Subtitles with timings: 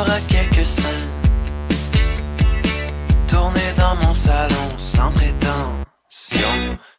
[0.00, 1.08] Aura quelques scènes
[3.28, 6.38] tournées dans mon salon sans prétention.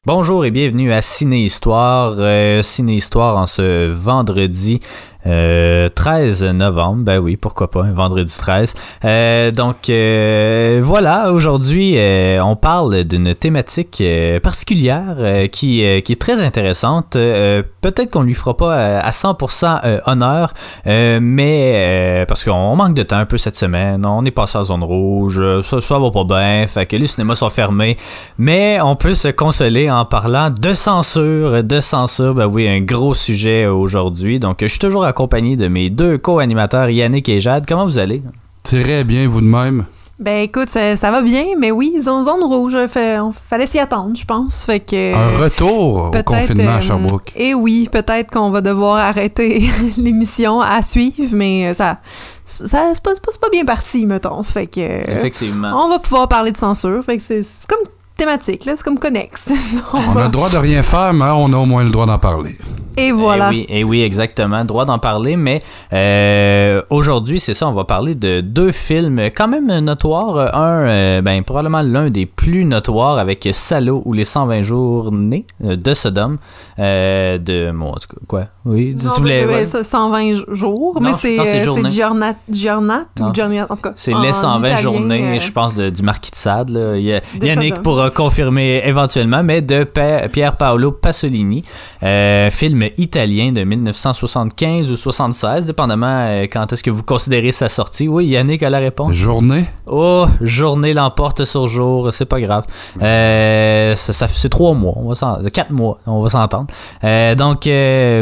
[0.06, 2.16] Bonjour et bienvenue à Ciné Histoire.
[2.18, 4.80] Euh, Ciné Histoire en ce vendredi
[5.28, 7.04] euh, 13 novembre.
[7.04, 8.74] Ben oui, pourquoi pas, vendredi 13.
[9.06, 16.02] Euh, donc euh, voilà, aujourd'hui euh, on parle d'une thématique euh, particulière euh, qui, euh,
[16.02, 17.16] qui est très intéressante.
[17.16, 20.54] Euh, Peut-être qu'on lui fera pas euh, à 100% euh, honneur,
[20.88, 24.06] euh, mais euh, parce qu'on manque de temps un peu cette semaine.
[24.06, 27.08] On est passé en zone rouge, euh, ça, ça va pas bien, fait que les
[27.08, 27.96] cinémas sont fermés.
[28.38, 32.34] Mais on peut se consoler en parlant de censure, de censure.
[32.34, 34.38] Ben oui, un gros sujet aujourd'hui.
[34.40, 37.66] Donc je suis toujours accompagné de mes deux co-animateurs Yannick et Jade.
[37.68, 38.22] Comment vous allez?
[38.62, 39.86] Très bien, vous de même.
[40.20, 43.80] Ben écoute, ça, ça va bien, mais oui, zone, zone rouge, fait, on fallait s'y
[43.80, 44.64] attendre, je pense.
[44.66, 45.16] Fait que.
[45.16, 47.34] Un retour au confinement à euh, Sherbrooke.
[47.36, 51.98] Et oui, peut-être qu'on va devoir arrêter l'émission à suivre, mais ça,
[52.46, 54.44] ça c'est pas, pas, bien parti, mettons.
[54.44, 55.12] Fait que.
[55.12, 55.72] Effectivement.
[55.74, 57.04] On va pouvoir parler de censure.
[57.04, 59.52] Fait que c'est c'est comme thématique, là, c'est comme connexe.
[59.94, 62.18] On a le droit de rien faire, mais on a au moins le droit d'en
[62.20, 62.58] parler.
[63.00, 63.50] Et voilà.
[63.52, 64.66] Eh oui, eh oui, exactement.
[64.66, 65.62] Droit d'en parler, mais
[65.94, 70.56] euh, aujourd'hui, c'est ça, on va parler de deux films quand même notoires.
[70.56, 75.76] Un, euh, ben, probablement l'un des plus notoires avec Salo ou les 120 journées euh,
[75.76, 76.38] de Sodome.
[76.80, 77.72] Euh, de.
[77.72, 78.44] Bon, en tout cas, quoi?
[78.66, 79.46] Oui, Non, si vous voulez.
[79.46, 79.66] mais ouais.
[79.66, 81.90] ça, 120 jours, Non, mais c'est non, c'est journée.
[81.90, 83.94] c'est Giornat, Giornat ou Giornat, en tout cas.
[83.96, 86.72] C'est les 120 italien, journées, euh, je pense, de- du Marquis de Sade.
[86.72, 86.98] là.
[86.98, 87.84] Il y a- Yannick Sodome.
[88.10, 91.64] Confirmer éventuellement, mais de Pa- Pier Paolo Pasolini,
[92.04, 97.70] euh, film italien de 1975 ou 76, dépendamment euh, quand est-ce que vous considérez sa
[97.70, 98.08] sortie.
[98.08, 99.14] Oui, Yannick a la réponse.
[99.14, 99.66] Journée?
[99.88, 102.66] Oh, journée l'emporte sur jour, c'est pas grave.
[103.02, 106.68] Euh, ça, c'est trois mois, on va quatre mois, on va s'entendre.
[107.04, 107.68] Euh, donc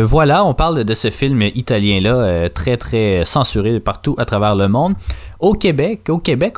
[0.06, 4.68] voilà, on parle de ce film italien là, très très censuré partout à travers le
[4.68, 4.94] monde.
[5.40, 6.02] Au Québec,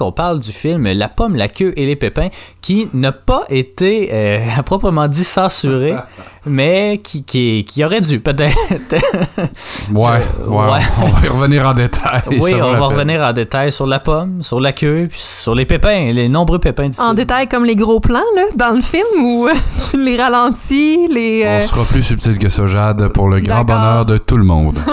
[0.01, 2.29] on parle du film La pomme, la queue et les pépins,
[2.61, 5.93] qui n'a pas été euh, à proprement dit censuré,
[6.49, 8.55] mais qui, qui, qui aurait dû peut-être.
[8.91, 8.99] Ouais,
[9.93, 10.79] ouais, Euh, ouais.
[11.01, 12.21] On va y revenir en détail.
[12.39, 15.65] oui, on va revenir en détail sur la pomme, sur la queue, puis sur les
[15.65, 17.15] pépins, les nombreux pépins En film.
[17.15, 19.47] détail comme les gros plans là, dans le film ou
[19.97, 21.43] les ralentis, les.
[21.45, 24.43] euh, On sera plus subtil que ça, Jade, pour le grand bonheur de tout le
[24.43, 24.77] monde.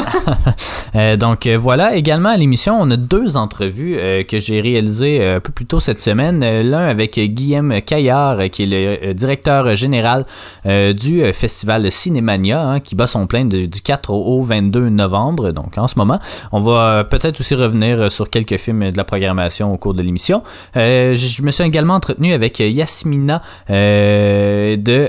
[0.96, 5.18] Euh, donc euh, voilà, également à l'émission, on a deux entrevues euh, que j'ai réalisées
[5.20, 6.40] euh, un peu plus tôt cette semaine.
[6.44, 10.24] Euh, L'un avec euh, Guillaume Caillard, euh, qui est le euh, directeur général
[10.66, 15.50] euh, du festival Cinémania, hein, qui bat son plein du 4 au au 22 novembre,
[15.52, 16.18] donc en ce moment.
[16.52, 19.92] On va euh, peut-être aussi revenir euh, sur quelques films de la programmation au cours
[19.92, 20.42] de l'émission.
[20.76, 25.08] Euh, je me suis également entretenu avec Yasmina de...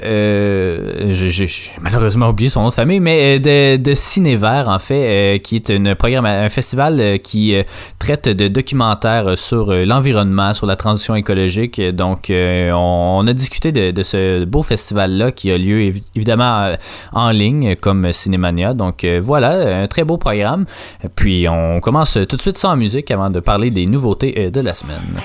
[1.12, 1.48] j'ai-
[1.82, 5.96] malheureusement oublié son nom de famille, mais de, de Cinévert, en fait, qui est une
[5.96, 7.56] programme, un festival qui
[8.00, 11.82] traite de documentaires sur l'environnement, sur la transition écologique.
[11.82, 16.76] Donc, on, a discuté de, de ce beau festival-là qui a lieu évi- évidemment euh,
[17.14, 18.74] en ligne, comme Cinémania.
[18.74, 20.66] Donc, euh, voilà, un très beau programme.
[21.16, 24.62] Puis, on commence tout de suite en musique avant de parler des nouveautés euh, de
[24.62, 25.22] la semaine.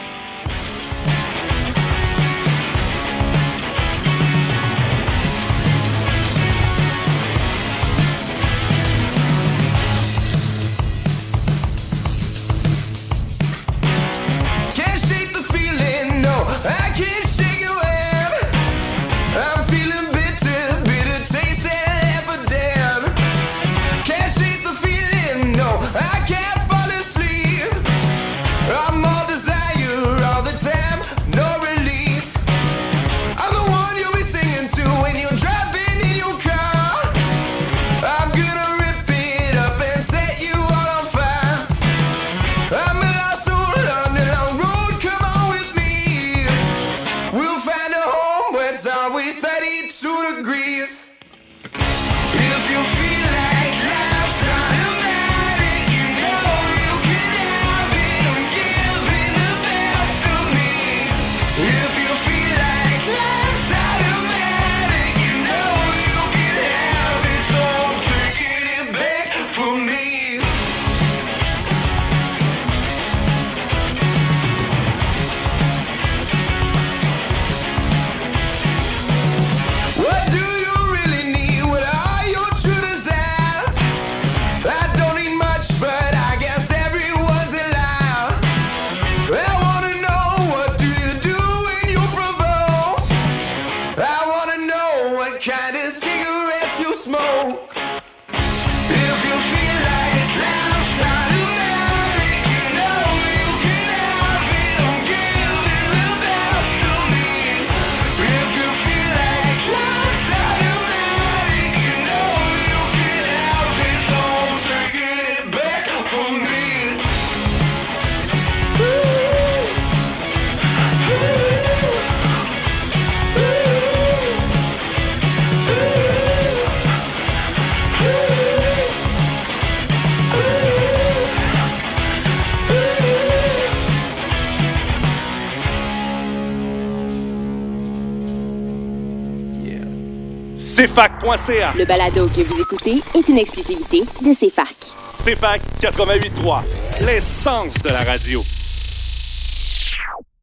[141.31, 144.75] Le balado que vous écoutez est une exclusivité de CFAC.
[145.06, 146.62] CFAC 88.3.
[147.06, 148.41] L'essence de la radio.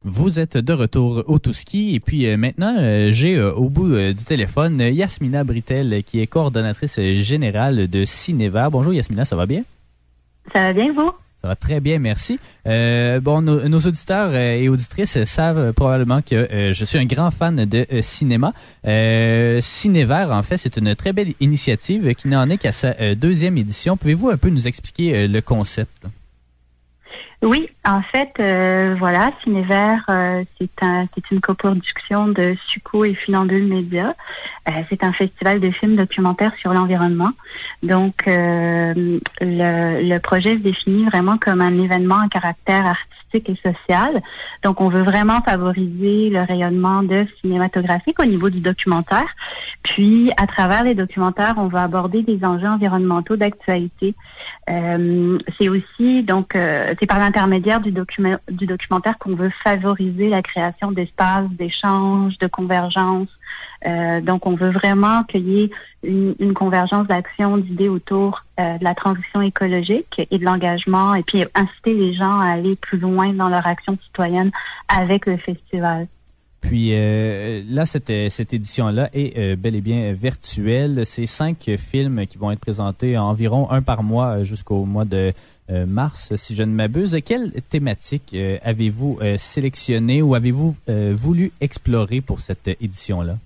[0.06, 3.98] Vous êtes de retour au Touski et puis euh, maintenant euh, j'ai euh, au bout
[3.98, 8.70] du téléphone Yasmina Britel qui est coordonnatrice générale de Cinéva.
[8.70, 9.64] Bonjour Yasmina, ça va bien?
[10.54, 11.12] Ça va bien, vous?
[11.56, 12.40] Très bien, merci.
[12.68, 17.32] Euh, bon, nos, auditeurs euh, et auditrices savent euh, probablement que je suis un grand
[17.32, 18.54] fan de cinéma.
[19.62, 23.98] Cinévert, en fait, c'est une très belle initiative qui n'en est qu'à sa deuxième édition.
[23.98, 26.08] Pouvez-vous un peu nous expliquer le concept?
[27.44, 33.68] Oui, en fait, euh, voilà, Cinévert, euh, c'est un, une coproduction de Suco et Funambule
[33.68, 34.16] Média.
[34.68, 37.32] Euh, c'est un festival de films documentaires sur l'environnement.
[37.84, 38.94] Donc, euh,
[39.40, 44.22] le, le projet se définit vraiment comme un événement à caractère artistique et social.
[44.64, 49.28] Donc, on veut vraiment favoriser le rayonnement de cinématographique au niveau du documentaire.
[49.84, 54.16] Puis, à travers les documentaires, on va aborder des enjeux environnementaux d'actualité.
[54.70, 60.42] Euh, c'est aussi donc euh, c'est par l'intermédiaire du du documentaire qu'on veut favoriser la
[60.42, 63.30] création d'espaces d'échange, de convergence.
[63.86, 65.70] Euh, donc on veut vraiment qu'il y ait
[66.04, 71.44] une, convergence d'actions, d'idées autour euh, de la transition écologique et de l'engagement, et puis
[71.54, 74.52] inciter les gens à aller plus loin dans leur action citoyenne
[74.88, 76.08] avec le festival.
[76.62, 81.06] Puis euh, là, cette, cette édition-là est bel et bien virtuelle.
[81.06, 85.34] C'est cinq films qui vont être présentés environ un par mois jusqu'au mois de
[85.70, 87.18] mars, si je ne m'abuse.
[87.24, 90.76] Quelle thématique avez-vous euh, sélectionné ou avez-vous
[91.14, 93.38] voulu explorer pour cette édition-là?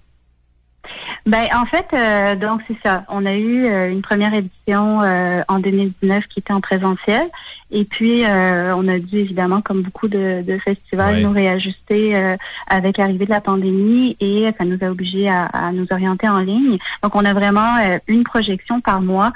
[1.26, 3.04] Ben en fait, euh, donc c'est ça.
[3.10, 7.28] On a eu euh, une première édition euh, en 2019 qui était en présentiel,
[7.70, 11.22] et puis euh, on a dû évidemment, comme beaucoup de, de festivals, Ouais.
[11.22, 12.36] nous réajuster euh,
[12.68, 16.40] avec l'arrivée de la pandémie, et ça nous a obligés à, à nous orienter en
[16.40, 16.78] ligne.
[17.04, 17.76] Donc on a vraiment
[18.08, 19.32] une projection par mois.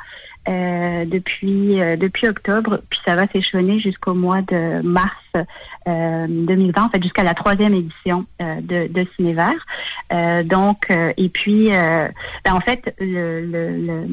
[0.48, 5.12] Euh, depuis euh, depuis octobre, puis ça va s'échelonner jusqu'au mois de mars
[5.88, 9.66] euh, 2020, en fait jusqu'à la troisième édition euh, de, de Cinévert.
[10.14, 12.08] Euh, donc, euh, et puis, euh,
[12.46, 14.08] ben, en fait, le, le, le-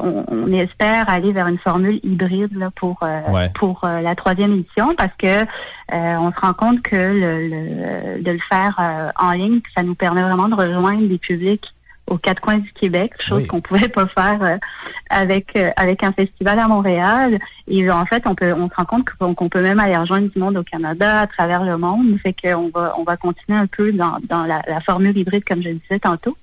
[0.00, 3.50] on, on espère aller vers une formule hybride là, pour euh, Ouais.
[3.54, 5.44] pour la troisième édition parce que euh,
[5.92, 9.94] on se rend compte que le, le- de le faire euh, en ligne, ça nous
[9.94, 11.66] permet vraiment de rejoindre des publics
[12.10, 13.46] aux quatre coins du Québec, chose Oui.
[13.46, 14.56] qu'on pouvait pas faire euh,
[15.08, 17.38] avec euh, avec un festival à Montréal.
[17.66, 20.38] Et en fait, on peut on se rend compte qu'on peut même aller rejoindre du
[20.38, 22.18] monde au Canada, à travers le monde.
[22.22, 25.62] Fait qu'on va on va continuer un peu dans, dans la, la formule hybride comme
[25.62, 26.36] je disais tantôt.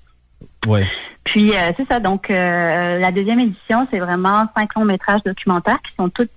[0.66, 0.86] Ouais.
[1.24, 2.00] Puis euh, c'est ça.
[2.00, 6.28] Donc euh, la deuxième édition, c'est vraiment cinq longs métrages documentaires qui sont tous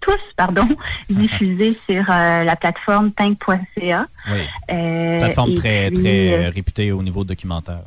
[0.00, 0.66] tous pardon
[1.10, 4.06] diffusés sur euh, la plateforme tank.ca.
[4.30, 4.40] Oui.
[4.72, 7.82] Euh, Plateforme très, puis, très euh, euh, réputée au niveau documentaire.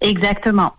[0.00, 0.72] Exactement.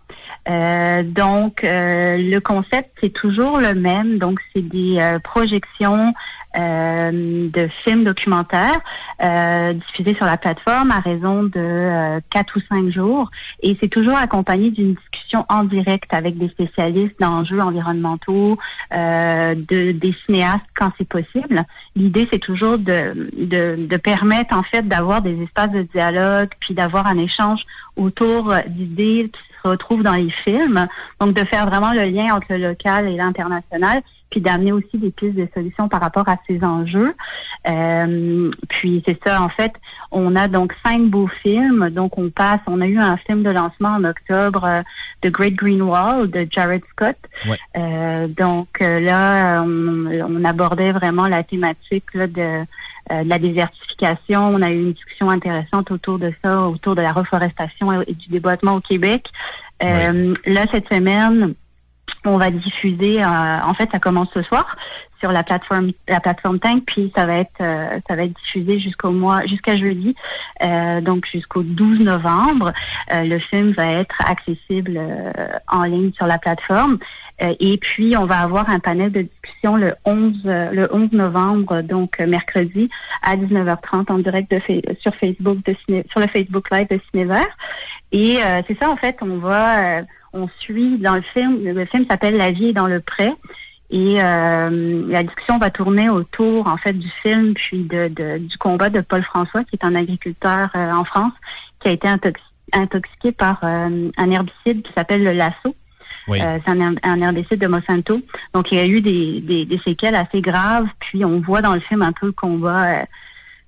[0.48, 4.18] Euh, donc, euh, le concept, c'est toujours le même.
[4.18, 6.14] Donc, c'est des euh, projections
[6.56, 8.80] euh, de films documentaires
[9.22, 13.30] euh, diffusés sur la plateforme à raison de euh, quatre ou cinq jours.
[13.62, 18.58] Et c'est toujours accompagné d'une discussion en direct avec des spécialistes d'enjeux environnementaux,
[18.92, 21.64] de, des cinéastes quand c'est possible.
[21.96, 26.74] L'idée, c'est toujours de, de, de permettre, en fait, d'avoir des espaces de dialogue, puis
[26.74, 27.66] d'avoir un échange
[27.96, 30.86] autour d'idées qui se retrouvent dans les films.
[31.20, 35.10] Donc, de faire vraiment le lien entre le local et l'international, puis d'amener aussi des
[35.10, 37.14] pistes de solutions par rapport à ces enjeux.
[37.68, 39.72] Euh, puis c'est ça, en fait,
[40.10, 41.90] on a donc cinq beaux films.
[41.90, 44.82] Donc on passe, on a eu un film de lancement en octobre, euh,
[45.26, 47.16] The Great Green Wall de Jared Scott.
[47.48, 47.58] Ouais.
[47.76, 52.64] Euh, donc euh, là, on, on abordait vraiment la thématique là, de,
[53.12, 54.40] euh, de la désertification.
[54.54, 58.14] On a eu une discussion intéressante autour de ça, autour de la reforestation et, et
[58.14, 59.22] du déboîtement au Québec.
[59.82, 61.54] Euh, Là, cette semaine,
[62.30, 64.76] on va diffuser, euh, en fait, ça commence ce soir
[65.20, 68.78] sur la plateforme la plateforme Tank, puis ça va être euh, ça va être diffusé
[68.78, 70.14] jusqu'au mois jusqu'à jeudi,
[70.62, 72.72] euh, donc jusqu'au 12 novembre.
[73.12, 75.00] Le film va être accessible
[75.68, 76.98] en ligne sur la plateforme.
[77.38, 81.82] Et puis, on va avoir un panel de discussion le 11, euh, le 11 novembre,
[81.82, 82.88] donc mercredi,
[83.22, 84.54] à 19h30 en direct
[85.00, 85.58] sur Facebook,
[86.10, 87.46] sur le Facebook Live de Cinévert.
[88.10, 90.00] Et c'est ça, en fait, on va,
[90.36, 93.32] on suit dans le film, le film s'appelle La vie est dans le prêt.
[93.88, 98.58] Et euh, la discussion va tourner autour, en fait, du film, puis de, de- du
[98.58, 101.32] combat de Paul François, qui est un agriculteur euh, en France,
[101.80, 102.34] qui a été intox-
[102.72, 105.76] intoxiqué par euh, un herbicide qui s'appelle le lasso.
[106.26, 106.40] Oui.
[106.42, 108.20] Euh, c'est un, un herbicide de Monsanto.
[108.52, 110.88] Donc, il y a eu des, des, des séquelles assez graves.
[110.98, 113.02] Puis, on voit dans le film un peu le combat euh,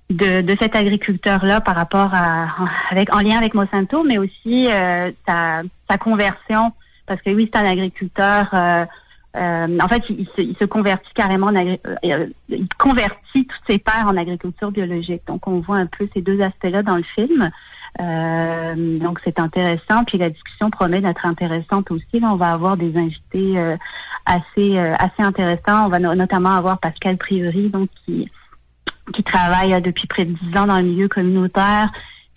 [0.09, 2.47] de, de cet agriculteur-là par rapport à,
[2.91, 6.71] avec, en lien avec Monsanto, mais aussi euh, sa, sa conversion,
[7.05, 8.47] parce que oui, c'est un agriculteur.
[8.53, 8.85] euh,
[9.37, 13.45] euh, en fait, il, se, il se convertit carrément en agri- euh, euh, il convertit
[13.45, 15.21] tous ses pairs en agriculture biologique.
[15.27, 17.49] Donc, on voit un peu ces deux aspects-là dans le film.
[18.01, 20.03] Euh, donc, c'est intéressant.
[20.05, 22.19] Puis la discussion promet d'être intéressante aussi.
[22.19, 23.75] Là, on va avoir des invités euh,
[24.25, 25.85] assez assez intéressants.
[25.85, 28.29] On va no- notamment avoir Pascal Priori, donc qui
[29.13, 31.91] qui travaille depuis près de dix ans dans le milieu communautaire,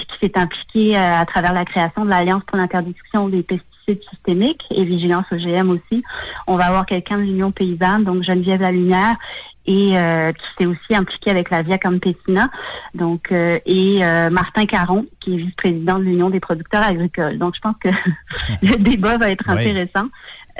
[0.06, 4.02] puis qui s'est impliqué euh, à travers la création de l'Alliance pour l'interdiction des pesticides
[4.10, 6.02] systémiques et vigilance OGM aussi.
[6.46, 9.16] On va avoir quelqu'un de l'Union paysanne, donc Geneviève Lalumière,
[9.66, 12.50] et euh, qui s'est aussi impliqué avec la Via Campesina,
[12.94, 17.38] donc euh, et euh, Martin Caron, qui est vice-président de l'Union des producteurs agricoles.
[17.38, 17.88] Donc je pense que
[18.62, 19.52] le débat va être Oui.
[19.54, 20.08] intéressant.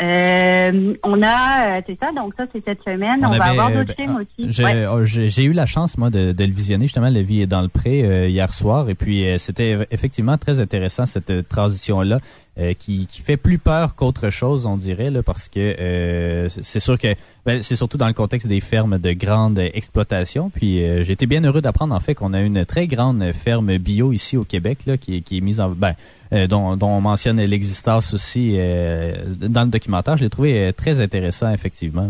[0.00, 3.20] Euh, on a, euh, c'est ça, donc ça c'est cette semaine.
[3.24, 4.50] On, On va avait, avoir euh, d'autres ben, films aussi.
[4.50, 4.86] J'ai Ouais.
[4.86, 7.68] oh, eu la chance, moi, de, de le visionner, justement, La vie est dans le
[7.68, 8.88] pré, euh, hier soir.
[8.88, 12.18] Et puis, euh, c'était effectivement très intéressant, cette euh, transition-là,
[12.58, 16.80] euh, qui, qui fait plus peur qu'autre chose, on dirait, là, parce que euh, c'est-
[16.80, 17.14] sûr que
[17.46, 20.50] ben, c'est surtout dans le contexte des fermes de grande exploitation.
[20.50, 24.12] Puis, euh, été bien heureux d'apprendre, en fait, qu'on a une très grande ferme bio
[24.12, 25.70] ici au Québec, là, qui, qui est mise en...
[25.70, 25.94] Ben,
[26.34, 30.16] euh, dont, dont on mentionne l'existence aussi euh, dans le documentaire.
[30.16, 32.08] Je l'ai trouvé très intéressant, effectivement.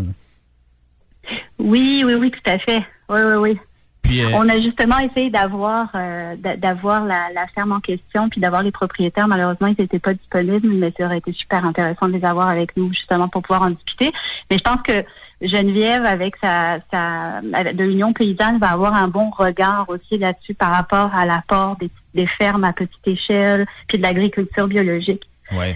[1.59, 2.83] Oui, oui, oui, tout à fait.
[3.09, 3.59] Oui, oui, oui.
[4.03, 8.41] Puis, euh, On a justement essayé d'avoir euh, d'avoir la, la ferme en question, puis
[8.41, 9.29] d'avoir les propriétaires.
[9.29, 12.77] Malheureusement, ils n'étaient pas disponibles, mais ça aurait été super intéressant de les avoir avec
[12.77, 14.13] nous, justement, pour pouvoir en discuter.
[14.51, 15.05] Mais je pense que
[15.41, 21.15] Geneviève, avec sa, de l'Union paysanne, va avoir un bon regard aussi là-dessus par rapport
[21.15, 25.23] à l'apport des, des fermes à petite échelle, puis de l'agriculture biologique.
[25.53, 25.75] Oui,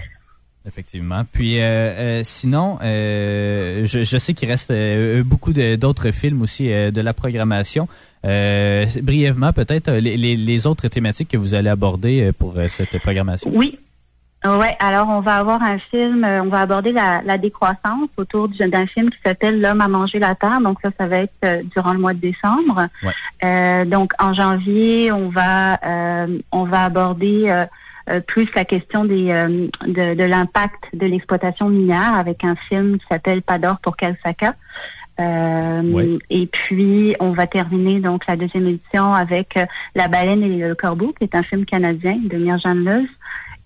[0.65, 1.23] effectivement.
[1.31, 4.73] Puis euh, euh, sinon, euh, je, je sais qu'il reste
[5.23, 7.87] beaucoup d'autres films aussi de la programmation.
[8.27, 12.53] Euh, brièvement, peut-être euh, les, les, les autres thématiques que vous allez aborder euh, pour
[12.57, 13.49] euh, cette programmation.
[13.53, 13.79] Oui.
[14.45, 18.57] Ouais, alors on va avoir un film, on va aborder la, la décroissance autour du-
[18.69, 20.61] d'un film qui s'appelle L'homme a mangé la terre.
[20.61, 22.87] Donc ça, ça va être durant le mois de décembre.
[23.03, 23.11] Ouais.
[23.43, 27.65] Euh, donc en janvier, on va euh, on va aborder euh,
[28.09, 32.99] euh, plus la question des euh, de, de l'impact de l'exploitation minière avec un film
[32.99, 34.53] qui s'appelle Pas d'or pour Kalsaka.
[35.19, 36.17] Euh, Ouais.
[36.29, 40.75] Et puis on va terminer donc la deuxième édition avec euh, La baleine et le
[40.75, 43.09] corbeau, qui est un film canadien de Mirjane Leus.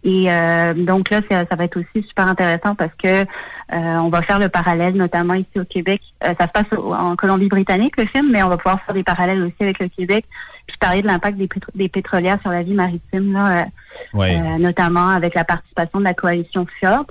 [0.03, 3.25] Et euh, donc là, ça, ça va être aussi super intéressant parce que euh,
[3.71, 6.01] on va faire le parallèle, notamment ici au Québec.
[6.23, 9.03] Euh, ça se passe au- en Colombie-Britannique, le film, mais on va pouvoir faire des
[9.03, 10.25] parallèles aussi avec le Québec,
[10.67, 13.67] puis parler de l'impact des, pétro- des pétrolières sur la vie maritime, là,
[14.13, 14.37] Ouais.
[14.57, 17.05] notamment avec la participation de la coalition Fjord.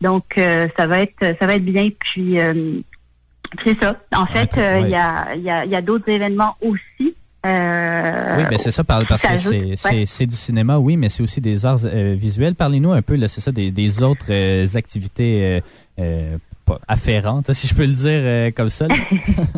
[0.00, 1.88] Donc euh, ça va être ça va être bien.
[2.00, 2.80] Puis euh,
[3.64, 3.96] c'est ça.
[4.14, 4.90] En fait, Ouais, euh, il ouais.
[4.90, 7.14] y a il y a, y a d'autres événements aussi.
[7.44, 9.90] Euh, Oui, ben c'est ça, par- parce que c'est
[10.20, 10.26] ouais.
[10.26, 12.54] du cinéma, oui, mais c'est aussi des arts euh, visuels.
[12.54, 15.60] Parlez-nous un peu, là, c'est ça, des, des autres euh, activités
[15.98, 16.36] euh,
[16.86, 18.86] afférentes, si je peux le dire euh, comme ça.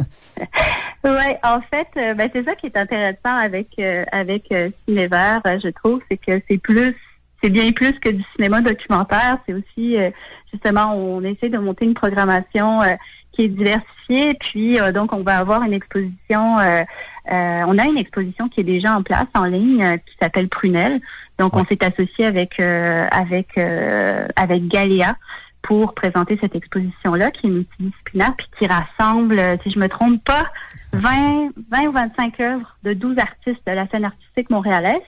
[1.04, 4.44] Ouais, en fait, ben, c'est ça qui est intéressant avec euh, avec
[4.88, 6.96] Cinévert, je trouve, c'est que c'est plus,
[7.42, 9.36] c'est bien plus que du cinéma documentaire.
[9.46, 10.08] C'est aussi euh,
[10.50, 12.94] justement, on essaie de monter une programmation euh,
[13.34, 14.34] qui est diversifiée.
[14.34, 16.58] Puis euh, donc, on va avoir une exposition.
[16.58, 16.84] euh,
[17.32, 20.48] euh, on a une exposition qui est déjà en place en ligne euh, qui s'appelle
[20.48, 21.00] Prunelle.
[21.38, 25.16] Donc, on s'est associé avec euh, avec euh, avec Galéa
[25.62, 30.44] pour présenter cette exposition-là, qui est multidisciplinaire, puis qui rassemble, si je me trompe pas,
[30.92, 35.00] 20, 20 ou 25 œuvres de 12 artistes de la scène artistique montréalaise.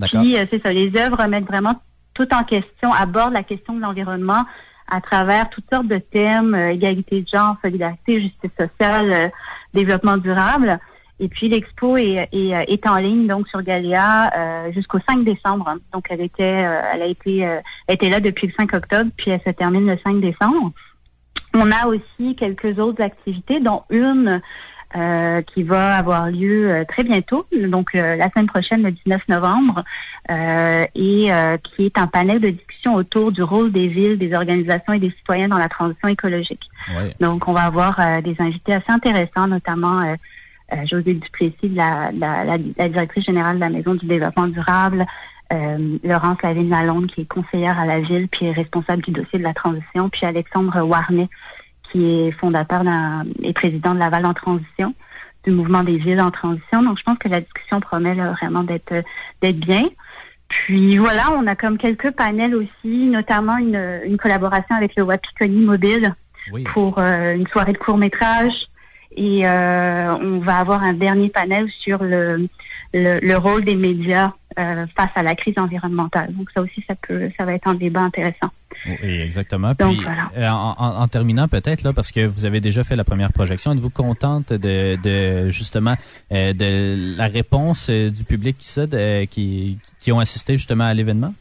[0.00, 1.74] Puis, euh, c'est ça, les œuvres remettent vraiment
[2.14, 4.44] tout en question, abordent la question de l'environnement
[4.90, 9.28] à travers toutes sortes de thèmes, euh, égalité de genre, solidarité, justice sociale, euh,
[9.74, 10.78] développement durable.
[11.20, 15.24] Et puis l'expo est, est, euh, est en ligne donc sur Galéa euh, jusqu'au 5
[15.24, 15.74] décembre.
[15.92, 16.44] Donc elle était
[16.92, 19.98] elle a été euh, était là depuis le 5 octobre puis elle se termine le
[19.98, 20.72] 5 décembre.
[21.54, 24.40] On a aussi quelques autres activités dont une
[25.54, 29.84] qui va avoir lieu très bientôt, donc la semaine prochaine, le 19 novembre,
[30.30, 31.30] et
[31.62, 32.48] qui est un panel de
[32.86, 36.68] autour du rôle des villes, des organisations et des citoyens dans la transition écologique.
[36.96, 37.14] Ouais.
[37.20, 40.14] Donc, on va avoir euh, des invités assez intéressants, notamment euh,
[40.72, 45.06] euh, José Duplessis, la, la, la, la directrice générale de la Maison du développement durable,
[45.52, 49.44] euh, Laurence Lavigne-Lalonde, qui est conseillère à la ville, puis est responsable du dossier de
[49.44, 51.28] la transition, puis Alexandre Warnet,
[51.90, 52.82] qui est fondateur
[53.42, 54.94] et président de Laval en transition,
[55.44, 56.82] du mouvement des villes en transition.
[56.82, 58.92] Donc, je pense que la discussion promet là, vraiment d'être
[59.40, 59.84] d'être bien.
[60.48, 65.60] Puis voilà, on a comme quelques panels aussi, notamment une, une collaboration avec le Wapikoni
[65.60, 66.14] Mobile
[66.52, 66.64] Oui.
[66.64, 68.68] pour euh, une soirée de court métrage.
[69.16, 72.48] Et euh, on va avoir un dernier panel sur le,
[72.94, 76.32] le, le rôle des médias euh, face à la crise environnementale.
[76.34, 78.50] Donc ça aussi, ça peut, ça va être un débat intéressant.
[78.86, 79.72] Oui, exactement.
[79.78, 80.30] Donc, Puis, voilà.
[80.36, 83.32] euh, en, en- en terminant peut-être là, parce que vous avez déjà fait la première
[83.32, 85.94] projection, êtes-vous contente de, de justement
[86.32, 90.94] euh, de la réponse du public qui ça, de- qui, qui ont assisté justement à
[90.94, 91.34] l'événement?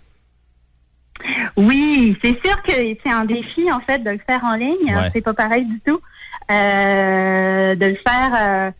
[1.56, 4.86] Oui, c'est sûr que c'est un défi en fait de le faire en ligne.
[4.86, 5.10] Ouais.
[5.14, 6.00] C'est pas pareil du tout.
[6.52, 8.72] Euh, de le faire,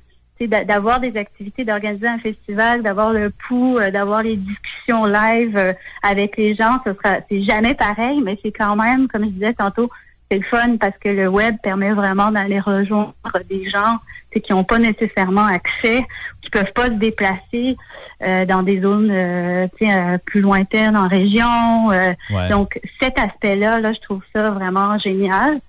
[0.46, 5.74] d'avoir des activités, d'organiser un festival, d'avoir le pouls, euh, d'avoir les discussions live euh,
[6.04, 9.54] avec les gens, ce sera, c'est jamais pareil, mais c'est quand même, comme je disais
[9.54, 9.90] tantôt,
[10.30, 13.14] c'est le fun parce que le web permet vraiment d'aller rejoindre
[13.50, 13.98] des gens
[14.46, 16.06] qui n'ont pas nécessairement accès,
[16.44, 17.76] qui peuvent pas se déplacer
[18.22, 21.92] euh, dans des zones euh, euh, plus lointaines en région.
[21.92, 22.50] euh, Ouais.
[22.50, 25.60] donc, cet aspect-là, là, je trouve ça vraiment génial.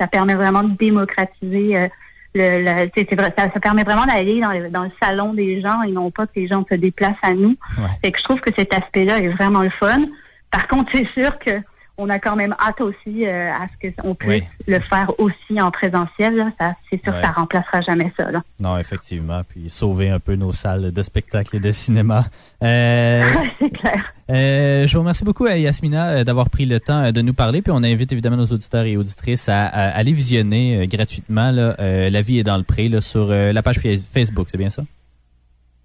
[0.00, 1.88] Ça permet vraiment de démocratiser euh,
[2.36, 5.82] le, le- c'est ça, ça permet vraiment d'aller dans le, dans le salon des gens
[5.82, 7.56] et non pas que les gens se déplacent à nous.
[7.78, 7.84] Ouais.
[8.02, 10.02] Fait que je trouve que cet aspect-là est vraiment le fun.
[10.50, 11.60] Par contre, c'est sûr que
[11.98, 14.44] on a quand même hâte aussi euh, à ce qu'on puisse Oui.
[14.68, 16.36] le faire aussi en présentiel.
[16.36, 16.50] Là.
[16.60, 18.30] Ça, c'est sûr que ça remplacera jamais ça.
[18.30, 18.42] Là.
[18.60, 19.42] Non, effectivement.
[19.48, 22.24] Puis sauver un peu nos salles de spectacle et de cinéma.
[22.62, 23.24] Euh,
[23.60, 24.12] c'est clair.
[24.30, 27.62] Euh, je vous remercie beaucoup, Yasmina, d'avoir pris le temps de nous parler.
[27.62, 31.76] Puis on invite évidemment nos auditeurs et auditrices à, à aller visionner gratuitement là,
[32.10, 34.82] La vie est dans le pré là, sur la page Fa- Facebook, c'est bien ça?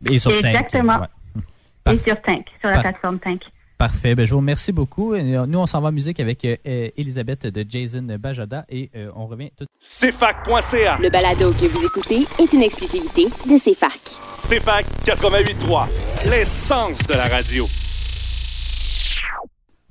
[0.10, 0.46] Et sur Tank.
[0.46, 1.00] Exactement.
[1.86, 1.94] Ouais.
[1.94, 3.42] Et sur Tank, sur la Par- plateforme Tank.
[3.82, 4.14] Parfait.
[4.14, 5.16] Ben, je vous remercie beaucoup.
[5.16, 8.92] Euh, Nous, on s'en va en musique avec euh, euh, Elisabeth de Jason Bajada et
[8.96, 11.00] euh, on revient tout CFAC.ca.
[11.02, 14.00] Le balado que vous écoutez est une exclusivité de CFAC.
[14.32, 16.30] CFAC 88.3.
[16.30, 17.66] L'essence de la radio.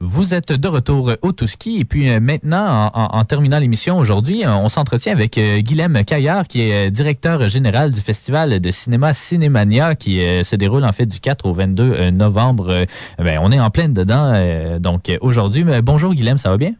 [0.02, 4.56] Vous êtes de retour au Touski et puis euh, maintenant, en, terminant l'émission aujourd'hui, euh,
[4.56, 9.94] on s'entretient avec euh, Guilhem Caillard, qui est directeur général du festival de cinéma Cinémania,
[9.94, 12.86] qui se déroule en fait du 4 au 22 euh, novembre.
[13.18, 14.32] Ben, on est en pleine dedans,
[14.80, 15.66] donc aujourd'hui.
[15.82, 16.72] Bonjour Guilhem, ça va bien?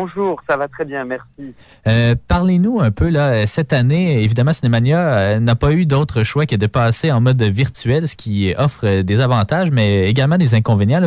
[0.00, 1.54] Bonjour, ça va très bien, merci.
[1.86, 6.22] Euh, Parlez-nous un peu, là, euh, cette année, évidemment, Cinémania euh, n'a pas eu d'autre
[6.22, 10.54] choix que de passer en mode virtuel, ce qui offre des avantages, mais également des
[10.54, 11.00] inconvénients.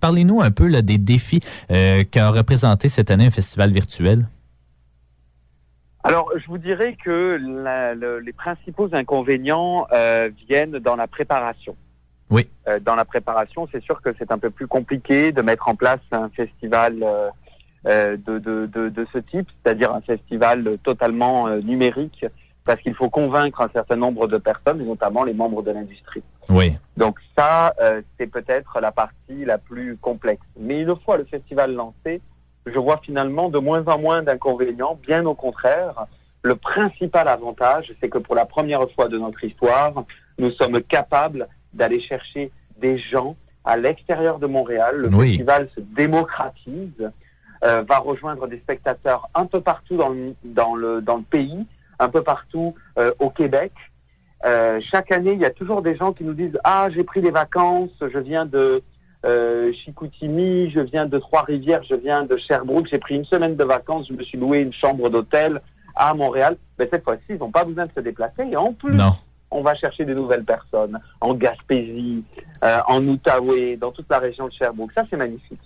[0.00, 4.26] Parlez-nous un peu là, des défis euh, qu'a représenté cette année un festival virtuel.
[6.02, 9.86] Alors, je vous dirais que la- le- les principaux inconvénients
[10.48, 11.76] viennent dans la préparation.
[12.30, 12.46] Oui.
[12.86, 16.00] Dans la préparation, c'est sûr que c'est un peu plus compliqué de mettre en place
[16.12, 16.94] un festival
[17.84, 22.26] de, de, de, de ce type, c'est-à-dire un festival totalement euh, numérique,
[22.64, 26.22] parce qu'il faut convaincre un certain nombre de personnes, et notamment les membres de l'industrie.
[26.50, 26.74] Oui.
[26.96, 30.42] Donc ça, euh, c'est peut-être la partie la plus complexe.
[30.58, 32.20] Mais une fois le festival lancé,
[32.66, 34.98] je vois finalement de moins en moins d'inconvénients.
[35.02, 35.94] Bien au contraire,
[36.42, 40.04] le principal avantage, c'est que pour la première fois de notre histoire,
[40.38, 44.96] nous sommes capables d'aller chercher des gens à l'extérieur de Montréal.
[44.96, 45.28] Le Oui.
[45.30, 47.10] festival se démocratise,
[47.64, 51.66] euh, va rejoindre des spectateurs un peu partout dans le, dans le, dans le pays,
[51.98, 53.72] un peu partout euh, au Québec.
[54.46, 57.20] Euh, chaque année, il y a toujours des gens qui nous disent Ah, j'ai pris
[57.20, 58.82] des vacances, je viens de
[59.26, 63.64] euh, Chicoutimi, je viens de Trois-Rivières, je viens de Sherbrooke, j'ai pris une semaine de
[63.64, 65.60] vacances, je me suis loué une chambre d'hôtel
[65.94, 66.56] à Montréal.
[66.78, 69.12] Mais cette fois-ci, ils n'ont pas besoin de se déplacer et en plus, Non.
[69.50, 72.24] on va chercher de nouvelles personnes en Gaspésie,
[72.64, 74.92] euh, en Outaouais, dans toute la région de Sherbrooke.
[74.94, 75.60] Ça, c'est magnifique.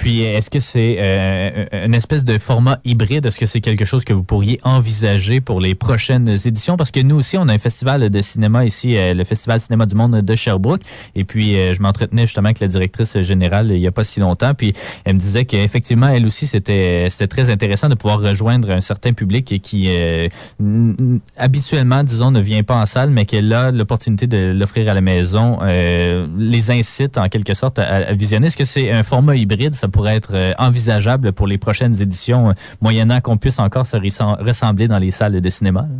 [0.00, 3.26] Puis, est-ce que c'est euh, une espèce de format hybride?
[3.26, 6.78] Est-ce que c'est quelque chose que vous pourriez envisager pour les prochaines éditions?
[6.78, 9.84] Parce que nous aussi, on a un festival de cinéma ici, euh, le Festival Cinéma
[9.84, 10.80] du Monde de Sherbrooke.
[11.14, 14.20] Et puis, euh, je m'entretenais justement avec la directrice générale il n'y a pas si
[14.20, 14.54] longtemps.
[14.54, 14.72] Puis,
[15.04, 19.12] elle me disait qu'effectivement, elle aussi, c'était c'était très intéressant de pouvoir rejoindre un certain
[19.12, 20.28] public qui, euh,
[21.36, 25.00] habituellement, disons, ne vient pas en salle, mais qu'elle a l'opportunité de l'offrir à la
[25.00, 28.46] maison, euh, les incite en quelque sorte à, visionner.
[28.46, 29.74] Est-ce que c'est un format hybride?
[29.90, 34.42] Pourrait être euh, envisageable pour les prochaines éditions, euh, moyennant qu'on puisse encore se ressem-
[34.42, 35.82] ressembler dans les salles de cinéma?
[35.82, 35.96] là?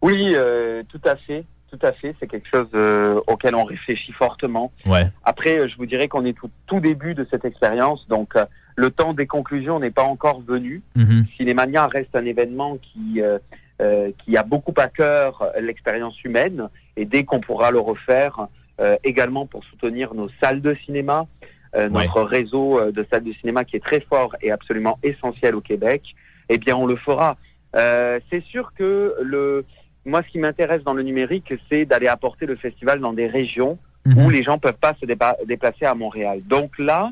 [0.00, 1.44] Oui, euh, tout à fait.
[1.70, 2.14] Tout à fait.
[2.18, 4.72] C'est quelque chose euh, auquel on réfléchit fortement.
[4.84, 5.06] Ouais.
[5.24, 8.34] Après, euh, je vous dirais qu'on est tout, tout début de cette expérience, donc
[8.76, 10.82] le temps des conclusions n'est pas encore venu.
[10.96, 11.26] Mhm.
[11.36, 13.20] Cinémania reste un événement qui,
[14.24, 18.46] qui a beaucoup à cœur l'expérience humaine, et dès qu'on pourra le refaire,
[19.04, 21.26] également pour soutenir nos salles de cinéma,
[21.74, 22.04] euh, Ouais.
[22.04, 25.60] notre réseau euh, de salles de cinéma qui est très fort et absolument essentiel au
[25.60, 26.02] Québec,
[26.48, 27.36] eh bien on le fera.
[27.74, 29.64] Euh, c'est sûr que le,
[30.04, 33.78] moi, ce qui m'intéresse dans le numérique, c'est d'aller apporter le festival dans des régions
[34.04, 34.18] Mhm.
[34.26, 36.40] où les gens peuvent pas se dépa- déplacer à Montréal.
[36.48, 37.10] Donc là,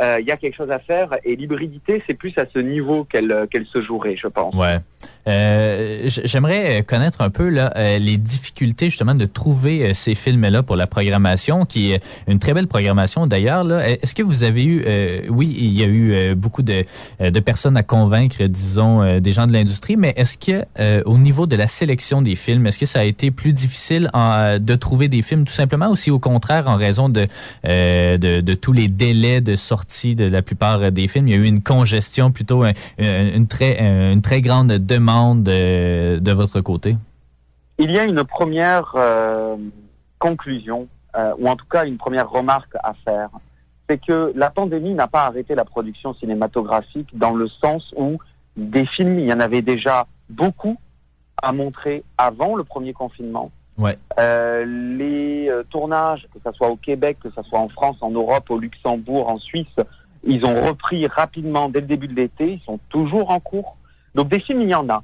[0.00, 3.02] euh, il y a quelque chose à faire et l'hybridité, c'est plus à ce niveau
[3.04, 4.54] qu'elle euh, qu'elle se jouerait, je pense.
[4.54, 4.76] Ouais.
[5.28, 10.74] Euh, J'aimerais connaître un peu euh, les difficultés justement de trouver euh, ces films-là pour
[10.74, 13.64] la programmation, qui est une très belle programmation d'ailleurs.
[13.80, 14.84] Est-ce que vous avez eu,
[15.28, 16.84] oui, il y a eu beaucoup de,
[17.20, 20.64] de personnes à convaincre, disons, des gens de l'industrie, mais est-ce que
[21.04, 24.74] au niveau de la sélection des films, est-ce que ça a été plus difficile de
[24.74, 27.26] trouver des films tout simplement, ou si au contraire en raison de,
[27.64, 31.46] de, tous les délais de sortie de la plupart des films, il y a eu
[31.46, 36.96] une congestion plutôt, un- un- une très, un- une très grande de votre côté?
[37.78, 39.56] Il y a une première euh,
[40.18, 43.28] conclusion, euh, ou en tout cas une première remarque à faire.
[43.88, 48.18] C'est que la pandémie n'a pas arrêté la production cinématographique dans le sens où
[48.56, 50.78] des films, il y en avait déjà beaucoup
[51.42, 53.50] à montrer avant le premier confinement.
[53.78, 53.98] Ouais.
[54.18, 54.64] Euh,
[54.96, 58.58] les tournages, que ce soit au Québec, que ce soit en France, en Europe, au
[58.58, 59.76] Luxembourg, en Suisse,
[60.24, 63.76] ils ont repris rapidement dès le début de l'été, ils sont toujours en cours.
[64.14, 65.02] Donc des films, il y en a.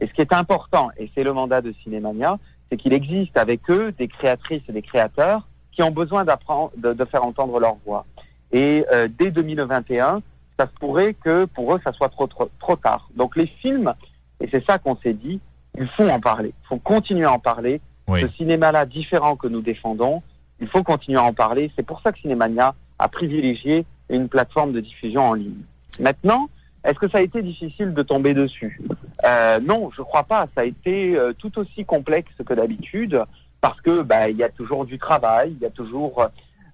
[0.00, 2.38] Et ce qui est important, et c'est le mandat de Cinémania,
[2.68, 6.92] c'est qu'il existe avec eux des créatrices et des créateurs qui ont besoin d'apprendre, de,
[6.92, 8.04] de faire entendre leur voix.
[8.52, 10.22] Et euh, dès 2021,
[10.58, 13.08] ça se pourrait que pour eux, ça soit trop, trop, trop tard.
[13.16, 13.92] Donc les films,
[14.40, 15.40] et c'est ça qu'on s'est dit,
[15.76, 17.80] il faut en parler, il faut continuer à en parler.
[18.06, 18.20] Oui.
[18.20, 20.22] Ce cinéma-là différent que nous défendons,
[20.60, 21.70] il faut continuer à en parler.
[21.74, 25.62] C'est pour ça que Cinémania a privilégié une plateforme de diffusion en ligne.
[25.98, 26.48] Maintenant,
[26.84, 28.80] est-ce que ça a été difficile de tomber dessus
[29.24, 30.46] euh, Non, je crois pas.
[30.54, 33.22] Ça a été euh, tout aussi complexe que d'habitude
[33.60, 36.26] parce que bah, il y a toujours du travail, il y a toujours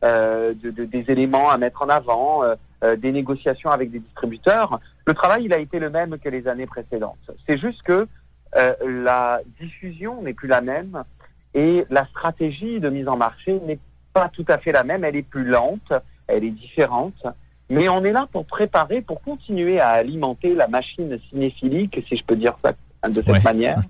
[0.03, 4.01] euh, de- de- des éléments à mettre en avant, euh, euh, des négociations avec des
[4.01, 4.81] distributeurs.
[5.07, 7.31] Le travail, il a été le même que les années précédentes.
[7.46, 8.09] C'est juste que
[8.57, 11.05] euh, la diffusion n'est plus la même
[11.55, 13.79] et la stratégie de mise en marché n'est
[14.12, 15.05] pas tout à fait la même.
[15.05, 15.92] Elle est plus lente,
[16.27, 17.27] elle est différente.
[17.70, 22.24] Mais on est là pour préparer, pour continuer à alimenter la machine cinéphilique, si je
[22.24, 22.72] peux dire ça
[23.09, 23.40] de cette Ouais.
[23.42, 23.80] manière.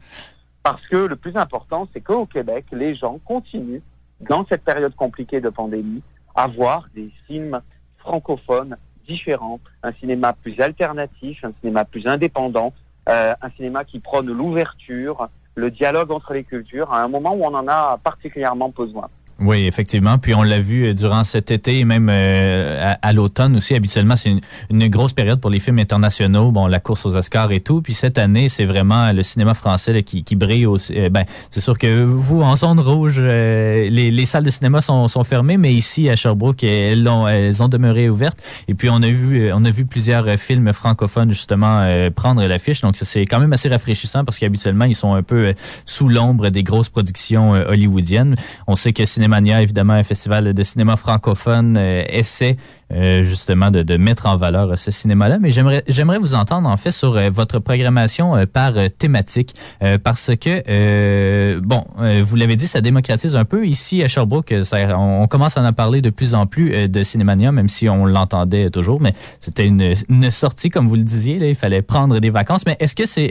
[0.63, 3.81] Parce que le plus important, c'est qu'au Québec, les gens continuent,
[4.29, 6.03] dans cette période compliquée de pandémie,
[6.35, 7.61] à voir des films
[7.99, 8.77] francophones
[9.09, 12.73] différents, un cinéma plus alternatif, un cinéma plus indépendant,
[13.09, 17.45] euh, un cinéma qui prône l'ouverture, le dialogue entre les cultures, à un moment où
[17.45, 19.09] on en a particulièrement besoin.
[19.43, 20.19] Oui, effectivement.
[20.19, 23.75] Puis on l'a vu euh, durant cet été et même euh, à, à l'automne aussi.
[23.75, 26.51] Habituellement, c'est une, une grosse période pour les films internationaux.
[26.51, 27.81] Bon, la course aux Oscars et tout.
[27.81, 30.93] Puis cette année, c'est vraiment le cinéma français là, qui, qui brille aussi.
[30.95, 34.83] Euh, ben, c'est sûr que vous, en zone rouge, euh, les, les salles de cinéma
[34.83, 38.39] sont, sont fermées, mais ici à Sherbrooke, elles ont, elles ont demeuré ouvertes.
[38.69, 42.83] Et puis on a vu, euh, on a vu plusieurs films francophones justement prendre l'affiche.
[42.83, 45.55] Donc c'est quand même assez rafraîchissant parce qu'habituellement, ils sont un peu
[45.87, 48.35] sous l'ombre des grosses productions hollywoodiennes.
[48.67, 52.57] On sait que Cinémania, évidemment, un festival de cinéma francophone, euh, essaie
[52.93, 55.39] euh, justement de, mettre en valeur euh, ce cinéma-là.
[55.39, 59.55] Mais j'aimerais j'aimerais vous entendre en fait sur votre programmation par thématique
[60.03, 61.85] parce que bon,
[62.23, 64.53] vous l'avez dit, ça démocratise un peu ici à Sherbrooke.
[64.97, 68.71] on, commence à en parler de plus en plus de Cinémania, même si on l'entendait
[68.71, 69.01] toujours.
[69.01, 71.39] Mais c'était une, sortie, comme vous le disiez.
[71.39, 72.63] Là, il fallait prendre des vacances.
[72.67, 73.31] Mais est-ce que c'est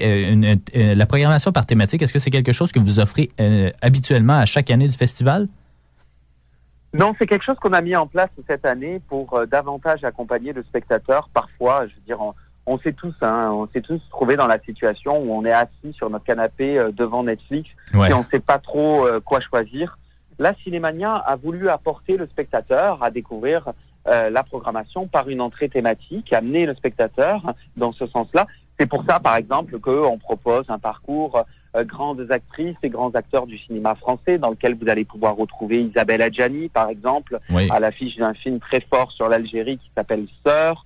[0.73, 3.29] la programmation par thématique Est-ce que c'est quelque chose que vous offrez
[3.81, 5.47] habituellement à chaque année du festival?
[6.93, 10.54] Non, c'est quelque chose qu'on a mis en place cette année pour euh, davantage accompagner
[10.54, 11.30] le spectateur.
[11.34, 12.34] Parfois, je veux dire, on,
[12.65, 15.93] on s'est tous, hein, on s'est tous trouvés dans la situation où on est assis
[15.93, 18.10] sur notre canapé euh, devant Netflix Ouais.
[18.10, 19.97] et on ne sait pas trop euh, quoi choisir.
[20.39, 23.69] La Cinémania a voulu apporter le spectateur à découvrir
[24.08, 27.41] euh, la programmation par une entrée thématique, amener le spectateur
[27.78, 28.47] dans ce sens-là.
[28.80, 31.43] C'est pour ça, par exemple, qu'on propose un parcours euh,
[31.84, 36.21] grandes actrices et grands acteurs du cinéma français, dans lequel vous allez pouvoir retrouver Isabelle
[36.21, 37.67] Adjani, par exemple, Oui.
[37.71, 40.86] à l'affiche d'un film très fort sur l'Algérie qui s'appelle Sœur,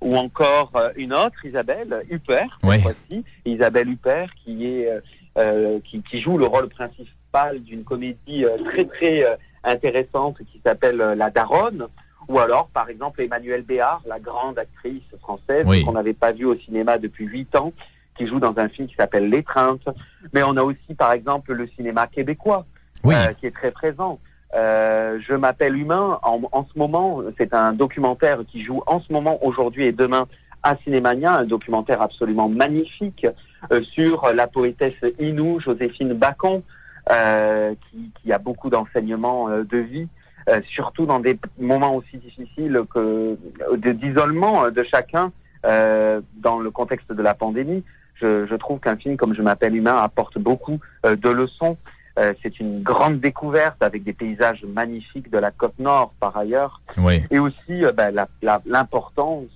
[0.00, 2.80] ou encore euh, une autre, Isabelle Huppert, cette Oui.
[2.80, 5.00] fois-ci, Isabelle Huppert, qui est euh,
[5.38, 10.60] euh, qui, qui joue le rôle principal d'une comédie euh, très très euh, intéressante qui
[10.64, 11.86] s'appelle euh, La Daronne,
[12.28, 15.82] ou alors par exemple Emmanuelle Béard, la grande actrice française Oui.
[15.84, 17.72] qu'on n'avait pas vue au cinéma depuis huit ans,
[18.18, 19.88] qui joue dans un film qui s'appelle L'étreinte.
[20.34, 22.66] Mais on a aussi par exemple le cinéma québécois
[23.04, 23.14] Oui.
[23.14, 24.18] euh, qui est très présent.
[24.54, 26.18] Euh, je m'appelle Humain.
[26.22, 30.26] En, en ce moment, c'est un documentaire qui joue en ce moment, aujourd'hui et demain
[30.62, 33.26] à Cinémania, un documentaire absolument magnifique
[33.70, 36.62] euh, sur la poétesse Inou, Joséphine Bacon,
[37.10, 40.08] euh, qui, qui a beaucoup d'enseignements euh, de vie,
[40.48, 43.36] euh, surtout dans des moments aussi difficiles que
[43.76, 45.30] d'isolement de chacun
[45.64, 47.84] euh, dans le contexte de la pandémie.
[48.20, 51.76] Je, je trouve qu'un film comme Je m'appelle Humain apporte beaucoup euh, de leçons.
[52.18, 56.80] Euh, c'est une grande découverte avec des paysages magnifiques de la côte nord par ailleurs
[56.96, 57.22] Oui.
[57.30, 59.46] et aussi euh, ben, la- la- l'importance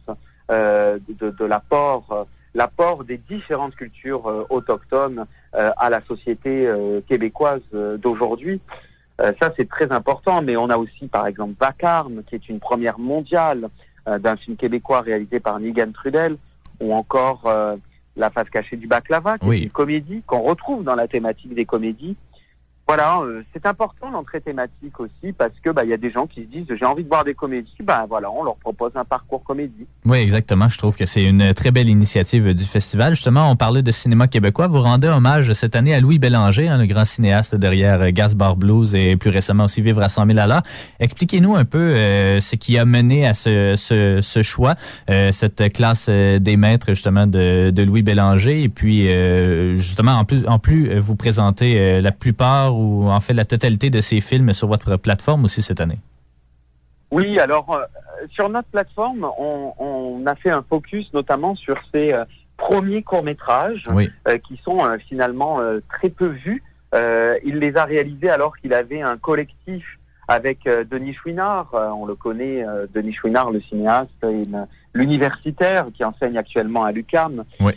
[0.51, 5.25] euh, de, de l'apport l'apport des différentes cultures euh, autochtones
[5.57, 8.61] euh, à la société euh, québécoise euh, d'aujourd'hui.
[9.23, 12.61] Euh, ça, c'est très important, mais on a aussi, par exemple, Vacarme, qui est une
[12.61, 13.69] première mondiale
[14.07, 16.37] euh, d'un film québécois réalisé par Nigan Trudel,
[16.81, 17.77] ou encore euh,
[18.17, 19.57] La face cachée du baklava, qui Oui.
[19.59, 22.17] est une comédie qu'on retrouve dans la thématique des comédies.
[22.95, 26.43] Voilà, euh, c'est important l'entrée thématique aussi parce que bah y a des gens qui
[26.43, 29.43] se disent j'ai envie de voir des comédies, bah voilà, on leur propose un parcours
[29.43, 29.87] comédie.
[30.05, 30.69] Oui, exactement.
[30.69, 33.15] Je trouve que c'est une très belle initiative du festival.
[33.15, 34.67] Justement, on parlait de cinéma québécois.
[34.67, 38.35] Vous rendez hommage cette année à Louis Bélanger, hein, le grand cinéaste derrière euh, Gas
[38.35, 40.63] Bar Blues et plus récemment aussi Vivre à 100 000 à l'heure.
[41.01, 44.75] Expliquez-nous un peu euh, ce qui a mené à ce, ce, choix,
[45.09, 48.63] euh, cette classe euh, des maîtres justement de, de Louis Bélanger.
[48.63, 53.09] Et puis, euh, justement, en plus, en plus, euh, vous présentez euh, la plupart ou
[53.09, 55.99] en fait la totalité de ces films sur votre plateforme aussi cette année?
[57.11, 57.83] Oui, alors euh,
[58.31, 62.25] sur notre plateforme, on, on a fait un focus notamment sur ces euh,
[62.57, 64.09] premiers courts-métrages Oui.
[64.29, 66.63] euh, qui sont finalement très peu vus.
[67.45, 70.59] Il les a réalisés alors qu'il avait un collectif avec
[70.91, 71.71] Denis Chouinard.
[71.73, 72.65] On le connaît,
[72.95, 74.25] Denis Chouinard, le cinéaste,
[74.93, 77.45] l'universitaire qui enseigne actuellement à l'UQAM.
[77.61, 77.73] Oui.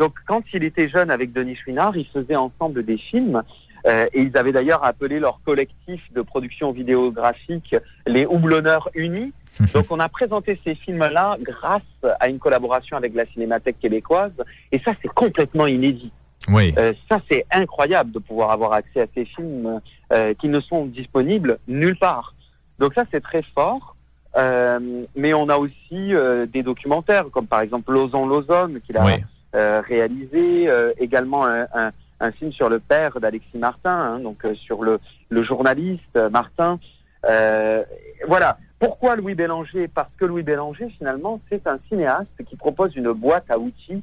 [0.00, 3.42] Donc quand il était jeune avec Denis Chouinard, ils faisaient ensemble des films.
[3.86, 9.32] Euh, et ils avaient d'ailleurs appelé leur collectif de production vidéographique les Houblonneurs Unis.
[9.72, 11.82] Donc on a présenté ces films-là grâce
[12.18, 14.32] à une collaboration avec la Cinémathèque québécoise.
[14.72, 16.10] Et ça, c'est complètement inédit.
[16.48, 16.74] Oui.
[16.76, 19.80] Euh, ça, c'est incroyable de pouvoir avoir accès à ces films
[20.12, 22.34] euh, qui ne sont disponibles nulle part.
[22.78, 23.94] Donc ça, c'est très fort.
[24.36, 29.04] Euh, mais on a aussi euh, des documentaires, comme par exemple Lozon Lozon, qu'il a
[29.04, 29.12] Oui.
[29.54, 31.92] euh, réalisé, euh, également un, un,
[32.24, 34.98] un film sur le père d'Alexis Martin, hein, donc euh, sur le,
[35.30, 36.78] journaliste euh, Martin.
[37.24, 37.84] Euh,
[38.26, 38.58] voilà.
[38.78, 39.88] Pourquoi Louis Bélanger?
[39.88, 44.02] Parce que Louis Bélanger, finalement, c'est un cinéaste qui propose une boîte à outils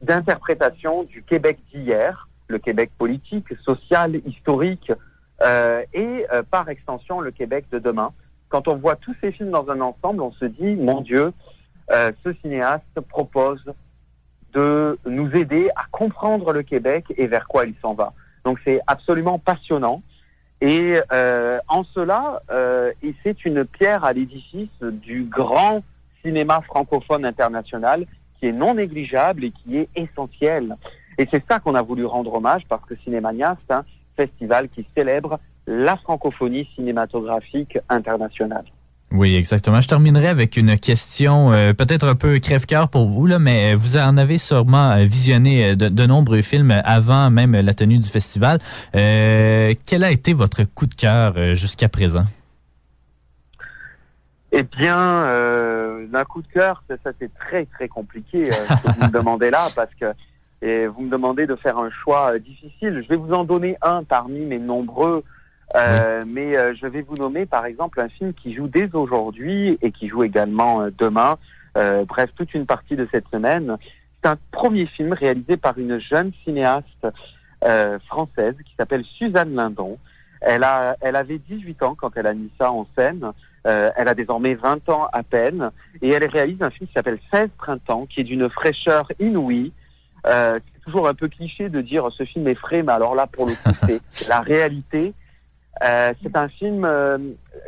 [0.00, 4.90] d'interprétation du Québec d'hier, le Québec politique, social, historique,
[5.92, 8.10] et par extension le Québec de demain.
[8.48, 11.32] Quand on voit tous ces films dans un ensemble, on se dit, mon Dieu,
[11.90, 13.74] ce cinéaste propose
[14.52, 18.12] de nous aider à comprendre le Québec et vers quoi il s'en va.
[18.44, 20.02] Donc c'est absolument passionnant.
[20.60, 25.82] Et euh, en cela, euh, c'est une pierre à l'édifice du grand
[26.22, 28.06] cinéma francophone international
[28.38, 30.76] qui est non négligeable et qui est essentiel.
[31.18, 33.84] Et c'est ça qu'on a voulu rendre hommage parce que Cinémania, c'est un
[34.16, 38.64] festival qui célèbre la francophonie cinématographique internationale.
[39.12, 39.80] Oui, exactement.
[39.82, 43.98] Je terminerai avec une question euh, peut-être un peu crève-cœur pour vous, là, mais vous
[43.98, 48.08] en avez sûrement euh, visionné euh, de, de nombreux films avant même la tenue du
[48.08, 48.58] festival.
[48.94, 52.24] Euh, quel a été votre coup de cœur euh, jusqu'à présent?
[54.50, 58.82] Eh bien, euh, d'un coup de cœur, ça, ça, c'est très très compliqué euh, ce
[58.82, 60.06] que vous me demandez là parce que
[60.62, 63.02] et vous me demandez de faire un choix euh, difficile.
[63.02, 65.24] Je vais vous en donner un parmi mes nombreux,
[65.74, 69.78] euh, mais euh, je vais vous nommer par exemple un film qui joue dès aujourd'hui
[69.80, 71.38] et qui joue également euh, demain.
[71.76, 73.76] Euh, bref, toute une partie de cette semaine.
[74.22, 77.06] C'est un premier film réalisé par une jeune cinéaste
[77.64, 79.98] euh, française qui s'appelle Suzanne Lindon.
[80.40, 83.32] Elle a, elle avait 18 ans quand elle a mis ça en scène.
[83.66, 87.18] Euh, elle a désormais 20 ans à peine et elle réalise un film qui s'appelle
[87.32, 89.72] 16 printemps, qui est d'une fraîcheur inouïe.
[90.26, 93.26] Euh, c'est toujours un peu cliché de dire ce film est frais, mais alors là,
[93.26, 93.70] pour le coup,
[94.12, 95.14] c'est la réalité.
[95.84, 97.18] Euh, c'est un film euh,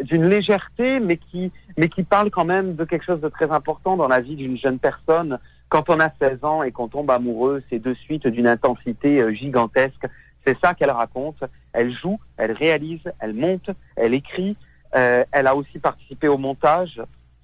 [0.03, 3.97] d'une légèreté, mais qui, mais qui parle quand même de quelque chose de très important
[3.97, 5.39] dans la vie d'une jeune personne.
[5.69, 9.33] Quand on a 16 ans et qu'on tombe amoureux, c'est de suite d'une intensité euh,
[9.33, 10.07] gigantesque.
[10.47, 11.43] C'est ça qu'elle raconte.
[11.73, 14.57] Elle joue, elle réalise, elle monte, elle écrit.
[14.95, 17.01] Euh, elle a aussi participé au montage.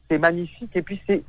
[0.08, 0.76] C'est magnifique.
[0.76, 1.24] Et puis c'est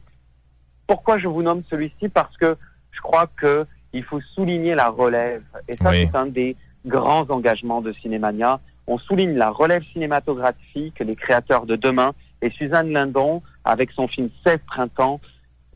[0.86, 2.10] pourquoi je vous nomme celui-ci?
[2.10, 2.58] Parce que
[2.92, 5.44] je crois que il faut souligner la relève.
[5.68, 6.08] Et ça, Oui.
[6.12, 8.60] c'est un des grands engagements de Cinémania.
[8.92, 12.12] On souligne la relève cinématographique, les créateurs de demain.
[12.42, 15.22] Et Suzanne Lindon, avec son film 16 printemps,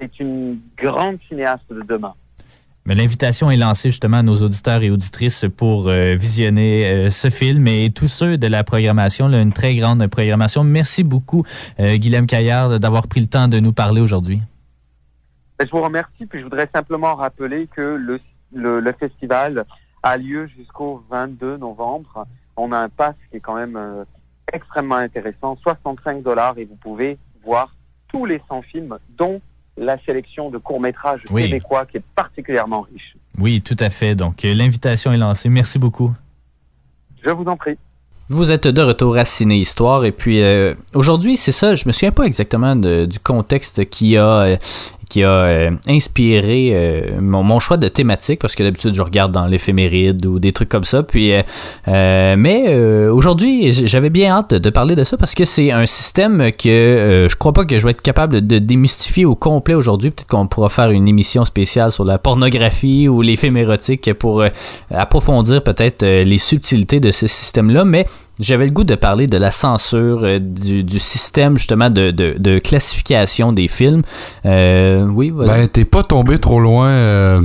[0.01, 2.13] est une grande cinéaste de demain.
[2.85, 7.29] Mais l'invitation est lancée justement à nos auditeurs et auditrices pour euh, visionner euh, ce
[7.29, 10.65] film et tous ceux de la programmation, là, une très grande programmation.
[10.65, 11.45] Merci beaucoup,
[11.79, 14.41] euh, Guilhem Caillard, d'avoir pris le temps de nous parler aujourd'hui.
[15.57, 18.19] Ben, Je vous remercie, puis je voudrais simplement rappeler que le,
[18.53, 19.63] le, le festival
[20.03, 22.27] a lieu jusqu'au 22 novembre.
[22.57, 24.03] On a un pass qui est quand même euh,
[24.53, 27.73] extrêmement intéressant, 65 dollars, et vous pouvez voir
[28.07, 29.41] tous les 100 films, dont
[29.77, 31.43] la sélection de courts-métrages Oui.
[31.43, 33.15] québécois qui est particulièrement riche.
[33.37, 34.15] Oui, tout à fait.
[34.15, 35.49] Donc, euh, l'invitation est lancée.
[35.49, 36.13] Merci beaucoup.
[37.23, 37.77] Je vous en prie.
[38.29, 41.91] Vous êtes de retour à Ciné Histoire et puis euh, aujourd'hui c'est ça, je me
[41.93, 44.57] souviens pas exactement de- du contexte qui a
[45.09, 49.45] qui a euh, inspiré euh, mon, choix de thématique parce que d'habitude je regarde dans
[49.45, 51.03] l'éphéméride ou des trucs comme ça.
[51.03, 51.33] Puis,
[51.87, 52.75] euh, mais
[53.09, 57.35] aujourd'hui, j'avais bien hâte de, parler de ça parce que c'est un système que je
[57.35, 60.11] crois pas que je vais être capable de démystifier au complet aujourd'hui.
[60.11, 64.43] Peut-être qu'on pourra faire une émission spéciale sur la pornographie ou érotiques pour
[64.91, 67.85] approfondir peut-être les subtilités de ce système-là.
[67.85, 68.05] Mais
[68.39, 72.35] j'avais le goût de parler de la censure, euh, du, du système justement de, de,
[72.37, 74.01] de classification des films.
[74.45, 75.47] Euh, oui, vas-y.
[75.47, 76.87] Ben, t'es pas tombé trop loin.
[76.89, 77.41] euh,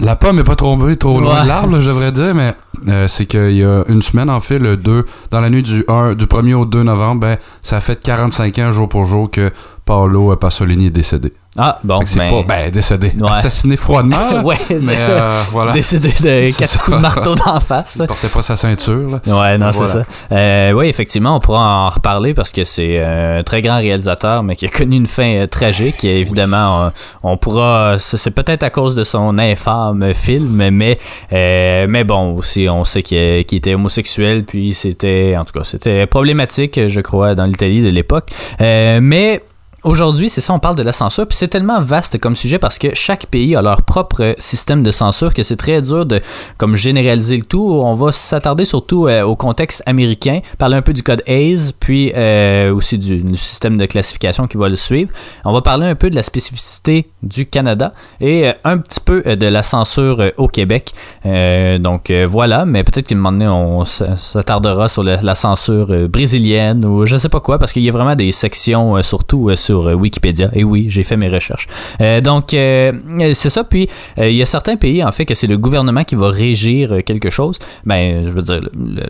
[0.00, 1.42] la pomme est pas tombée trop loin Ouais.
[1.42, 2.54] de l'arbre, je devrais dire, mais
[2.88, 5.84] euh, c'est qu'il y a une semaine, en fait, le 2, dans la nuit du
[5.88, 9.50] 1, du 1er au 2 novembre, ben, ça fait 45 ans jour pour jour que
[9.84, 11.32] Paolo Pasolini est décédé.
[11.58, 13.12] Ah, bon, c'est ben, pas, ben, décédé.
[13.18, 13.30] Ouais.
[13.30, 15.72] Assassiné froidement, ouais, mais euh, voilà.
[15.72, 17.98] décidé de quatre coups de marteau d'en face.
[18.00, 19.18] Il portait pas sa ceinture, là.
[19.26, 19.92] Ouais, non, c'est Voilà.
[19.92, 20.04] ça.
[20.32, 24.42] Euh, oui, effectivement, on pourra en reparler parce que c'est euh, un très grand réalisateur,
[24.42, 26.04] mais qui a connu une fin euh, tragique.
[26.04, 26.90] Et évidemment,
[27.22, 27.96] on, on pourra.
[27.98, 30.98] C'est peut-être à cause de son infâme film, mais
[31.30, 36.88] mais bon, aussi, on sait qu'il était homosexuel, puis c'était, en tout cas, c'était problématique,
[36.88, 38.30] je crois, dans l'Italie de l'époque.
[38.58, 39.42] Mais
[39.84, 42.78] Aujourd'hui, c'est ça, on parle de la censure, puis c'est tellement vaste comme sujet parce
[42.78, 46.20] que chaque pays a leur propre système de censure que c'est très dur de
[46.56, 47.80] comme généraliser le tout.
[47.82, 52.12] On va s'attarder surtout euh, au contexte américain, parler un peu du code Hayes, puis
[52.14, 55.10] euh, aussi du, système de classification qui va le suivre.
[55.44, 59.22] On va parler un peu de la spécificité du Canada et euh, un petit peu
[59.22, 60.92] de la censure au Québec.
[61.24, 66.84] Donc voilà, mais peut-être qu'à un moment donné, on s'attardera sur la, la censure brésilienne
[66.84, 69.86] ou je sais pas quoi, parce qu'il y a vraiment des sections, surtout euh, sur
[69.88, 70.50] euh, Wikipédia.
[70.54, 71.66] Et oui, j'ai fait mes recherches.
[72.00, 72.92] Euh, donc euh,
[73.34, 73.64] c'est ça.
[73.64, 76.84] Puis il y a certains pays, en fait, que c'est le gouvernement qui va régir
[77.04, 77.56] quelque chose.
[77.86, 78.60] Ben, je veux dire,
[78.96, 79.08] le-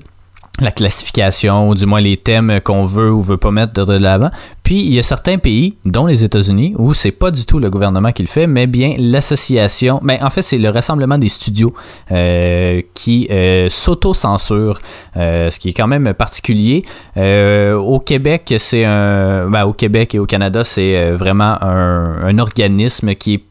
[0.61, 4.31] la classification, ou du moins les thèmes qu'on veut ou veut pas mettre de l'avant.
[4.63, 7.71] Puis il y a certains pays, dont les États-Unis, où c'est pas du tout le
[7.71, 10.01] gouvernement qui le fait, mais bien l'association.
[10.03, 11.75] Ben, en fait, c'est le rassemblement des studios
[12.11, 14.81] euh, qui euh, s'auto-censure,
[15.17, 16.85] euh, ce qui est quand même particulier.
[17.17, 19.49] Euh, au Québec, c'est un.
[19.49, 23.45] Ben, au Québec et au Canada, c'est vraiment un, un organisme qui est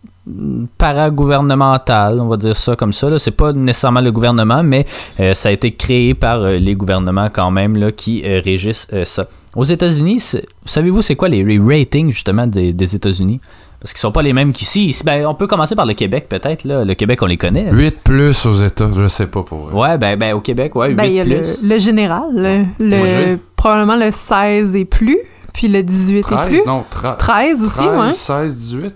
[0.77, 3.10] paragouvernemental, on va dire ça comme ça.
[3.10, 3.17] Là.
[3.19, 4.86] C'est pas nécessairement le gouvernement, mais
[5.19, 8.88] euh, ça a été créé par euh, les gouvernements quand même là, qui euh, régissent
[8.93, 9.27] euh, ça.
[9.55, 13.41] Aux États-Unis, savez-vous c'est quoi les, les ratings justement des, des États-Unis?
[13.81, 14.86] Parce qu'ils sont pas les mêmes qu'ici.
[14.86, 16.65] Ici, ben, on peut commencer par le Québec peut-être.
[16.65, 16.86] Là.
[16.86, 17.71] Le Québec, on les connaît.
[17.71, 19.73] 8 plus aux États, je sais pas pour vrai.
[19.73, 21.63] Ouais, ben, ben au Québec, ouais, 8 Ben, il y a le, plus.
[21.63, 25.17] le général, le, probablement le 16 et plus,
[25.51, 26.62] puis le 18 et 13, plus.
[26.67, 28.13] non, 13, 13 aussi, 13, ouais.
[28.13, 28.95] 16, 18.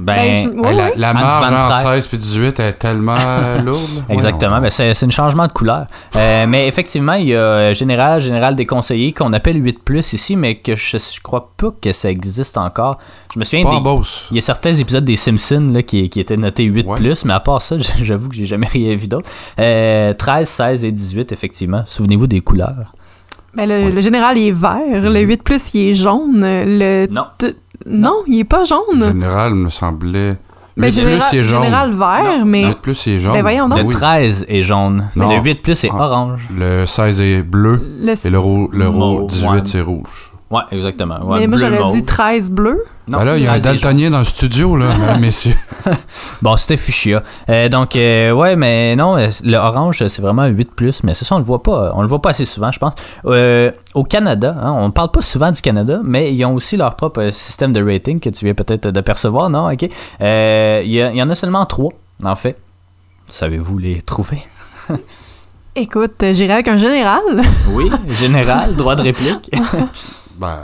[0.00, 1.68] Ben, Ben, la, la Entre marge 23.
[1.68, 4.04] entre 16 et 18 est tellement euh, lourde.
[4.08, 5.86] Exactement, ben c'est c'est un changement de couleur.
[6.16, 10.12] Euh, mais effectivement, il y a euh, général, général des conseillers qu'on appelle 8 plus
[10.12, 12.98] ici, mais que je, je crois pas que ça existe encore.
[13.34, 16.08] Je me souviens Pas en des, il y a certains épisodes des Simpsons là, qui,
[16.10, 16.96] qui étaient notés 8 Ouais.
[16.96, 19.30] plus, mais à part ça, j'avoue que j'ai jamais rien vu d'autre.
[19.60, 21.82] Euh, 13, 16 et 18, effectivement.
[21.86, 22.92] Souvenez-vous des couleurs.
[23.54, 25.10] Ben, le, le général, il est vert.
[25.10, 26.40] Le 8 plus, il est jaune.
[26.42, 27.06] Le...
[27.10, 27.24] Non.
[27.38, 27.54] t-
[27.86, 29.02] Non, il est pas jaune.
[29.02, 30.36] Général me semblait.
[30.76, 31.62] Ben, 8 général, plus, il est jaune.
[31.64, 32.66] général vert, mais...
[32.68, 33.32] 8 plus, il est jaune.
[33.32, 33.78] Ben, voyons donc.
[33.78, 33.90] Le Oui.
[33.92, 35.08] 13 est jaune.
[35.16, 35.30] Non.
[35.36, 36.04] Le 8 plus est Ah.
[36.04, 36.48] orange.
[36.56, 37.82] Le 16 est bleu.
[38.02, 38.38] Le- Et le,
[38.72, 39.58] le Mauve, 18, ouais.
[39.64, 40.29] c'est rouge.
[40.50, 41.20] Ouais, exactement.
[41.24, 41.94] Ouais, mais moi, mauve.
[41.94, 42.82] dit 13 bleu.
[43.06, 43.72] Non, ben là, il y a un 13 est jaune.
[43.92, 45.54] daltonien dans le studio, là, messieurs.
[46.42, 47.22] Bon, c'était fuchsia.
[47.48, 51.24] Euh, donc, euh, ouais, mais non, euh, le orange, c'est vraiment 8 plus, mais c'est
[51.24, 51.92] ça, on le voit pas.
[51.94, 52.94] On le voit pas assez souvent, je pense.
[53.26, 56.96] Euh, au Canada, hein, on parle pas souvent du Canada, mais ils ont aussi leur
[56.96, 59.70] propre système de rating que tu viens peut-être d'apercevoir, non?
[59.70, 59.88] Ok.
[60.20, 61.92] Euh, Il y, y en a seulement trois,
[62.24, 62.58] en fait.
[63.28, 64.42] Savez-vous les trouver?
[65.76, 67.22] Écoute, j'irai avec un général.
[67.70, 67.88] Oui,
[68.20, 69.48] général, droit de réplique.
[70.40, 70.58] Ben,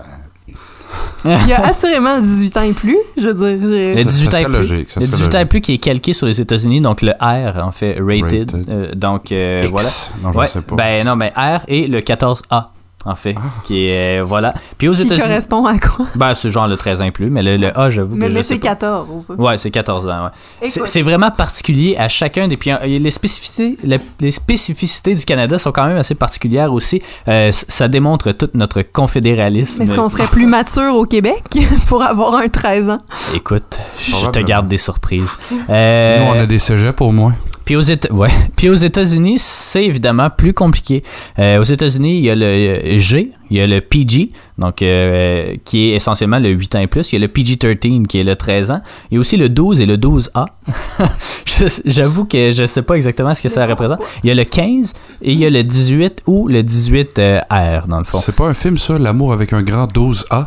[1.25, 2.97] Il y a assurément 18 ans et plus.
[3.17, 4.53] Je veux dire, j'ai- Le Ça- 18 ça ans et plus.
[4.53, 5.49] logique, ça le serait 18 ans et logique.
[5.51, 8.51] plus qui est calqué sur les États-Unis, donc le R, en fait, rated.
[8.53, 8.67] Rated.
[8.69, 9.71] Euh, donc, euh, X.
[9.71, 9.89] voilà.
[10.23, 10.77] Non, je Ouais, sais pas.
[10.77, 12.71] Ben non, mais R et le 14A,
[13.07, 13.35] en fait.
[13.39, 13.43] Ah.
[13.65, 14.53] Qui est, euh, voilà.
[14.77, 15.23] Puis aux qui États-Unis.
[15.27, 16.07] correspond à quoi?
[16.17, 18.33] Ben, c'est genre le 13 ans et plus, mais le, le A, j'avoue Mais, que
[18.33, 18.69] je mais sais c'est pas.
[18.69, 19.27] 14.
[19.39, 20.31] Ouais, c'est 14 ans,
[20.61, 20.69] ouais.
[20.69, 22.57] C'est vraiment particulier à chacun des.
[22.57, 27.01] Puis euh, les spécificités, les, les spécificités du Canada sont quand même assez particulières aussi.
[27.29, 29.83] Euh, ça démontre tout notre confédéralisme.
[29.83, 31.43] Est-ce qu'on serait plus mature au Québec
[31.89, 32.99] pour avoir un 13 ans?
[33.35, 35.37] Écoute, je te garde des surprises.
[35.71, 37.35] Euh, Nous, on a des cégeps au moins.
[38.57, 41.03] Puis aux, États-Unis, c'est évidemment plus compliqué.
[41.39, 45.55] Euh, aux États-Unis, il y a le G Il y a le PG, donc euh,
[45.65, 47.13] qui est essentiellement le 8 ans et plus.
[47.13, 48.81] Il y a le PG-13 qui est le 13 ans.
[49.11, 50.47] Il y a aussi le 12 et le 12A.
[51.47, 54.01] Je- J'avoue que je sais pas exactement ce que ça représente.
[54.25, 57.99] Il y a le 15 et il y a le 18 ou le 18R dans
[57.99, 58.19] le fond.
[58.23, 60.47] C'est pas un film, ça, L'amour avec un grand 12A?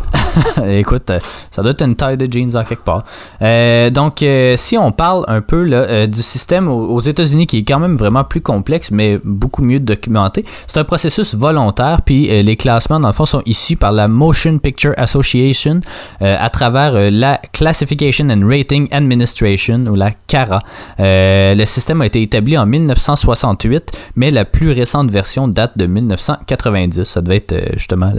[0.80, 1.20] Écoute, euh,
[1.52, 3.04] ça doit être une taille de jeans en quelque part.
[3.42, 7.60] Euh, donc, euh, si on parle un peu là, euh, du système aux, États-Unis qui
[7.60, 12.30] est quand même vraiment plus complexe, mais beaucoup mieux documenté, c'est un processus volontaire, puis
[12.30, 12.58] euh, les
[12.98, 15.82] dans le fond, sont issus par la Motion Picture Association
[16.22, 20.60] euh, à travers euh, la Classification and Rating Administration, ou la CARA.
[21.02, 25.86] Euh, le système a été établi en 1968, mais la plus récente version date de
[25.86, 27.04] 1990.
[27.04, 28.14] Ça devait être justement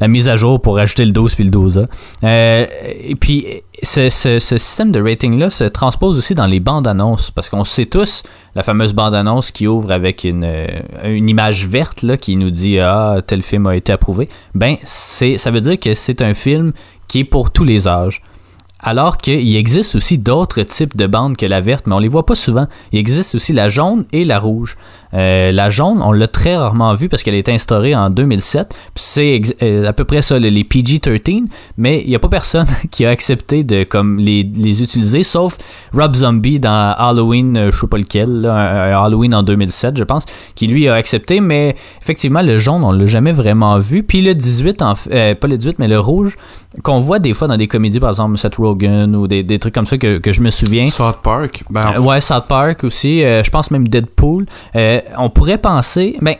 [0.00, 1.86] la mise à jour pour ajouter le 12 puis le 12A.
[2.22, 2.66] Euh,
[3.02, 3.46] et puis,
[3.82, 7.64] ce, ce- ce système de rating-là se transpose aussi dans les bandes annonces, parce qu'on
[7.64, 8.22] sait tous
[8.54, 13.18] la fameuse bande annonce qui ouvre avec une, euh, image verte qui nous dit Ah,
[13.26, 14.28] tel film a été approuvé.
[14.54, 16.72] Ben, c'est, ça veut dire que c'est un film
[17.08, 18.22] qui est pour tous les âges.
[18.86, 22.26] Alors qu'il existe aussi d'autres types de bandes que la verte, mais on les voit
[22.26, 22.66] pas souvent.
[22.92, 24.76] Il existe aussi la jaune et la rouge.
[25.14, 28.68] Euh, la jaune, on l'a très rarement vue parce qu'elle a été instaurée en 2007.
[28.68, 31.44] Puis C'est euh, à peu près ça, le- les PG-13,
[31.78, 35.56] mais il n'y a pas personne qui a accepté de comme les, les utiliser, sauf
[35.92, 40.26] Rob Zombie dans Halloween, euh, je sais pas lequel, là, Halloween en 2007, je pense,
[40.54, 44.02] qui lui a accepté, mais effectivement, le jaune, on l'a jamais vraiment vu.
[44.02, 46.36] Puis le 18, en euh, pas le 18, mais le rouge,
[46.82, 49.74] qu'on voit des fois dans des comédies, par exemple Seth Rogen ou des, des trucs
[49.74, 50.88] comme ça que, que je me souviens.
[50.90, 51.62] South Park?
[51.70, 53.22] Ben, ouais, South Park aussi.
[53.22, 54.46] euh, je pense même Deadpool.
[54.74, 56.36] Euh, on pourrait penser, ben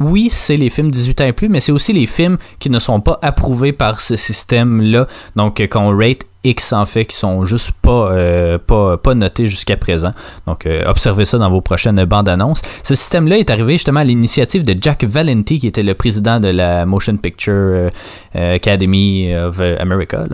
[0.00, 2.78] oui, c'est les films 18 ans et plus, mais c'est aussi les films qui ne
[2.78, 5.06] sont pas approuvés par ce système-là.
[5.34, 9.46] Donc, euh, qu'on rate X en fait, qui sont juste pas, euh, pas, pas notés
[9.46, 10.12] jusqu'à présent.
[10.46, 12.62] Donc, euh, observez ça dans vos prochaines bandes annonces.
[12.82, 16.48] Ce système-là est arrivé justement à l'initiative de Jack Valenti, qui était le président de
[16.48, 17.90] la Motion Picture
[18.36, 20.24] euh, Academy of America.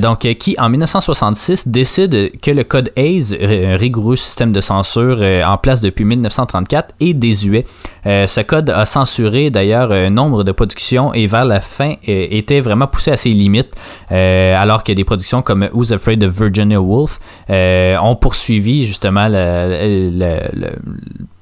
[0.00, 5.22] donc, qui en 1966 décide que le code Hayes, euh, un rigoureux système de censure
[5.44, 7.64] en place depuis 1934, est désuet.
[8.04, 12.86] Ce code a censuré d'ailleurs un nombre de productions et vers la fin était vraiment
[12.86, 13.74] poussé à ses limites,
[14.10, 17.18] alors que des productions comme Who's Afraid of Virginia Woolf
[17.48, 20.76] euh, ont poursuivi justement le, le- le-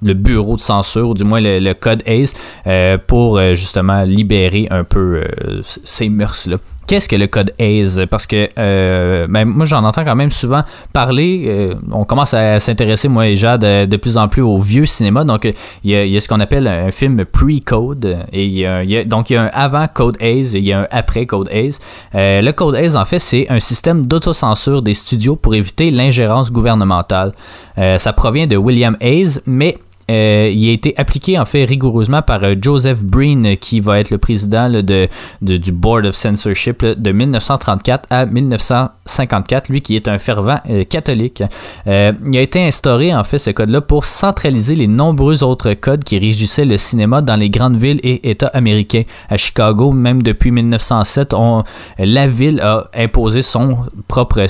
[0.02, 2.32] le bureau de censure, ou du moins le, code Hayes,
[2.68, 5.22] euh, pour euh, justement libérer un peu
[5.62, 6.58] ces mœurs-là.
[6.86, 8.06] Qu'est-ce que le code Hayes?
[8.08, 10.62] Parce que euh, ben, moi, j'en entends quand même souvent
[10.92, 11.44] parler.
[11.48, 14.86] euh, on commence à s'intéresser, moi et Jade, euh, de plus en plus au vieux
[14.86, 15.24] cinéma.
[15.24, 18.18] Donc, il y a, ce qu'on appelle un film pre-code.
[18.32, 18.66] Et
[19.06, 21.48] donc, il y a un avant Code Hayes et il y a un après Code
[21.50, 21.78] Hayes.
[22.14, 26.52] Euh, le Code Hayes, en fait, c'est un système d'autocensure des studios pour éviter l'ingérence
[26.52, 27.32] gouvernementale.
[27.76, 29.78] Ça provient de William Hayes, mais
[30.10, 33.98] euh, il a été appliqué en fait rigoureusement par euh, Joseph Breen, euh, qui va
[33.98, 35.08] être le président de,
[35.40, 41.42] du Board of Censorship de 1934 à 1954, lui qui est un fervent catholique.
[41.86, 46.18] Il a été instauré en fait ce code-là pour centraliser les nombreux autres codes qui
[46.18, 49.02] régissaient le cinéma dans les grandes villes et États américains.
[49.28, 51.64] À Chicago, même depuis 1907, on,
[51.98, 53.78] la ville a imposé son
[54.08, 54.46] propre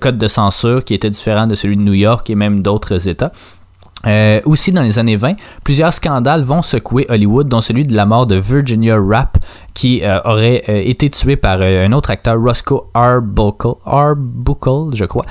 [0.00, 3.32] code de censure qui était différent de celui de New York et même d'autres États.
[4.06, 5.34] Euh, aussi, dans les années 20,
[5.64, 9.38] plusieurs scandales vont secouer Hollywood, dont celui de la mort de Virginia Rapp,
[9.74, 15.24] qui euh, aurait euh, été tué par un autre acteur, Roscoe Arbuckle, Arbuckle je crois.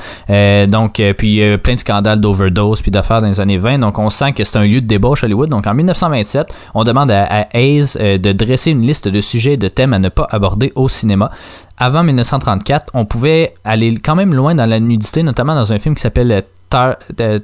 [0.68, 3.80] Donc, puis plein de scandales d'overdose puis d'affaires dans les années 20.
[3.80, 5.50] Donc, on sent que c'est un lieu de débauche Hollywood.
[5.50, 9.58] Donc, en 1927, on demande à, à Hayes de dresser une liste de sujets et
[9.58, 11.32] de thèmes à ne pas aborder au cinéma.
[11.78, 15.96] Avant 1934, on pouvait aller quand même loin dans la nudité, notamment dans un film
[15.96, 16.44] qui s'appelle
[16.76, 16.98] Tar-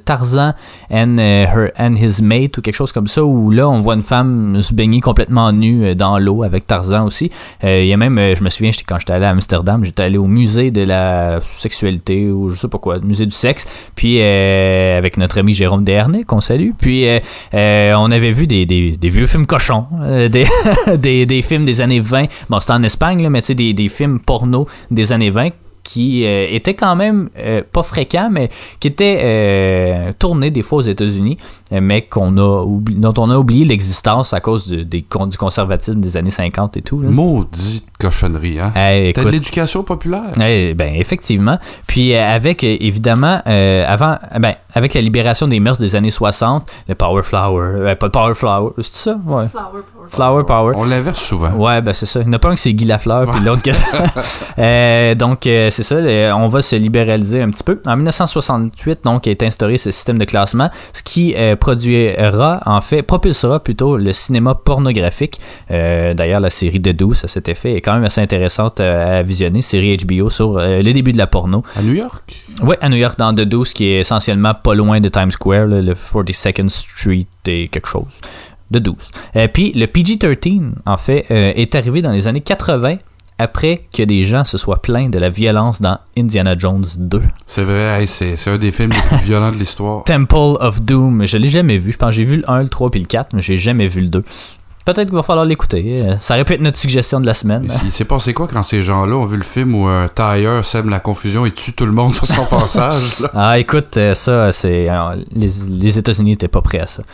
[0.04, 0.52] Tarzan
[0.90, 3.94] and, euh, her, and His Mate ou quelque chose comme ça, où là, on voit
[3.94, 7.30] une femme se baigner complètement nue euh, dans l'eau avec Tarzan aussi.
[7.64, 10.18] Euh, Il y a même, je me souviens, quand j'étais allé à Amsterdam, j'étais allé
[10.18, 15.16] au musée de la sexualité ou je sais pas quoi, musée du sexe, puis avec
[15.16, 16.70] notre ami Jérôme Dernay, qu'on salue.
[16.78, 17.06] Puis
[17.52, 19.86] on avait vu des, vieux films cochons,
[20.98, 22.26] des, films des années 20.
[22.50, 25.50] Bon, c'était en Espagne, mais tu sais, des films porno des années 20
[25.82, 30.78] qui euh, étaient quand même euh, pas fréquents, mais qui étaient euh, tournés des fois
[30.78, 31.38] aux États-Unis,
[31.70, 35.36] mais qu'on a oubli- dont on a oublié l'existence à cause de- des, con- du
[35.38, 37.00] conservatisme des années 50 et tout.
[37.00, 37.08] là.
[37.10, 38.72] Maudite cochonnerie, hein?
[38.74, 40.32] Hey, C'était de l'éducation populaire.
[40.44, 41.58] eh ben effectivement.
[41.86, 46.94] Puis avec évidemment euh, avant ben avec la libération des mœurs des années 60, le
[46.94, 49.18] Power Flower, euh, pas le Power Flower, c'est ça?
[49.26, 49.44] Ouais.
[50.10, 50.74] Flower Power.
[50.76, 51.52] On l'inverse souvent.
[51.56, 52.20] Ouais, ben c'est ça.
[52.20, 53.70] Il n'y en a pas un que c'est Guy Lafleur, puis l'autre que
[54.58, 56.00] Euh, donc, euh, c'est ça.
[56.00, 57.80] le- on va se libéraliser un petit peu.
[57.86, 63.02] En 1968, donc, est instauré ce système de classement, ce qui euh, produira, en fait,
[63.02, 65.40] propulsera plutôt le cinéma pornographique.
[65.70, 69.20] Euh, D'ailleurs, la série de 12 à cet effet est quand même assez intéressante euh,
[69.20, 69.62] à visionner.
[69.62, 71.62] Série HBO sur euh, le début de la porno.
[71.76, 72.22] À New York?
[72.62, 75.66] Ouais, à New York, dans The 12, qui est essentiellement pas loin de Times Square,
[75.66, 78.20] là, le 42nd Street et quelque chose.
[78.70, 78.94] De 12.
[79.36, 82.96] Euh, puis le PG-13, en fait, euh, est arrivé dans les années 80
[83.42, 87.22] après que des gens se soient plaints de la violence dans Indiana Jones 2.
[87.46, 90.04] C'est vrai, hey, c'est un des films les plus violents de l'histoire.
[90.06, 91.92] Temple of Doom, je l'ai jamais vu.
[91.92, 93.86] Je pense que j'ai vu le 1, le 3 puis le 4, mais j'ai jamais
[93.88, 94.24] vu le 2.
[94.84, 96.02] Peut-être qu'il va falloir l'écouter.
[96.04, 97.68] Euh, Ça aurait pu être notre suggestion de la semaine.
[97.84, 100.88] Il s'est passé quoi quand ces gens-là ont vu le film où un tailleur sème
[100.88, 103.20] la confusion et tue tout le monde sur son passage?
[103.20, 103.30] là?
[103.32, 104.90] Ah, écoute, euh, ça, c'est.
[104.90, 107.04] euh, Les, les États-Unis n'étaient pas prêts à ça.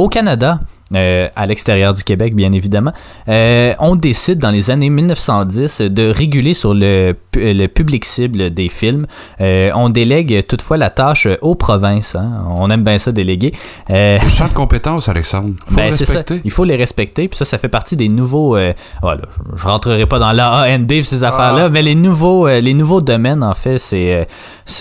[0.00, 0.60] Au Canada,
[0.94, 2.92] euh, à l'extérieur du Québec, bien évidemment,
[3.28, 8.70] euh, on décide dans les années 1910 de réguler sur le, le public cible des
[8.70, 9.06] films.
[9.42, 12.14] Euh, on délègue toutefois la tâche aux provinces.
[12.14, 12.46] hein.
[12.56, 13.52] On aime bien ça déléguer.
[13.88, 15.52] C'est le champ de compétences, Alexandre.
[15.66, 15.98] Faut ben, ça.
[15.98, 16.40] respecter.
[16.46, 17.28] Il faut les respecter.
[17.28, 18.56] Puis ça, ça fait partie des nouveaux.
[19.02, 19.20] voilà,
[19.54, 21.68] je je rentrerai pas dans l'ANB et ces affaires-là, Ah.
[21.68, 24.26] mais les nouveaux, les nouveaux domaines, en fait, c'est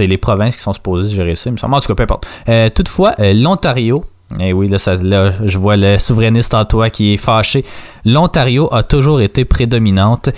[0.07, 1.49] les provinces qui sont supposées gérer ça.
[1.49, 1.73] il me semble.
[1.75, 2.25] En tout cas, peu importe.
[2.73, 4.05] Toutefois, l'Ontario.
[4.39, 7.65] Et oui, là, ça, je vois le souverainiste en toi qui est fâché.
[8.05, 10.29] L'Ontario a toujours été prédominante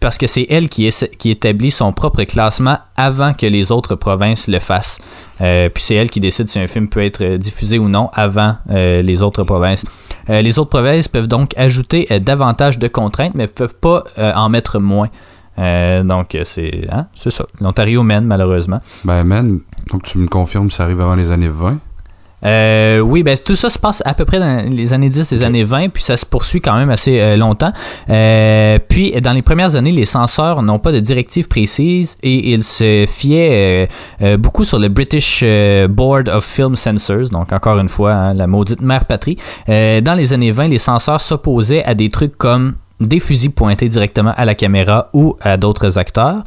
[0.00, 0.86] parce que c'est elle qui,
[1.24, 5.00] établit son propre classement avant que les autres provinces le fassent.
[5.40, 8.10] Euh, puis c'est elle qui décide si un film peut être euh, diffusé ou non
[8.12, 9.84] avant euh, les autres provinces.
[10.28, 14.78] Les autres provinces peuvent donc ajouter davantage de contraintes, mais ne peuvent pas en mettre
[14.78, 15.08] moins.
[15.56, 17.46] Donc c'est hein, c'est ça.
[17.62, 18.82] L'Ontario mène malheureusement.
[19.04, 21.78] Ben, man, donc tu me confirmes ça arrive avant les années 20?
[22.44, 25.42] Euh, oui, ben tout ça se passe à peu près dans les années 10, les
[25.42, 27.72] années 20, puis ça se poursuit quand même assez euh, longtemps.
[28.10, 32.64] Euh, puis dans les premières années, les censeurs n'ont pas de directives précises et ils
[32.64, 33.88] se fiaient
[34.38, 35.44] beaucoup sur le British
[35.88, 39.36] Board of Film Censors, donc encore une fois, hein, la maudite mère patrie.
[39.66, 44.32] Dans les années 20, les censeurs s'opposaient à des trucs comme des fusils pointés directement
[44.36, 46.42] à la caméra ou à d'autres acteurs,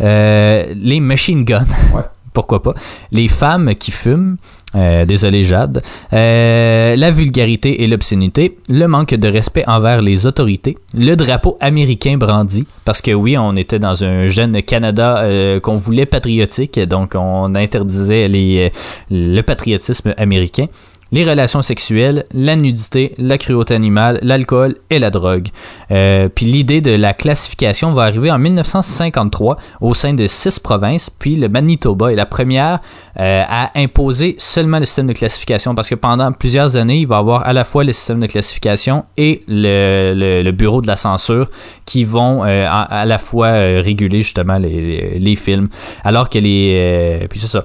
[0.00, 1.66] les machine guns,
[2.32, 2.74] pourquoi pas,
[3.10, 4.36] les femmes qui fument,
[4.74, 10.76] euh, désolé Jade, euh, la vulgarité et l'obscénité, le manque de respect envers les autorités,
[10.94, 15.76] le drapeau américain brandi, parce que oui, on était dans un jeune Canada euh, qu'on
[15.76, 18.78] voulait patriotique, donc on interdisait les, euh,
[19.10, 20.66] le patriotisme américain.
[21.14, 25.46] Les relations sexuelles, la nudité, la cruauté animale, l'alcool et la drogue.
[25.92, 31.10] Euh, puis l'idée de la classification va arriver en 1953 au sein de six provinces,
[31.10, 32.80] puis le Manitoba est la première
[33.20, 37.18] euh, à imposer seulement le système de classification parce que pendant plusieurs années, il va
[37.18, 41.48] avoir à la fois le système de classification et le, bureau de la censure
[41.84, 45.68] qui vont euh, à, la fois réguler justement les, les- films.
[46.02, 47.28] Alors que les...
[47.30, 47.64] puis c'est ça.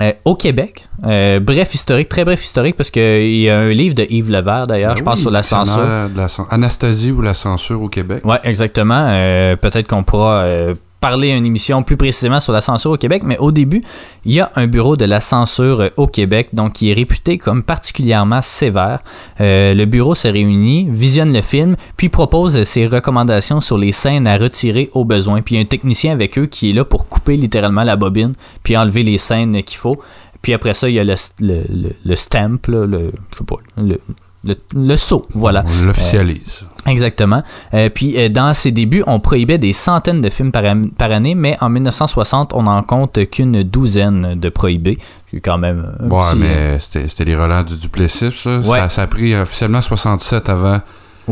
[0.00, 3.94] Euh, au Québec, euh, bref historique, très bref historique, parce qu'il y a un livre
[3.94, 5.86] de Yves Levert d'ailleurs, Ben je pense, oui, sur la censure.
[6.16, 8.24] la Anastasie ou la censure au Québec.
[8.24, 9.06] Ouais, exactement.
[9.08, 13.24] Euh, Peut-être qu'on pourra euh, parler une émission plus précisément sur la censure au Québec,
[13.26, 13.82] mais au début,
[14.24, 17.36] il y a un bureau de la censure euh, au Québec, donc qui est réputé
[17.36, 19.00] comme particulièrement sévère.
[19.40, 24.28] Euh, le bureau se réunit, visionne le film, puis propose ses recommandations sur les scènes
[24.28, 25.42] à retirer au besoin.
[25.42, 27.96] Puis il y a un technicien avec eux qui est là pour couper littéralement la
[27.96, 30.00] bobine, puis enlever les scènes qu'il faut.
[30.40, 33.56] Puis après ça, il y a le, le, le, le stamp, le, je sais pas,
[33.76, 34.00] le,
[34.44, 35.64] le, le sceau, voilà.
[35.66, 36.64] On l'officialise.
[36.86, 37.42] Exactement.
[37.74, 40.64] Euh, puis euh, dans ses débuts, on prohibait des centaines de films par,
[40.98, 44.98] par année, mais en 1960, on n'en compte qu'une douzaine de prohibés.
[45.30, 48.58] C'est quand même un Ouais, petit, euh, mais c'était c'était les relents du Duplessis, ça.
[48.58, 48.78] Ouais.
[48.80, 50.80] Ça, ça a pris officiellement 67 avant.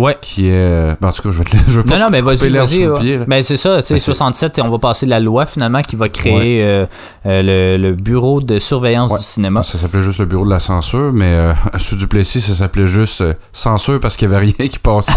[0.00, 0.16] Ouais.
[0.20, 0.52] Qui est.
[0.52, 2.48] euh, ben, en tout cas, je vais te je veux pas Non, non, mais vas-y,
[2.48, 2.86] vas-y.
[2.86, 3.18] ouais.
[3.26, 5.96] Ben, c'est ça, tu sais, Ben, c'est- 67, on va passer la loi finalement qui
[5.96, 6.86] va créer euh,
[7.26, 9.62] euh, le, le bureau de surveillance du cinéma.
[9.62, 13.20] Ça s'appelait juste le bureau de la censure, mais euh, sous Duplessis, ça s'appelait juste
[13.20, 15.12] euh, censure parce qu'il n'y avait rien qui passait.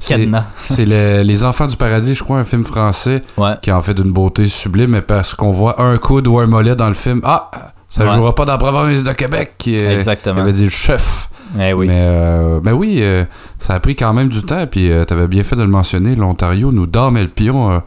[0.00, 0.44] C'est- Cadenas.
[0.68, 3.22] C'est le- Les Enfants du Paradis, je crois, un film français
[3.62, 6.46] qui est en fait d'une beauté sublime, mais parce qu'on voit un coude ou un
[6.46, 7.20] mollet dans le film.
[7.24, 7.50] Ah!
[7.88, 10.38] Ça jouera pas dans la province de Québec, qui est, Exactement.
[10.38, 11.28] il avait dit le chef.
[11.58, 11.86] Eh oui.
[11.86, 13.24] Mais, euh, ben oui, euh,
[13.58, 16.16] ça a pris quand même du temps, puis tu t'avais bien fait de le mentionner,
[16.16, 17.82] l'Ontario nous dormait le pion.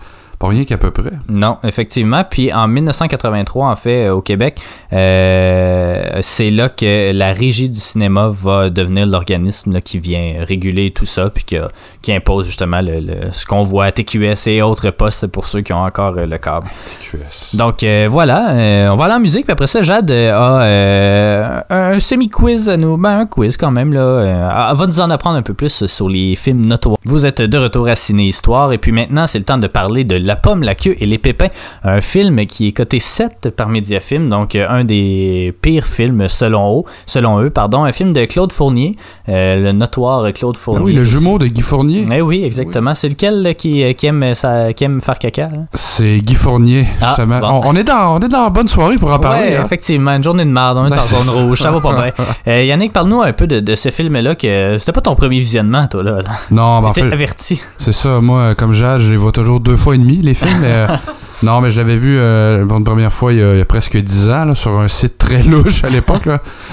[0.46, 1.12] Pas rien qu'à peu près.
[1.30, 2.24] Non, effectivement.
[2.30, 4.60] Puis en 1983, en fait, euh, au Québec,
[4.94, 11.06] euh, c'est là que la régie du cinéma va devenir l'organisme qui vient réguler tout
[11.06, 11.58] ça, puis qui,
[12.02, 15.62] qui impose justement le, le- ce qu'on voit à TQS et autres postes pour ceux
[15.62, 16.68] qui ont encore euh, le câble.
[17.02, 17.56] QS.
[17.56, 22.70] Donc euh, voilà, on va aller en musique, puis après ça, Jade a un semi-quiz
[22.70, 22.98] à nous.
[22.98, 24.70] Ben, un quiz quand même, là.
[24.72, 26.98] Elle va nous en apprendre un peu plus sur les films notoires.
[27.04, 30.04] Vous êtes de retour à Ciné Histoire, et puis maintenant, c'est le temps de parler
[30.04, 31.48] de La pomme, la queue et les pépins,
[31.84, 36.80] un film qui est coté 7 par Mediafilm, donc euh, un des pires films selon
[36.80, 38.96] eux, selon eux pardon, un film de Claude Fournier,
[39.30, 40.84] euh, le notoire Claude Ah Fournier.
[40.86, 42.08] oui, le jumeau de Guy Fournier.
[42.12, 42.96] Eh oui, exactement.
[42.96, 45.50] C'est lequel là, qui, qui, aime, ça, qui aime faire caca?
[45.74, 46.86] C'est Guy Fournier.
[47.02, 47.40] Ah, justement.
[47.40, 47.48] bon.
[47.66, 49.50] on, on est dans, on est dans la bonne soirée pour en parler.
[49.50, 49.64] Ouais, hein.
[49.66, 52.12] effectivement, une journée de merde, on est Ben, en zone rouge, ça va pas bien.
[52.48, 55.88] Euh, Yannick, parle-nous un peu de, de ce film-là, que c'était pas ton premier visionnement,
[55.88, 56.22] toi, là.
[56.22, 56.30] là.
[56.52, 57.62] Non, mais en fait, averti.
[57.78, 58.22] c'est ça.
[58.22, 60.60] Moi, euh, comme Jade, je les vois toujours deux fois et demi, les films.
[60.62, 60.88] mais, euh,
[61.44, 63.62] non, mais je l'avais vu euh, pour une première fois il y a, il y
[63.62, 66.28] a presque dix ans, là, sur un site très louche à l'époque.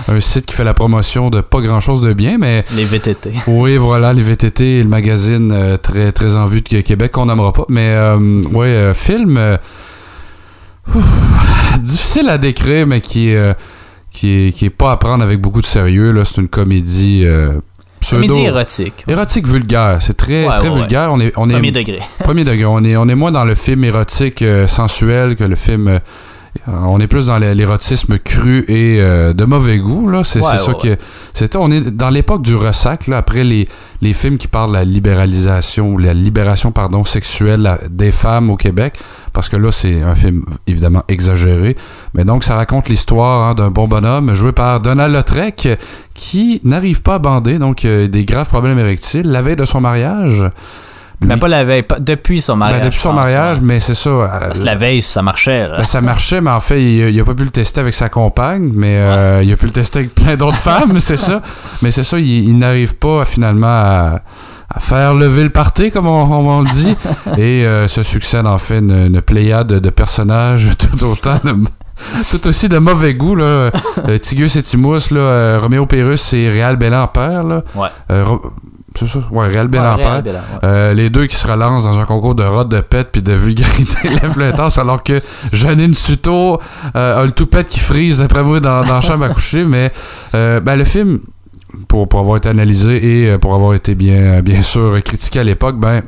[0.08, 3.32] Un site qui fait la promotion de pas grand-chose de bien, mais Les VTT.
[3.46, 7.26] Oui, voilà, les VTT et le magazine euh, très, très en vue de Québec qu'on
[7.26, 7.64] n'aimera pas.
[7.68, 8.18] Mais, euh,
[8.54, 9.58] euh, film
[10.94, 13.56] ouf, difficile à décrire, mais qui, est,
[14.10, 16.14] qui, est, qui est pas à prendre avec beaucoup de sérieux.
[16.24, 17.24] C'est une comédie
[18.02, 18.26] pseudo...
[18.26, 19.04] Comédie érotique.
[19.08, 21.08] Érotique vulgaire, c'est très, Ouais, très ouais, vulgaire.
[21.12, 22.00] On est, on est Premier degré.
[22.18, 22.64] Premier degré.
[22.66, 25.88] On est, on est moins dans le film érotique euh, sensuel que le film.
[25.88, 25.98] euh,
[26.66, 30.22] on est plus dans l'é- l'érotisme cru et euh, de mauvais goût là.
[30.22, 31.56] C'est Ouais, ça ouais, que c'était.
[31.56, 33.16] On est dans l'époque du ressac là.
[33.18, 33.66] Après les
[34.02, 38.50] les films qui parlent de la libéralisation ou la libération pardon sexuelle la- des femmes
[38.50, 38.94] au Québec.
[39.32, 41.74] Parce que là c'est un film évidemment exagéré.
[42.14, 45.68] Mais donc ça raconte l'histoire hein, d'un bon bonhomme joué par Donald Lautrec
[46.14, 49.80] qui n'arrive pas à bander donc euh, des graves problèmes érectiles la veille de son
[49.80, 50.44] mariage.
[51.22, 52.80] Mais pas la veille, pas- depuis son mariage.
[52.80, 54.10] ben, depuis son mariage, mais c'est ça.
[54.10, 55.68] euh, Parce que la veille, ça marchait.
[55.68, 55.78] là.
[55.78, 58.08] ben, ça marchait, mais en fait, il, il a pas pu le tester avec sa
[58.08, 61.42] compagne, mais euh, il a pu le tester avec plein d'autres femmes, c'est ça.
[61.82, 64.20] Mais c'est ça, il, il n'arrive pas finalement à,
[64.74, 66.96] à faire lever le party, comme on, on, on le dit.
[67.38, 71.54] Et euh, se succède en fait une, une pléiade de, de personnages tout autant de
[72.32, 73.44] tout aussi de mauvais goût là.
[74.08, 77.62] Euh, Tigus et Timous là, euh, Roméo Pérus et Réal Bellampère là.
[77.76, 77.88] Ouais.
[78.10, 78.52] Euh, Ro-
[78.98, 80.22] c'est ça, ouais, Réal Ouais, Bélan, ouais.
[80.64, 83.32] Euh, les deux qui se relancent dans un concours de rod de pète puis de
[83.32, 85.20] vulgarité lève alors que
[85.52, 86.60] Janine Suto
[86.96, 89.64] euh, a le toupette qui frise d'après moi dans, dans la chambre à coucher.
[89.64, 89.92] Mais
[90.34, 91.20] euh, ben, le film
[91.88, 95.78] pour, pour avoir été analysé et pour avoir été bien, bien sûr critiqué à l'époque
[95.78, 96.02] ben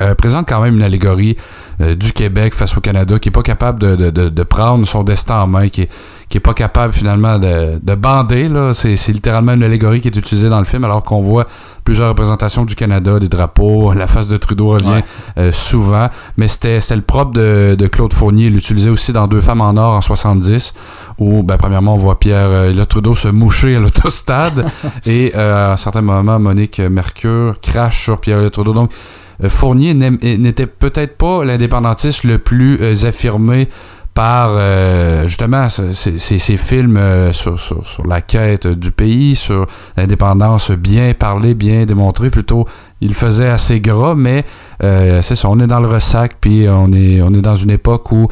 [0.00, 1.36] euh, présente quand même une allégorie
[1.80, 4.86] euh, du Québec face au Canada qui est pas capable de, de, de, de prendre
[4.86, 5.90] son destin en main, qui est,
[6.32, 8.48] qui est pas capable finalement de, de bander.
[8.48, 8.72] Là.
[8.72, 11.46] C'est, c'est littéralement une allégorie qui est utilisée dans le film alors qu'on voit
[11.84, 15.04] plusieurs représentations du Canada, des drapeaux, la face de Trudeau revient Ouais.
[15.36, 16.08] euh, souvent.
[16.38, 18.46] Mais c'était, c'était le propre de, de Claude Fournier.
[18.46, 20.72] Il l'utilisait aussi dans Deux femmes en or en 70
[21.18, 24.64] où ben, premièrement on voit Pierre euh, le Trudeau se moucher à l'autostade
[25.04, 28.72] et euh, à un certain moment Monique Mercure crache sur Pierre le Trudeau.
[28.72, 28.90] Donc
[29.44, 33.68] euh, Fournier n'était peut-être pas l'indépendantiste le plus affirmé
[34.14, 39.66] par euh, justement ce- ces, films euh, sur, sur- sur la quête du pays, sur
[39.96, 42.28] l'indépendance bien parlée, bien démontrée.
[42.30, 42.66] Plutôt,
[43.00, 44.44] il faisait assez gras, mais
[44.82, 47.70] euh, c'est ça, on est dans le ressac, puis on est, on est dans une
[47.70, 48.28] époque où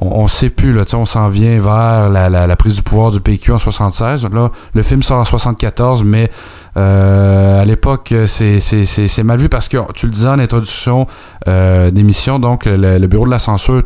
[0.00, 3.12] on, on sait plus, là, on s'en vient vers la, la- la prise du pouvoir
[3.12, 4.26] du PQ en 76.
[4.32, 6.28] Là, le film sort en 74, mais
[6.76, 11.06] euh, à l'époque, c'est mal vu parce que tu le disais en introduction
[11.48, 13.82] euh, d'émission, donc le, le bureau de la censure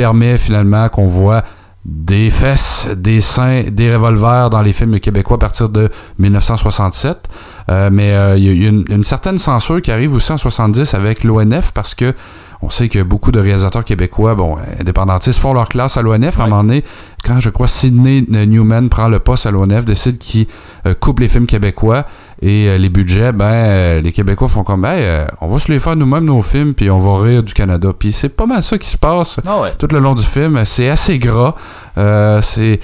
[0.00, 1.42] permet finalement qu'on voit
[1.84, 7.28] des fesses, des seins, des revolvers dans les films québécois à partir de 1967.
[7.70, 10.14] Euh, mais euh, il y a il y a une, une certaine censure qui arrive
[10.14, 12.14] aussi en 70 avec l'ONF parce que
[12.62, 16.38] on sait que beaucoup de réalisateurs québécois, bon, indépendantistes, font leur classe à l'ONF.
[16.38, 16.84] À un moment donné,
[17.24, 20.46] quand je crois Sidney Newman prend le poste à l'ONF, décide qu'il
[20.86, 22.04] euh, coupe les films québécois
[22.42, 25.70] et euh, les budgets, ben, euh, les Québécois font comme, hey, euh, on va se
[25.70, 27.90] les faire nous-mêmes nos films, puis on va rire du Canada.
[27.98, 29.72] Puis c'est pas mal ça qui se passe Ah ouais.
[29.78, 30.62] tout le long du film.
[30.64, 31.54] C'est assez gras.
[31.98, 32.80] Euh, c'est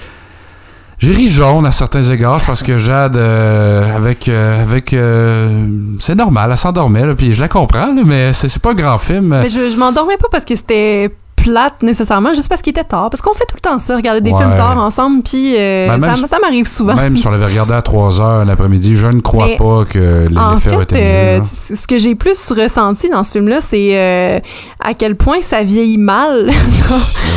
[0.99, 5.67] j'ai ri jaune à certains égards parce que Jade euh, avec euh, avec euh,
[5.99, 8.97] c'est normal, elle s'endormait puis je la comprends là, mais c'est c'est pas un grand
[8.97, 9.27] film.
[9.27, 11.11] Mais je, je m'endormais pas parce que c'était
[11.49, 13.09] plate nécessairement, juste parce qu'il était tard.
[13.09, 14.37] Parce qu'on fait tout le temps ça, regarder des Ouais.
[14.37, 16.95] films tard ensemble, puis euh, Ben, ça, m'arrive souvent.
[16.95, 20.27] Même si on l'avait regardé à 3 heures l'après-midi, je ne crois Mais, pas que
[20.27, 24.39] l'effet aurait été euh, c- ce que j'ai plus ressenti dans ce film-là, c'est euh,
[24.83, 26.51] à quel point ça vieillit mal.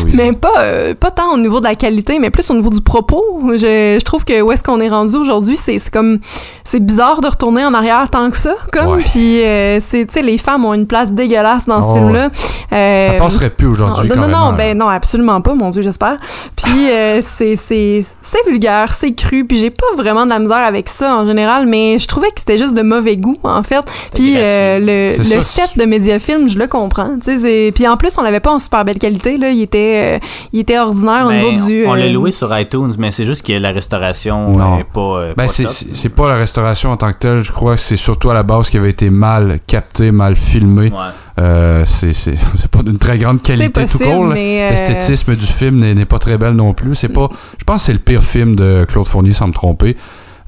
[0.01, 0.13] Ben oui.
[0.15, 2.81] mais pas, euh, pas tant au niveau de la qualité, mais plus au niveau du
[2.81, 3.23] propos.
[3.53, 6.21] Je, je trouve que où est-ce qu'on est rendu aujourd'hui, c'est comme
[6.65, 9.03] c'est bizarre de retourner en arrière tant que ça, comme Ouais.
[9.03, 12.29] puis tu sais les femmes ont une place dégueulasse dans ce Oh, film-là.
[12.73, 16.17] Euh, Ça passerait plus aujourd'hui, non, non, non, ben non, absolument pas, mon Dieu, j'espère.
[16.57, 20.59] Puis euh, c'est c'est c'est vulgaire, c'est cru, puis j'ai pas vraiment de la misère
[20.59, 23.83] avec ça en général, mais je trouvais que c'était juste de mauvais goût en fait.
[24.15, 27.87] Puis euh, le, le ça, set de Mediafilm, je le comprends, tu sais, c'est- puis
[27.89, 30.79] en plus on l'avait pas en super belle qualité là, il était euh, il était
[30.79, 33.53] ordinaire au Ben, niveau du on l'a euh, loué sur iTunes, mais c'est juste que
[33.53, 34.77] la restauration Non.
[34.77, 37.45] n'est pas, euh, Ben, c'est pas la restauration en tant que telle.
[37.45, 40.85] Je crois que c'est surtout à la base qui avait été mal capté, mal filmé.
[40.85, 40.97] Ouais.
[41.41, 44.27] Euh, c'est c'est- c'est pas d'une très grande qualité tout court.
[44.33, 46.95] euh, L'esthétisme du film n'est pas très belle non plus.
[46.95, 47.29] C'est pas.
[47.59, 49.97] Je pense que c'est le pire film de Claude Fournier, sans me tromper.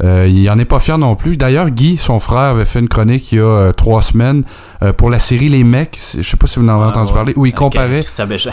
[0.05, 1.37] Euh, il en est pas fier non plus.
[1.37, 4.43] D'ailleurs, Guy, son frère, avait fait une chronique il y a euh, trois semaines
[4.83, 5.97] euh, pour la série Les Mecs.
[6.17, 7.15] Je sais pas si vous en avez Ouais, entendu ouais.
[7.15, 7.33] parler.
[7.37, 8.03] Où il comparait.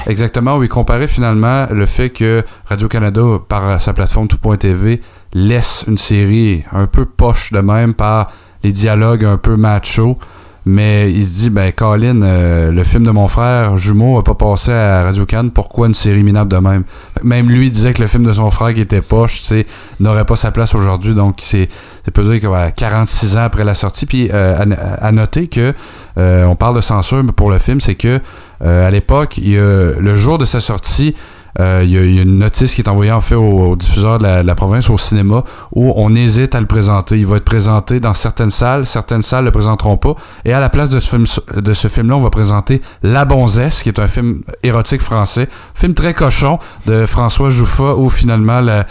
[0.06, 5.02] Exactement, où il comparait finalement le fait que Radio-Canada, par sa plateforme Tout.tv,
[5.34, 8.32] laisse une série un peu poche de même par
[8.64, 10.18] les dialogues un peu macho.
[10.66, 14.36] Mais il se dit, ben, Colin, euh, le film de mon frère jumeau a pas
[14.36, 16.84] passé à Radio-Can, pourquoi une série minable de même?
[17.24, 19.42] Même lui disait que le film de son frère qui était poche,
[20.00, 21.16] n'aurait pas sa place aujourd'hui.
[21.16, 21.70] Donc, c'est,
[22.06, 24.06] ça peut dire que ouais, 46 ans après la sortie.
[24.06, 24.58] Puis, euh,
[25.02, 25.74] à, noter que,
[26.18, 28.20] euh, on parle de censure mais pour le film, c'est que,
[28.62, 31.16] à l'époque, le jour de sa sortie,
[31.60, 34.20] euh, il y, y a une notice qui est envoyée en fait au, au diffuseur
[34.20, 35.44] de la, la province, au cinéma,
[35.74, 37.18] où on hésite à le présenter.
[37.18, 40.16] Il va être présenté dans certaines salles, certaines salles le présenteront pas.
[40.46, 41.26] Et à la place de ce film,
[41.56, 45.94] de ce film-là, on va présenter La Bonzesse, qui est un film érotique français, film
[45.94, 48.86] très cochon de François Jouffa, où finalement la-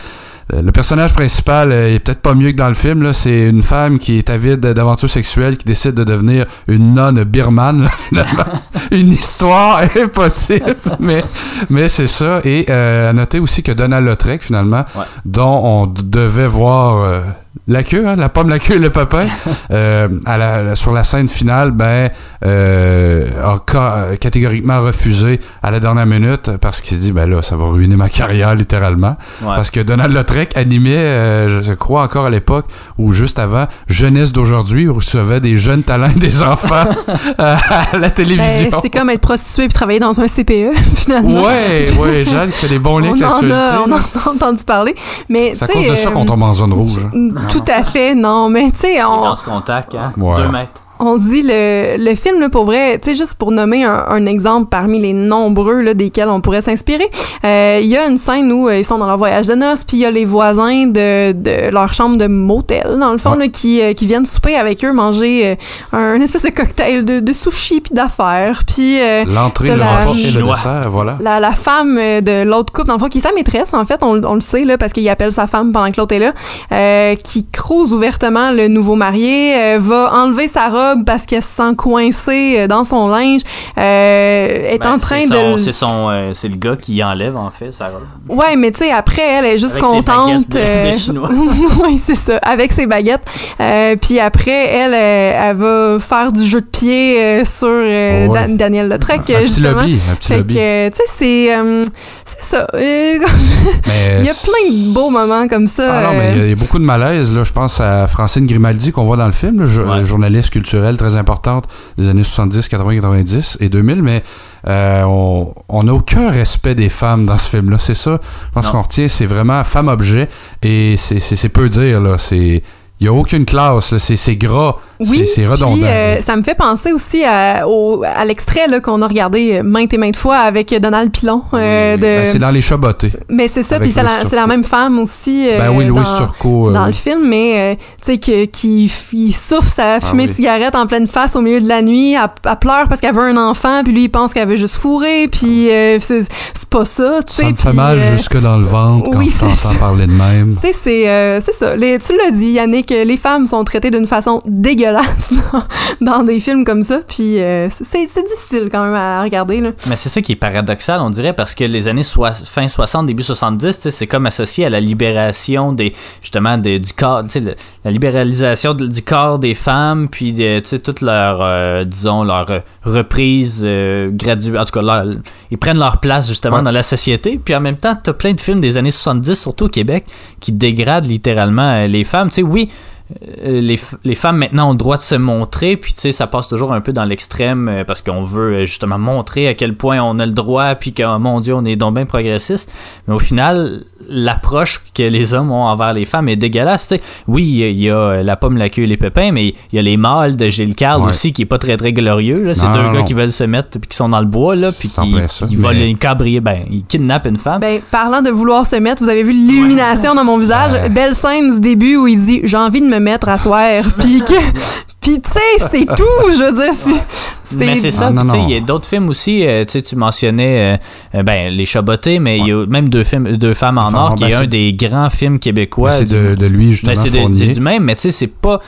[0.53, 3.03] le personnage principal euh, est peut-être pas mieux que dans le film.
[3.03, 3.13] là.
[3.13, 7.83] C'est une femme qui est avide d'aventures sexuelles qui décide de devenir une nonne birmane.
[7.83, 8.45] là, finalement.
[8.91, 11.23] une histoire impossible, mais,
[11.71, 12.41] mais c'est ça.
[12.45, 15.05] Et euh, à noter aussi que Donald Lautrec, finalement, Ouais.
[15.25, 17.21] dont on devait voir euh,
[17.67, 19.27] la queue, hein, la pomme, la queue et le papin,
[19.71, 22.11] euh, à la- sur la scène finale, ben,
[22.45, 27.43] euh, a ca- catégoriquement refusé à la dernière minute parce qu'il s'est dit, ben là,
[27.43, 29.17] ça va ruiner ma carrière littéralement.
[29.43, 29.55] Ouais.
[29.57, 32.67] Parce que Donald Lautrec animait, euh, je crois encore à l'époque,
[32.99, 36.87] ou juste avant, Jeunesse d'aujourd'hui, où il recevait des jeunes talents et des enfants
[37.39, 37.57] à
[37.93, 38.71] la ben, télévision.
[38.83, 41.45] c'est comme être prostitué puis travailler dans un CPE finalement.
[41.45, 44.65] Ouais, ouais, Jeanne fait des bons liens on avec en, a, on en a entendu
[44.65, 44.95] parler,
[45.29, 47.01] mais C'est à cause de ça qu'on tombe en zone rouge.
[47.49, 50.13] Tout à fait, non, mais tu sais, on, Dans ce contact, hein?
[50.17, 50.43] Ouais.
[50.43, 50.81] Deux mètres.
[51.01, 54.27] On dit le, le film, là, pour vrai, tu sais, juste pour nommer un, un
[54.27, 57.09] exemple parmi les nombreux là, desquels on pourrait s'inspirer,
[57.45, 59.85] euh, il y a une scène où euh, ils sont dans leur voyage de noces,
[59.85, 63.33] puis il y a les voisins de, de leur chambre de motel, dans le fond,
[63.33, 63.39] Ouais.
[63.41, 65.57] là, qui, euh, qui viennent souper avec eux, manger
[65.95, 69.01] euh, un, espèce de cocktail de, de sushi puis d'affaires, puis...
[69.01, 71.17] euh, L'entrée, le la- et le dessert, voilà.
[71.21, 73.99] la, la femme de l'autre couple, dans le fond, qui est sa maîtresse, en fait,
[74.03, 76.33] on, on le sait, là, parce qu'il appelle sa femme pendant que l'autre est là,
[76.73, 81.49] euh, qui crouse ouvertement le nouveau marié, euh, va enlever sa robe parce qu'elle se
[81.49, 83.41] sent coincée euh, dans son linge,
[83.79, 85.57] euh, est Ben, en train c'est son- de...
[85.59, 88.03] C'est son, euh, c'est le gars qui enlève en fait sa robe.
[88.29, 90.49] Ouais, mais tu sais, après, elle est juste Avec ses contente.
[90.49, 91.31] baguettes de- de Chinois.
[91.85, 93.25] oui, c'est ça, avec ses baguettes.
[93.61, 98.49] Euh, puis après, elle, elle va faire du jeu de pied sur euh, Oh ouais.
[98.49, 99.81] Daniel Lautrec, Un petit justement.
[99.83, 100.55] lobby, un petit Fait lobby.
[100.55, 101.57] que, tu sais, c'est...
[101.57, 101.85] euh,
[102.25, 102.67] c'est ça.
[102.75, 103.19] Euh,
[103.87, 105.89] Mais Il y a plein de beaux moments comme ça.
[105.93, 107.33] Ah non, mais il y a- il y, a beaucoup de malaise.
[107.33, 107.45] Là.
[107.45, 110.05] Je pense à Francine Grimaldi qu'on voit dans le film, là, jo- Ouais.
[110.05, 111.65] journaliste culturelle très importante
[111.97, 114.23] des années 70, 80, 90 et 2000, mais
[114.67, 117.79] euh, on n'a aucun respect des femmes dans ce film-là.
[117.79, 118.21] C'est ça?
[118.49, 120.29] Je pense qu'on retient, c'est vraiment femme-objet
[120.63, 122.01] et c'est peu dire.
[122.01, 122.17] là.
[122.31, 122.63] Il
[123.01, 123.97] n'y a aucune classe.
[123.99, 124.77] c'est gras.
[125.01, 125.75] Oui, C'est- redondant.
[125.75, 129.95] puis, euh, ça me fait penser aussi à, au- à l'extrait qu'on a regardé maintes
[129.95, 131.43] et maintes fois avec Donald Pilon.
[131.55, 133.13] euh, ben, c'est dans les chabotés.
[133.29, 134.03] Mais c'est ça, puis c'est
[134.37, 135.49] la, même femme aussi.
[135.49, 136.73] euh, ben oui, Louis dans, Turcot.
[136.73, 136.89] dans oui.
[136.89, 140.27] le film, mais tu sais, que- qui il souffle sa fumée Ah oui.
[140.29, 142.15] de cigarette en pleine face au milieu de la nuit.
[142.15, 144.77] Elle, elle pleure parce qu'elle veut un enfant, puis lui, il pense qu'elle veut juste
[144.77, 146.27] fourrer, puis euh, c'est
[146.71, 147.43] pas ça, tu sais.
[147.45, 150.57] Ça me fait mal jusque dans le ventre quand oui, t'entends parler de même.
[150.61, 151.77] Tu sais, c'est c'est ça.
[151.77, 155.31] Les- tu l'as dit, Yannick, les femmes sont traitées d'une façon dégueulasse dégueulasse
[156.01, 157.01] dans, dans des films comme ça.
[157.07, 159.61] Puis euh, c'est c'est difficile quand même à regarder.
[159.61, 159.71] Là.
[159.89, 162.03] Mais c'est ça qui est paradoxal, on dirait, parce que les années
[162.45, 166.79] fin 60, début 70, tu sais, c'est comme associé à la libération des justement des-
[166.79, 171.85] du corps, le- la libéralisation de- du corps des femmes, puis de, toute leur, euh,
[171.85, 175.05] disons, leur euh, reprise euh, graduelle, en tout cas, leur-
[175.51, 176.63] ils prennent leur place justement Ouais.
[176.63, 179.67] dans la société, puis en même temps, t'as plein de films des années 70, surtout
[179.67, 180.07] au Québec,
[180.41, 182.29] qui dégradent littéralement euh, les femmes.
[182.29, 182.98] Tu sais, oui, euh,
[183.43, 186.27] les, f- les femmes maintenant ont le droit de se montrer, puis tu sais, ça
[186.27, 189.75] passe toujours un peu dans l'extrême euh, parce qu'on veut euh, justement montrer à quel
[189.75, 192.71] point on a le droit, puis que, oh, mon Dieu, on est donc bien progressiste.
[193.07, 196.89] Mais au final, l'approche que les hommes ont envers les femmes est dégueulasse.
[196.89, 197.03] tu sais.
[197.27, 199.33] Oui, il y a- il y, a euh, la pomme, la queue et les pépins,
[199.33, 201.09] mais il y a les mâles de Gilles Carle Ouais.
[201.09, 202.43] aussi qui est pas très très glorieux.
[202.45, 202.55] là.
[202.55, 203.05] C'est deux non, gars non.
[203.05, 204.95] qui veulent se mettre, puis qui sont dans le bois, là, puis qui,
[205.29, 207.61] ça, qui mais- volent une cabrier, ben, ils kidnappent une femme.
[207.61, 210.73] Ben, parlant de vouloir se mettre, vous avez vu l'illumination dans mon visage?
[210.73, 210.89] Ouais.
[210.89, 213.83] Belle scène du début où il dit J'ai envie de me mettre à soir.
[213.99, 216.31] Puis, que- puis tu sais, c'est tout.
[216.33, 217.57] Je veux dire, c'est.
[217.65, 219.97] Mais c'est ça, tu sais, il y a d'autres films aussi, euh, tu sais, tu
[219.97, 220.77] mentionnais
[221.15, 223.93] euh, euh, ben, Les Chabotés, mais il y a même deux, films, deux femmes en
[223.95, 225.91] or, qui est un c'est- des grands films québécois.
[225.91, 228.03] Ben, c'est du- de, de lui, justement, ben, c'est de- c'est du même, mais tu
[228.03, 228.61] sais, c'est pas.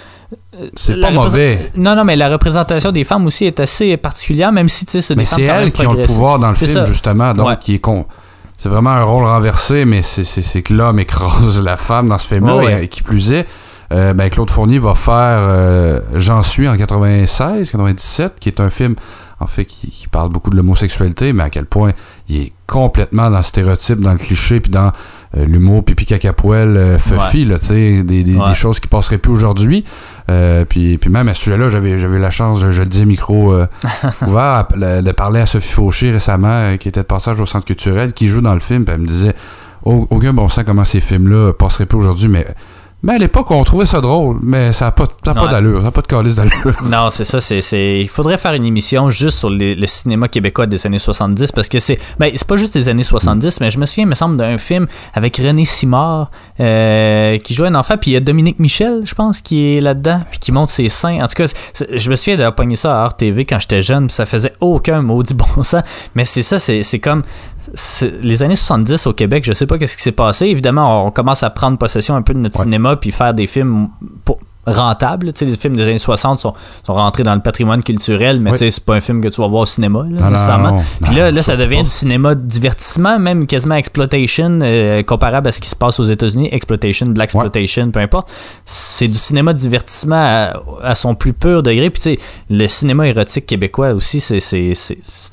[0.76, 1.72] C'est la pas représent- mauvais.
[1.76, 5.02] Non, non, mais la représentation des femmes aussi est assez particulière, même si, tu sais,
[5.02, 6.84] c'est des Mais femmes c'est elles qui ont le pouvoir dans le C'est film, ça.
[6.86, 7.32] justement.
[7.34, 7.56] Donc, Ouais.
[7.60, 8.06] qui est con.
[8.56, 12.18] C'est vraiment un rôle renversé, mais c'est- c'est c'est que l'homme écrase la femme dans
[12.18, 12.56] ce film-là.
[12.56, 12.84] Ouais, ouais.
[12.84, 13.46] Et, qui plus est,
[13.92, 18.70] euh, ben, Claude Fournier va faire euh, J'en suis en 96, 97, qui est un
[18.70, 18.94] film,
[19.40, 21.92] en fait, qui, qui parle beaucoup de l'homosexualité, mais à quel point
[22.28, 24.92] il est complètement dans le stéréotype, dans le cliché, puis dans
[25.36, 28.48] euh, l'humour pipi caca poêle euh, fuffy, là, tu sais, des, des, Ouais.
[28.50, 29.84] des choses qui passeraient plus aujourd'hui.
[30.68, 33.52] Puis, puis même à ce sujet-là, j'avais j'avais la chance, je, je le dis micro
[34.26, 37.64] ouvert, à- de, de parler à Sophie Fauché récemment, qui était de passage au Centre
[37.66, 39.34] culturel, qui joue dans le film, puis elle me disait
[39.84, 42.46] Au- aucun bon sens comment ces films-là passeraient plus aujourd'hui, mais,
[43.02, 45.78] mais à l'époque, on trouvait ça drôle, mais ça n'a pas, ça a pas d'allure,
[45.78, 46.74] ça n'a pas de calice d'allure.
[46.84, 47.40] Non, c'est ça.
[47.40, 48.00] C'est, c'est...
[48.00, 51.68] Il faudrait faire une émission juste sur les- le cinéma québécois des années 70 parce
[51.68, 51.98] que c'est.
[52.18, 54.58] Ben, c'est pas juste des années 70, mais je me souviens, il me semble, d'un
[54.58, 56.30] film avec René Simard
[56.60, 59.80] euh, qui jouait un enfant, puis il y a Dominique Michel, je pense, qui est
[59.80, 61.22] là-dedans, puis qui monte ses seins.
[61.22, 61.46] En tout cas,
[61.94, 65.00] je me souviens d'avoir pogné ça à RTV quand j'étais jeune, puis ça faisait aucun
[65.02, 65.82] maudit bon sens.
[66.14, 67.22] Mais c'est ça, c'est, c'est comme.
[68.22, 70.46] Les années 70 au Québec, je sais pas qu'est-ce qui s'est passé.
[70.46, 72.64] Évidemment, on commence à prendre possession un peu de notre Ouais.
[72.64, 73.88] cinéma puis faire des films
[74.24, 75.32] pour- rentables.
[75.32, 76.52] Tu sais, les films des années 60 sont,
[76.84, 78.58] sont rentrés dans le patrimoine culturel, mais Oui.
[78.58, 80.72] c'est pas un film que tu vas voir au cinéma, là, Non, nécessairement.
[80.72, 81.82] non, Puis non, là, là ça devient pas.
[81.84, 86.04] du cinéma de divertissement, même quasiment exploitation, euh, comparable à ce qui se passe aux
[86.04, 86.48] États-Unis.
[86.52, 87.40] Exploitation, black Ouais.
[87.40, 88.30] exploitation, peu importe.
[88.64, 91.90] C'est du cinéma de divertissement à, à son plus pur degré.
[91.90, 92.18] Puis
[92.50, 94.38] le cinéma érotique québécois aussi, c'est,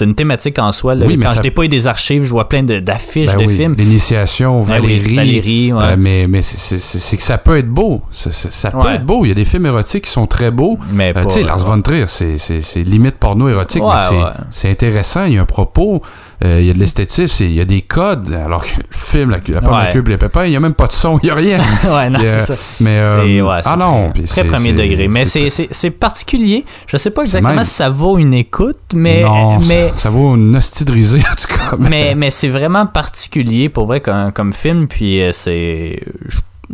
[0.01, 0.95] une thématique en soi.
[0.95, 1.05] là.
[1.05, 3.45] Oui, mais Quand ça- je dépouille des archives, je vois plein de- d'affiches Ben de
[3.45, 3.75] oui, films.
[3.77, 5.15] L'initiation, Ben Valérie.
[5.15, 5.83] Valérie, ouais.
[5.83, 8.01] euh, mais mais c'est- que ça peut être beau.
[8.11, 8.95] Ça peut Ouais.
[8.95, 9.16] être beau.
[9.25, 10.77] Il y a des films érotiques qui sont très beaux.
[10.91, 12.37] Mais Euh, tu sais, Lars von Trier, c'est-
[12.83, 14.71] limite porno érotique, Ouais, mais c'est- ouais.
[14.71, 15.25] intéressant.
[15.25, 16.01] Il y a un propos,
[16.43, 18.31] euh, il y a de l'esthétisme, il y a des codes.
[18.33, 19.89] Alors que le film, la, la pomme, la Ouais.
[19.89, 21.57] puis les pépins, il n'y a même pas de son, il n'y a rien.
[21.83, 22.55] ouais, non, c'est ça.
[22.79, 25.07] Mais, euh, ah non, très premier degré.
[25.07, 26.65] Mais c'est particulier.
[26.87, 30.35] Je sais pas exactement même- si ça vaut une écoute, mais, non, mais, ça, vaut
[30.35, 31.75] une hostie de risée, en tout cas.
[31.77, 34.87] mais, mais c'est vraiment particulier pour vrai comme, comme film.
[34.87, 35.99] Puis euh, c'est.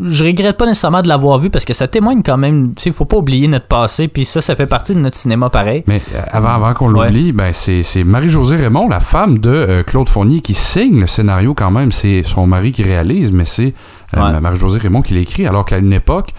[0.02, 2.74] Je, regrette pas nécessairement de l'avoir vu parce que ça témoigne quand même.
[2.76, 4.08] Tu sais, faut pas oublier notre passé.
[4.08, 5.84] Puis ça, ça fait partie de notre cinéma pareil.
[5.88, 7.06] Mais euh, avant, avant qu'on Ouais.
[7.08, 11.54] l'oublie, ben c'est Marie-Josée Raymond, la femme de euh, Claude Fournier, qui signe le scénario
[11.54, 11.92] quand même.
[11.92, 13.74] C'est son mari qui réalise, mais c'est
[14.18, 14.40] euh, Ouais.
[14.40, 15.46] Marie-Josée Raymond qui l'écrit.
[15.46, 16.30] Alors qu'à une époque,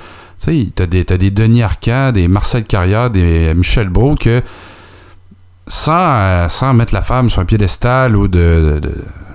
[0.40, 4.42] tu sais, t'as des, t'as des Denis Arcand, des Marcel Carrière, des Michel Brault que
[5.66, 8.94] sans, sans mettre la femme sur un piédestal ou de, de- de-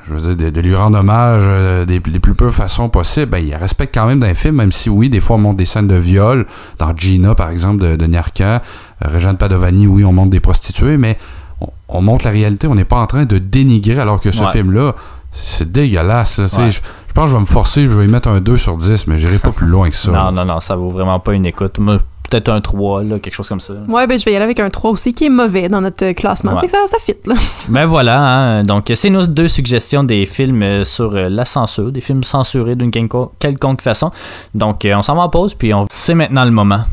[0.09, 3.27] je veux dire, de, de lui rendre hommage euh, des, des plus pures façons possibles,
[3.27, 5.57] ben, il respecte quand même dans les films, même si oui, des fois on montre
[5.57, 6.45] des scènes de viol,
[6.79, 8.59] dans Gina par exemple de, de Niarca, euh,
[9.01, 11.17] Régent Padovani, oui, on montre des prostituées, mais
[11.61, 14.43] on, on montre la réalité, on n'est pas en train de dénigrer, alors que ce
[14.43, 14.51] Ouais.
[14.51, 14.95] film-là,
[15.31, 16.39] c'est dégueulasse.
[16.39, 16.71] là, Ouais.
[16.71, 18.77] Je, je pense que je vais me forcer, je vais y mettre un 2 sur
[18.77, 20.11] 10, mais j'irai pas plus loin que ça.
[20.11, 21.77] Non, non, non, ça vaut vraiment pas une écoute.
[21.79, 21.97] Moi,
[22.29, 23.73] Peut-être un 3, là, quelque chose comme ça.
[23.87, 26.05] Ouais, ben je vais y aller avec un 3 aussi, qui est mauvais dans notre
[26.05, 26.53] euh, classement.
[26.53, 26.61] Ouais.
[26.61, 27.35] Fait que ça, ça fit, là.
[27.69, 28.63] Ben voilà, hein.
[28.63, 32.75] donc c'est nos deux suggestions des films euh, sur euh, la censure, des films censurés
[32.75, 34.11] d'une quelconque façon.
[34.53, 35.87] Donc on s'en va en pause, puis on...
[35.89, 36.83] c'est maintenant le moment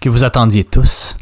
[0.00, 1.16] que vous attendiez tous.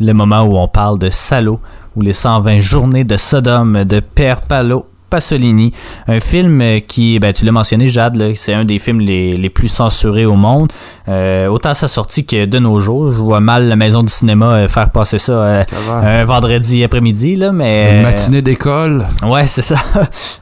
[0.00, 1.60] Le moment où on parle de Salo,
[1.94, 5.74] ou les 120 journées de Sodome de Pierre Palo Pasolini.
[6.08, 9.50] Un film euh, qui, ben, tu l'as mentionné, Jade, c'est un des films les, les
[9.50, 10.72] plus censurés au monde.
[11.08, 13.10] Euh, autant à sa sortie que de nos jours.
[13.10, 17.36] Je vois mal la maison du cinéma euh, faire passer ça euh, un vendredi après-midi,
[17.36, 17.96] là, mais...
[17.96, 19.06] Une matinée d'école.
[19.22, 19.76] Ouais, c'est ça.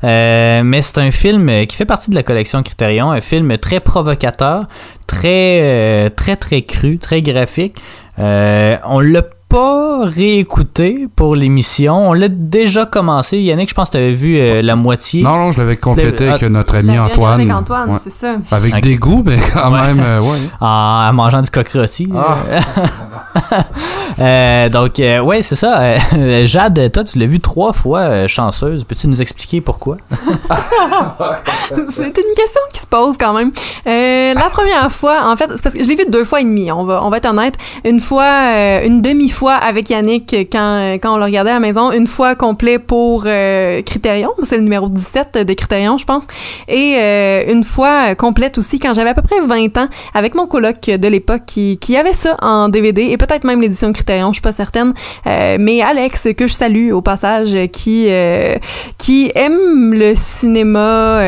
[0.03, 3.81] Euh, mais c'est un film qui fait partie de la collection Criterion, un film très
[3.81, 4.67] provocateur,
[5.07, 7.77] très, très, très cru, très graphique.
[8.19, 12.09] On l'a pas réécouté pour l'émission.
[12.11, 13.39] On l'a déjà commencé.
[13.39, 15.23] Yannick, je pense que tu avais vu euh, la moitié.
[15.25, 17.35] Non, non, je l'avais complété Ah, avec notre ami Antoine.
[17.41, 17.99] Avec Antoine, Ouais.
[18.05, 18.37] c'est ça.
[18.53, 18.81] Avec Ok.
[18.83, 19.87] des goûts, mais quand Ouais.
[19.89, 20.39] même, euh, ouais.
[20.61, 20.67] en,
[21.09, 22.09] en mangeant du coq rôti.
[22.17, 22.37] Ah.
[24.21, 25.81] Euh, donc, euh, ouais, c'est ça.
[25.81, 28.85] Euh, Jade, toi, tu l'as vu trois fois, euh, chanceuse.
[28.85, 29.97] Peux-tu nous expliquer pourquoi?
[31.89, 33.51] C'est une question qui se pose quand même.
[33.87, 36.45] Euh, la première fois, en fait, c'est parce que je l'ai vu deux fois et
[36.45, 37.55] demi, on va, on va être honnête.
[37.85, 41.93] Une fois, euh, une demi-fois avec Yannick quand, quand on le regardait à la maison,
[41.93, 43.81] une fois complet pour euh,
[44.45, 46.25] c'est le numéro 17 de Critérion, je pense,
[46.69, 50.47] et euh, une fois complète aussi quand j'avais à peu près 20 ans avec mon
[50.47, 54.35] coloc de l'époque qui, qui avait ça en DVD et peut-être même l'édition Critérion, je
[54.35, 54.93] suis pas certaine.
[55.27, 58.57] Euh, mais Alex, que je salue au passage, qui, euh,
[58.99, 61.21] qui aime le cinéma,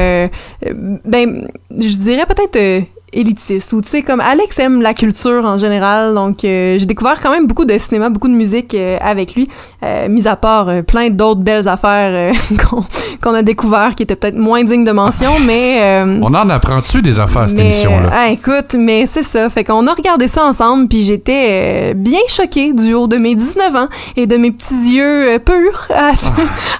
[1.05, 6.15] ben, je dirais peut-être élitiste ou tu sais comme Alex aime la culture en général
[6.15, 9.49] donc euh, j'ai découvert quand même beaucoup de cinéma beaucoup de musique euh, avec lui
[9.85, 12.83] euh, mis à part euh, plein d'autres belles affaires euh, qu'on
[13.23, 17.03] qu'on a découvert qui étaient peut-être moins dignes de mention mais euh, On en apprend-tu
[17.03, 18.11] des affaires à cette mais, émission-là?
[18.13, 19.49] ah, écoute, mais c'est ça.
[19.51, 23.35] Fait qu'on a regardé ça ensemble, puis j'étais euh, bien choquée du haut de mes
[23.35, 26.27] 19 ans et de mes petits yeux purs à, ce-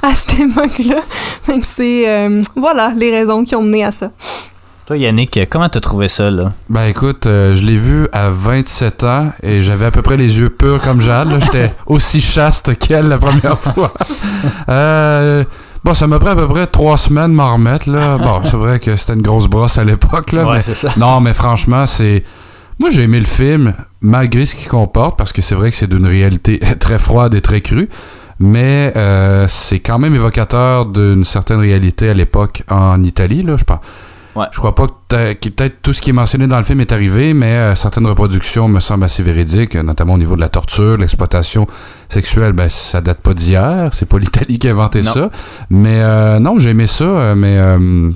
[0.07, 1.01] à cette époque-là.
[1.45, 4.11] Fait que c'est, euh, voilà, les raisons qui ont mené à ça.
[4.93, 6.51] Toi, Yannick, comment t'as trouvé ça, là?
[6.69, 10.39] Ben écoute, euh, je l'ai vu à 27 ans et j'avais à peu près les
[10.39, 11.31] yeux purs comme Jade.
[11.43, 13.91] J'étais aussi chaste qu'elle la première fois.
[14.69, 15.45] Euh,
[15.83, 17.89] bon, ça m'a pris à peu près trois semaines de m'en remettre.
[17.89, 18.19] Là.
[18.19, 20.33] Bon, c'est vrai que c'était une grosse brosse à l'époque.
[20.33, 20.91] là, ouais, mais- ça.
[20.99, 22.23] Non, mais franchement, c'est.
[22.79, 23.73] Moi, j'ai aimé le film,
[24.03, 27.41] malgré ce qu'il comporte, parce que c'est vrai que c'est d'une réalité très froide et
[27.41, 27.89] très crue.
[28.39, 33.65] Mais euh, c'est quand même évocateur d'une certaine réalité à l'époque en Italie, là, je
[33.65, 33.79] pense.
[34.35, 34.47] Ouais.
[34.51, 37.35] Je crois pas que, peut-être tout ce qui est mentionné dans le film est arrivé,
[37.35, 41.67] mais euh, certaines reproductions me semblent assez véridiques, notamment au niveau de la torture, l'exploitation
[42.09, 42.53] sexuelle.
[42.53, 45.13] Ben, ça date pas d'hier, c'est pas l'Italie qui a inventé Non.
[45.13, 45.31] ça.
[45.69, 48.11] Mais euh, non, j'ai aimé ça, euh, mais euh,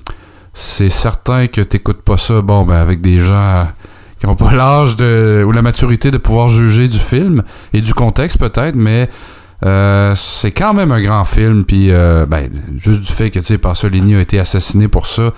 [0.54, 3.64] c'est certain que t'écoutes pas ça, bon, ben, avec des gens euh,
[4.18, 7.42] qui n'ont pas l'âge de ou la maturité de pouvoir juger du film
[7.74, 9.10] et du contexte peut-être, mais
[9.64, 11.64] euh, c'est quand même un grand film.
[11.64, 15.32] Puis, euh, ben, juste du fait que tu sais, Pasolini a été assassiné pour ça,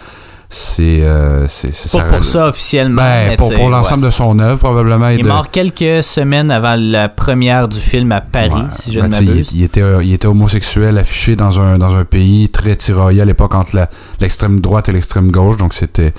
[0.50, 1.46] c'est euh,
[1.92, 3.02] Pas pour ça officiellement.
[3.02, 5.08] Ben, mais pour, pour l'ensemble ouais, de son œuvre probablement.
[5.08, 8.62] Il est de- mort quelques semaines avant la première du film à Paris, Ouais.
[8.70, 9.50] si je Ben, ne m'abuse.
[9.52, 13.24] il, il était, il était homosexuel affiché dans un, dans un pays très tiraillé à
[13.26, 13.76] l'époque entre
[14.20, 16.14] l'extrême droite et l'extrême gauche, donc c'était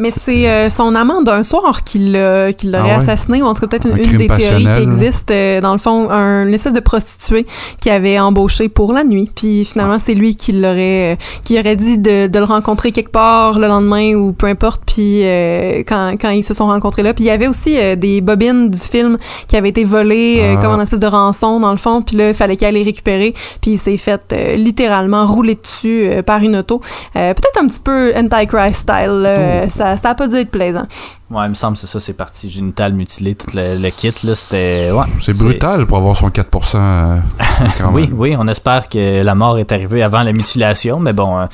[0.00, 3.02] Mais c'est euh, son amant d'un soir qui l'a- qui l'aurait Ah ouais?
[3.10, 5.32] assassiné, ou en tout cas peut-être Un une, des théories qui existent.
[5.34, 7.46] euh, dans le fond, un, une espèce de prostituée
[7.80, 9.30] qui avait embauché pour la nuit.
[9.34, 13.10] Puis finalement, c'est lui qui l'aurait euh, qui aurait dit de, de le rencontrer quelque
[13.12, 14.80] part le lendemain ou peu importe.
[14.86, 17.12] Puis euh, quand, quand ils se sont rencontrés là.
[17.14, 20.54] Puis il y avait aussi euh, des bobines du film qui avaient été volées euh,
[20.56, 20.62] Ah.
[20.62, 22.00] comme en espèce de rançon dans le fond.
[22.02, 23.34] Puis là, il fallait qu'il aille les récupérer.
[23.60, 26.80] Puis il s'est fait euh, littéralement rouler dessus euh, par une auto.
[27.16, 29.20] Euh, Peut-être un petit peu Antichrist style.
[29.22, 29.28] là.
[29.28, 30.86] Euh, Ça, ça a pas dû être plaisant.
[31.30, 34.08] Ouais, il me semble que c'est ça, c'est parti génital mutilé, tout le, le kit,
[34.26, 34.90] là, c'était...
[34.90, 36.42] Ouais, c'est brutal pour avoir son 4%.
[36.76, 37.18] euh,
[37.78, 38.18] quand Oui, même.
[38.18, 41.38] oui, on espère que la mort est arrivée avant la mutilation, mais bon.
[41.38, 41.44] euh,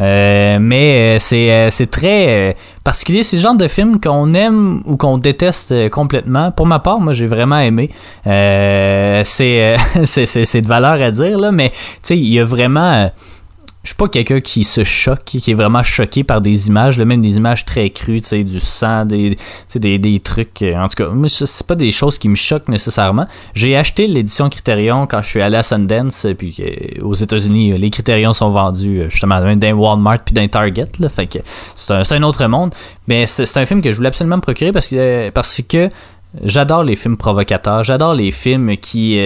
[0.00, 3.22] euh, mais euh, c'est c'est très particulier.
[3.22, 6.50] C'est le genre de film qu'on aime ou qu'on déteste complètement.
[6.50, 7.90] Pour ma part, moi, j'ai vraiment aimé.
[8.24, 12.40] C'est euh, c'est- c'est c'est de valeur à dire, là, mais tu sais, il y
[12.40, 13.10] a vraiment.
[13.86, 17.04] Je suis pas quelqu'un qui se choque, qui est vraiment choqué par des images, là,
[17.04, 19.36] même des images très crues, tu du sang, des,
[19.76, 20.60] des, des trucs.
[20.62, 23.28] euh, En tout cas, moi, c'est pas des choses qui me choquent nécessairement.
[23.54, 27.78] J'ai acheté l'édition Criterion quand je suis allé à Sundance, euh, puis euh, aux États-Unis,
[27.78, 31.38] les Criterions sont vendus justement d'un Walmart puis d'un Target, là, fait que
[31.76, 32.74] c'est un, un autre monde.
[33.06, 35.90] Mais c'est un film que je voulais absolument me procurer parce que parce que
[36.44, 39.18] J'adore les films provocateurs, j'adore les films qui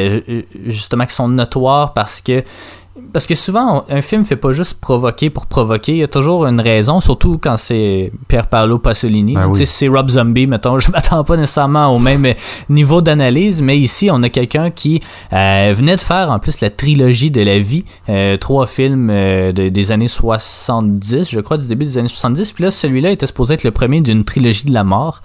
[0.67, 2.45] justement qui sont notoires parce que
[3.13, 6.47] parce que souvent un film fait pas juste provoquer pour provoquer, il y a toujours
[6.47, 9.35] une raison, surtout quand c'est Pierre Paolo Pasolini.
[9.35, 9.65] Ben oui.
[9.65, 12.27] C'est Rob Zombie, mettons, je m'attends pas nécessairement au même
[12.69, 15.01] niveau d'analyse, mais ici on a quelqu'un qui
[15.33, 19.53] euh, venait de faire en plus la trilogie de la vie, euh, trois films euh,
[19.53, 23.27] de- des années 70, je crois du début des années 70, puis là celui-là était
[23.27, 25.23] supposé être le premier d'une trilogie de la mort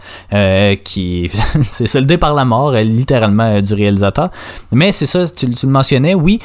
[0.84, 1.30] qui
[1.64, 4.30] s'est soldé par la mort littéralement du réalisateur.
[4.72, 6.40] Mais c'est ça, tu, tu le mentionnais, oui,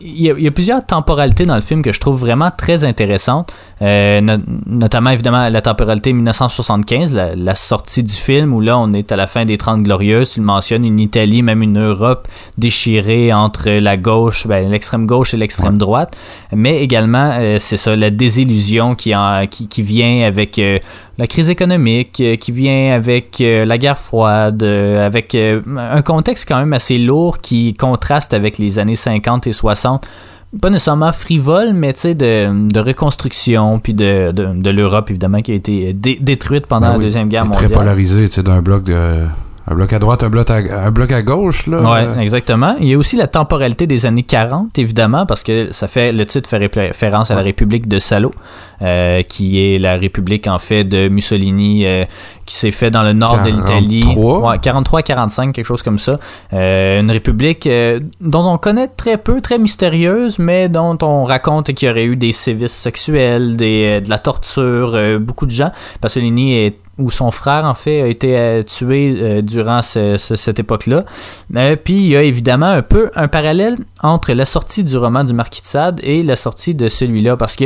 [0.00, 2.50] il y, a, il y a plusieurs temporalités dans le film que je trouve vraiment
[2.56, 3.52] très intéressantes,
[3.82, 8.92] euh, no- notamment évidemment la temporalité 1975, la, la sortie du film où là on
[8.92, 12.28] est à la fin des 30 glorieuses, tu le mentionnes, une Italie, même une Europe
[12.58, 16.16] déchirée entre la gauche, ben, l'extrême gauche et l'extrême droite,
[16.54, 20.78] mais également euh, c'est ça, la désillusion qui, en, qui, qui vient avec euh,
[21.20, 26.48] la crise économique euh, qui vient avec euh, la guerre froide, euh, avec un contexte
[26.48, 30.08] quand même assez lourd qui contraste avec les années 50 et 60
[30.60, 35.42] pas nécessairement frivole, mais tu sais, de, de reconstruction, puis de, de, de l'Europe, évidemment,
[35.42, 37.78] qui a été dé- détruite pendant Ben la Deuxième Guerre Très mondiale.
[37.78, 38.96] polarisé, tu sais, d'un bloc de.
[39.70, 41.80] Un bloc à droite, un bloc à, un bloc à gauche, là.
[41.80, 42.74] Ouais, exactement.
[42.80, 46.26] Il y a aussi la temporalité des années 40, évidemment, parce que ça fait le
[46.26, 48.32] titre fait référence à la République de Salo,
[48.82, 52.04] euh, qui est la République en fait de Mussolini, euh,
[52.46, 54.00] qui s'est fait dans le nord de l'Italie.
[54.00, 54.50] 43?
[54.50, 56.18] Ouais, 43-45, quelque chose comme ça.
[56.52, 57.68] Euh, une république
[58.20, 62.16] dont on connaît très peu, très mystérieuse, mais dont on raconte qu'il y aurait eu
[62.16, 65.70] des sévices sexuels, des, de la torture, beaucoup de gens.
[66.00, 70.36] Pasolini est ou son frère en fait a été euh, tué euh, durant ce- ce-
[70.36, 71.04] cette époque-là.
[71.56, 75.24] Euh, puis il y a évidemment un peu un parallèle entre la sortie du roman
[75.24, 77.64] du Marquis de Sade et la sortie de celui-là, parce que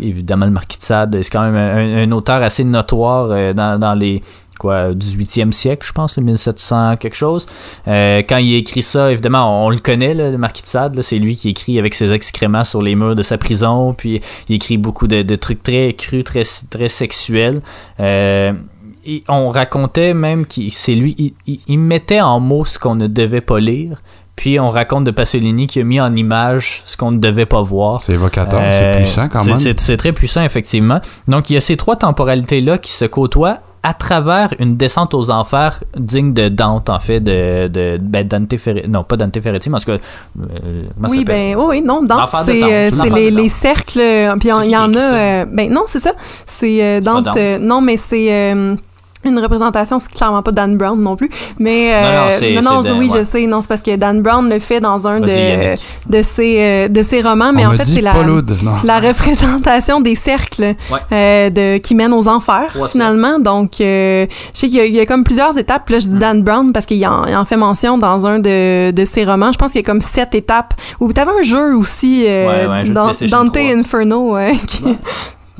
[0.00, 4.22] évidemment le Marquis de Sade c'est quand même un, auteur assez notoire dans les
[4.58, 7.46] quoi 18e siècle je pense le 1700 quelque chose
[7.86, 11.18] Euh, quand il écrit ça évidemment on, le connaît là, le marquis de Sade c'est
[11.18, 14.76] lui qui écrit avec ses excréments sur les murs de sa prison puis il écrit
[14.76, 17.60] beaucoup de, de trucs très crus très très sexuels
[18.00, 18.52] euh,
[19.06, 22.94] et on racontait même que c'est lui il, il- il mettait en mots ce qu'on
[22.96, 24.02] ne devait pas lire
[24.36, 27.60] puis on raconte de Pasolini qui a mis en image ce qu'on ne devait pas
[27.60, 29.56] voir C'est évocateur, Euh, c'est puissant quand même.
[29.56, 31.00] C'est c'est très puissant, effectivement.
[31.26, 33.58] Donc, il y a ces trois temporalités-là qui se côtoient
[33.88, 38.54] à travers une descente aux enfers digne de Dante, en fait, de, de ben, Dante
[38.58, 38.86] Ferretti.
[38.90, 39.98] Non, pas Dante Ferretti, mais en tout cas.
[40.38, 44.76] euh, Oui, ben oui, oui, non, Dante, c'est euh, les, cercles, euh, puis il y
[44.76, 46.12] en a, euh, ben non, c'est ça,
[46.46, 48.52] c'est Dante, non, mais c'est
[49.24, 52.88] une représentation, c'est clairement pas Dan Brown non plus, mais Non, non, euh, non, c'est
[52.88, 55.28] Dan- oui, je sais, non, c'est parce que Dan Brown le fait dans un de,
[55.28, 55.84] Yannick.
[56.08, 58.42] de ses euh, de ses romans, mais On en fait c'est la non.
[58.84, 60.74] la représentation des cercles
[61.12, 63.38] euh, de, qui mènent aux enfers, finalement.
[63.38, 65.88] Donc, euh, je sais qu'il y, a- il y a comme plusieurs étapes.
[65.90, 68.90] Là, je dis Dan Brown parce qu'il en, il en fait mention dans un de,
[68.90, 69.52] de ses romans.
[69.52, 70.74] Je pense qu'il y a comme sept étapes.
[71.00, 73.62] Ou t'avais un jeu aussi, euh, Ouais, ouais, un jeu de dans- Dante 3.
[73.76, 74.34] Inferno.
[74.34, 74.84] ouais, qui-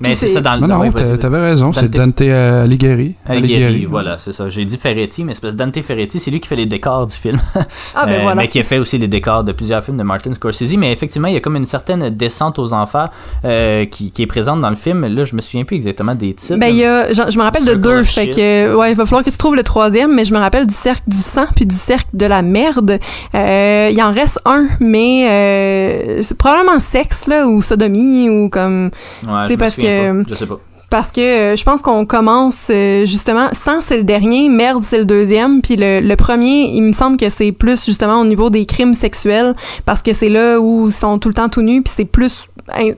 [0.01, 0.67] Mais c'est ça dans le.
[0.67, 3.15] Non, non, t'avais raison, c'est Dante Alighieri.
[3.27, 4.49] Alighieri, voilà, c'est ça.
[4.49, 7.07] J'ai dit Ferretti, mais c'est parce que Dante Ferretti, c'est lui qui fait les décors
[7.07, 7.39] du film.
[7.95, 8.43] Ah, ben Euh, voilà.
[8.43, 10.77] Mais qui a fait aussi les décors de plusieurs films de Martin Scorsese.
[10.77, 13.09] Mais effectivement, il y a comme une certaine descente aux enfers
[13.45, 15.07] euh, qui, qui est présente dans le film.
[15.07, 16.59] Là, je me souviens plus exactement des titres.
[16.59, 18.37] Ben, il y a, je, je me rappelle de deux, fait shit.
[18.37, 20.75] que, ouais, il va falloir que tu trouves le troisième, mais je me rappelle du
[20.75, 22.99] cercle du sang puis du cercle de la merde.
[23.35, 28.91] Euh, il en reste un, mais euh, c'est probablement sexe, là, ou sodomie, ou comme,
[29.27, 30.25] Ouais, c'est parce souviens pas.
[30.29, 30.61] Je sais pas.
[30.91, 34.99] Parce que euh, je pense qu'on commence euh, justement, sang c'est le dernier, merde c'est
[34.99, 38.49] le deuxième, puis le, le premier, il me semble que c'est plus justement au niveau
[38.49, 41.83] des crimes sexuels, parce que c'est là où ils sont tout le temps tout nus,
[41.83, 42.49] puis c'est plus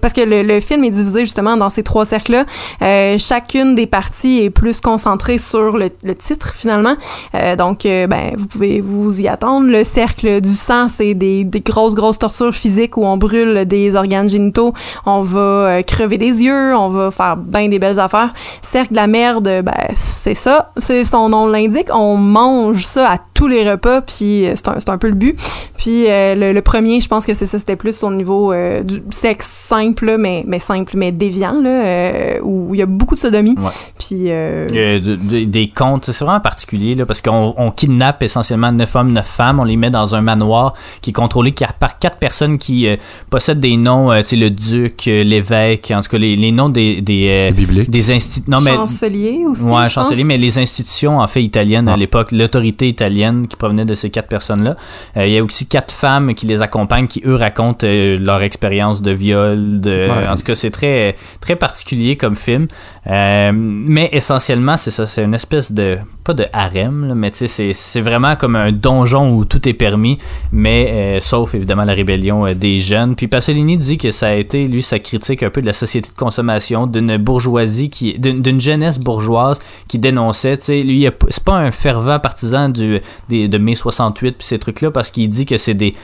[0.00, 2.44] parce que le, le film est divisé justement dans ces trois cercles-là.
[2.82, 6.94] Euh, chacune des parties est plus concentrée sur le, le titre finalement.
[7.34, 9.70] Euh, donc, euh, ben, vous pouvez vous y attendre.
[9.70, 13.94] Le cercle du sang, c'est des, des grosses, grosses tortures physiques où on brûle des
[13.94, 14.74] organes génitaux,
[15.06, 18.32] on va crever des yeux, on va faire bien des belles affaires.
[18.62, 20.70] Cercle de la merde, ben, c'est ça.
[20.76, 21.88] C'est son nom l'indique.
[21.92, 25.14] On mange ça à tous les repas, puis euh, c'est un, c'est un peu le
[25.14, 25.36] but.
[25.78, 28.82] Puis euh, le, le premier, je pense que c'est ça, c'était plus au niveau euh,
[28.82, 32.86] du sexe simple, là, mais, mais simple, mais déviant, là, euh, où il y a
[32.86, 33.56] beaucoup de sodomie.
[33.58, 33.70] Ouais.
[33.98, 34.68] Puis euh,
[35.00, 39.12] de- de- des contes, c'est vraiment particulier là, parce qu'on on kidnappe essentiellement neuf hommes,
[39.12, 42.58] neuf femmes, on les met dans un manoir qui est contrôlé par par quatre personnes
[42.58, 42.96] qui euh,
[43.30, 46.52] possèdent des noms, euh, tu sais, le duc, euh, l'évêque, en tout cas les, les
[46.52, 48.12] noms des des, euh, des
[48.48, 49.62] mais chancelier aussi.
[49.62, 50.26] Ouais, chancelier, pense.
[50.26, 54.28] mais les institutions en fait italiennes à l'époque, l'autorité italienne qui provenait de ces quatre
[54.28, 54.76] personnes-là.
[55.16, 58.42] Euh, il y a aussi quatre femmes qui les accompagnent, qui eux racontent euh, leur
[58.42, 59.80] expérience de viol.
[59.80, 60.28] De, Ouais.
[60.28, 62.68] En tout cas, c'est très très particulier comme film.
[63.06, 65.98] Euh, mais essentiellement, c'est ça, c'est une espèce de
[66.34, 70.18] de harem, là, mais tu sais, c'est vraiment comme un donjon où tout est permis,
[70.52, 73.14] mais euh, sauf évidemment la rébellion euh, des jeunes.
[73.14, 76.10] Puis Pasolini dit que ça a été lui sa critique un peu de la société
[76.10, 81.56] de consommation, d'une bourgeoisie qui d'une jeunesse bourgeoise qui dénonçait, tu sais, lui c'est pas
[81.56, 85.74] un fervent partisan de mai 68 puis ces trucs là parce qu'il dit que c'est
[85.74, 85.94] des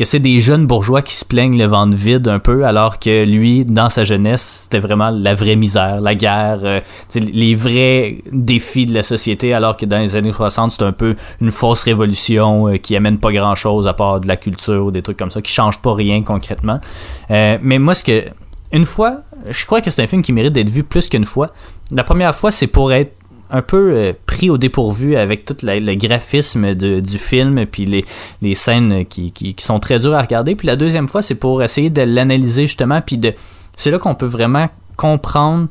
[0.00, 3.26] que c'est des jeunes bourgeois qui se plaignent le ventre vide un peu, alors que
[3.26, 6.80] lui, dans sa jeunesse, c'était vraiment la vraie misère, la guerre, euh,
[7.14, 11.16] les vrais défis de la société, alors que dans les années 60, c'est un peu
[11.42, 15.02] une fausse révolution euh, qui amène pas grand-chose à part de la culture ou des
[15.02, 16.80] trucs comme ça, qui change pas rien concrètement.
[17.30, 18.24] Euh, mais moi, ce que...
[18.72, 19.18] Une fois,
[19.50, 21.50] je crois que c'est un film qui mérite d'être vu plus qu'une fois.
[21.90, 23.19] La première fois, c'est pour être
[23.50, 27.84] un peu euh, pris au dépourvu avec tout la- le graphisme de- du film puis
[27.86, 28.04] les,
[28.42, 30.54] les scènes qui, qui, qui sont très dures à regarder.
[30.54, 33.32] Puis la deuxième fois, c'est pour essayer de l'analyser justement puis de
[33.76, 35.68] c'est là qu'on peut vraiment comprendre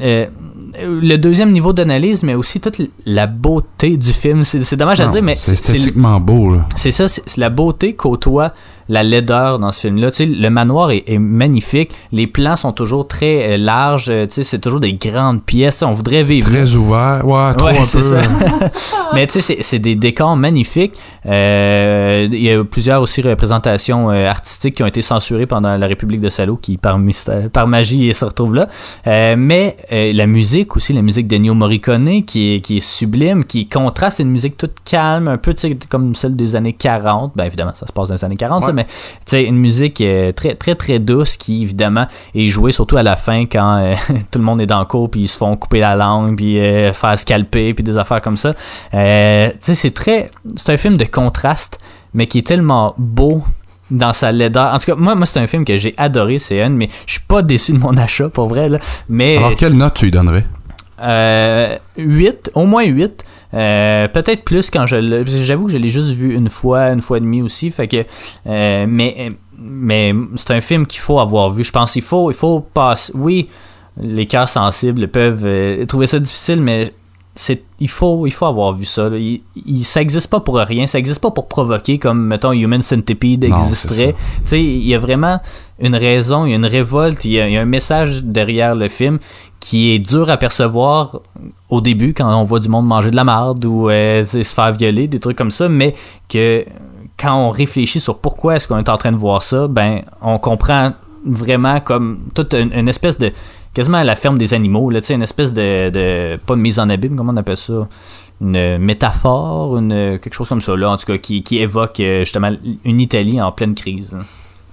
[0.00, 0.26] euh,
[0.80, 4.42] le deuxième niveau d'analyse, mais aussi toute la beauté du film.
[4.44, 6.66] C'est dommage à dire, mais c'est esthétiquement beau, là.
[6.76, 8.52] c'est ça, c'est c'est la beauté côtoie
[8.88, 10.10] la laideur dans ce film-là.
[10.10, 14.26] Tu sais, le manoir est, est magnifique, les plans sont toujours très euh, larges, euh,
[14.26, 15.82] tu sais, c'est toujours des grandes pièces.
[15.82, 16.48] On voudrait vivre.
[16.48, 17.22] Très ouvert.
[17.26, 18.02] Ouais, trop Ouais, un peu.
[18.02, 18.20] ça.
[19.14, 20.94] Mais tu sais, c'est- des décors magnifiques.
[21.26, 26.20] Euh, Il y a plusieurs aussi représentations artistiques qui ont été censurées pendant la République
[26.20, 28.68] de Salo, qui par, mystère- par magie se retrouve là.
[29.06, 33.44] Euh, mais euh, la musique aussi, la musique d'Ennio Morricone, qui est, qui est sublime,
[33.44, 35.54] qui contraste une musique toute calme, un peu
[35.88, 37.32] comme celle des années 40.
[37.36, 38.72] Ben évidemment, ça se passe dans les années 40, ça.
[38.78, 38.92] Mais tu
[39.26, 43.16] sais, une musique euh, très, très, très douce qui, évidemment, est jouée surtout à la
[43.16, 43.94] fin quand euh,
[44.32, 46.58] tout le monde est dans le cours, puis ils se font couper la langue, puis
[46.58, 48.54] euh, faire scalper, puis des affaires comme ça.
[48.54, 48.58] Tu
[48.90, 50.26] sais, c'est très.
[50.56, 51.78] C'est un film de contraste,
[52.14, 53.42] mais qui est tellement beau
[53.90, 54.74] dans sa laideur.
[54.74, 57.12] En tout cas, moi, moi c'est un film que j'ai adoré, c'est un, mais je
[57.12, 58.68] suis pas déçu de mon achat, pour vrai.
[58.68, 58.78] Là.
[59.08, 60.44] Mais Alors, quelle note tu lui donnerais?
[61.00, 63.24] euh, 8, au moins 8.
[63.54, 65.24] Euh, peut-être plus quand je l'ai.
[65.26, 67.70] J'avoue que je l'ai juste vu une fois, une fois et demie aussi.
[67.70, 68.04] Fait que.
[68.46, 69.28] euh, mais
[69.60, 71.64] mais c'est un film qu'il faut avoir vu.
[71.64, 73.12] Je pense qu'il faut, il faut passer.
[73.16, 73.48] Oui,
[74.00, 76.92] les cœurs sensibles peuvent euh, trouver ça difficile, mais
[77.80, 79.16] il faut il faut avoir vu ça là.
[79.16, 82.82] Il, il- ça existe pas pour rien ça existe pas pour provoquer comme mettons Human
[82.82, 84.12] Centipede existerait
[84.42, 85.40] tu sais il y a vraiment
[85.78, 88.24] une raison il y a une révolte il y a, il y a un message
[88.24, 89.18] derrière le film
[89.60, 91.20] qui est dur à percevoir
[91.68, 94.72] au début quand on voit du monde manger de la marde ou euh, se faire
[94.72, 95.94] violer des trucs comme ça mais
[96.28, 96.64] que
[97.20, 100.38] quand on réfléchit sur pourquoi est-ce qu'on est en train de voir ça ben on
[100.38, 100.92] comprend
[101.24, 103.32] vraiment comme toute une, une espèce de
[103.78, 106.36] quasiment à la ferme des animaux, là, une espèce de, de.
[106.44, 107.86] Pas de mise en abîme, comment on appelle ça?
[108.40, 112.24] Une métaphore, une, quelque chose comme ça, là, en tout cas, qui, qui évoque euh,
[112.24, 112.50] justement
[112.84, 114.16] une Italie en pleine crise.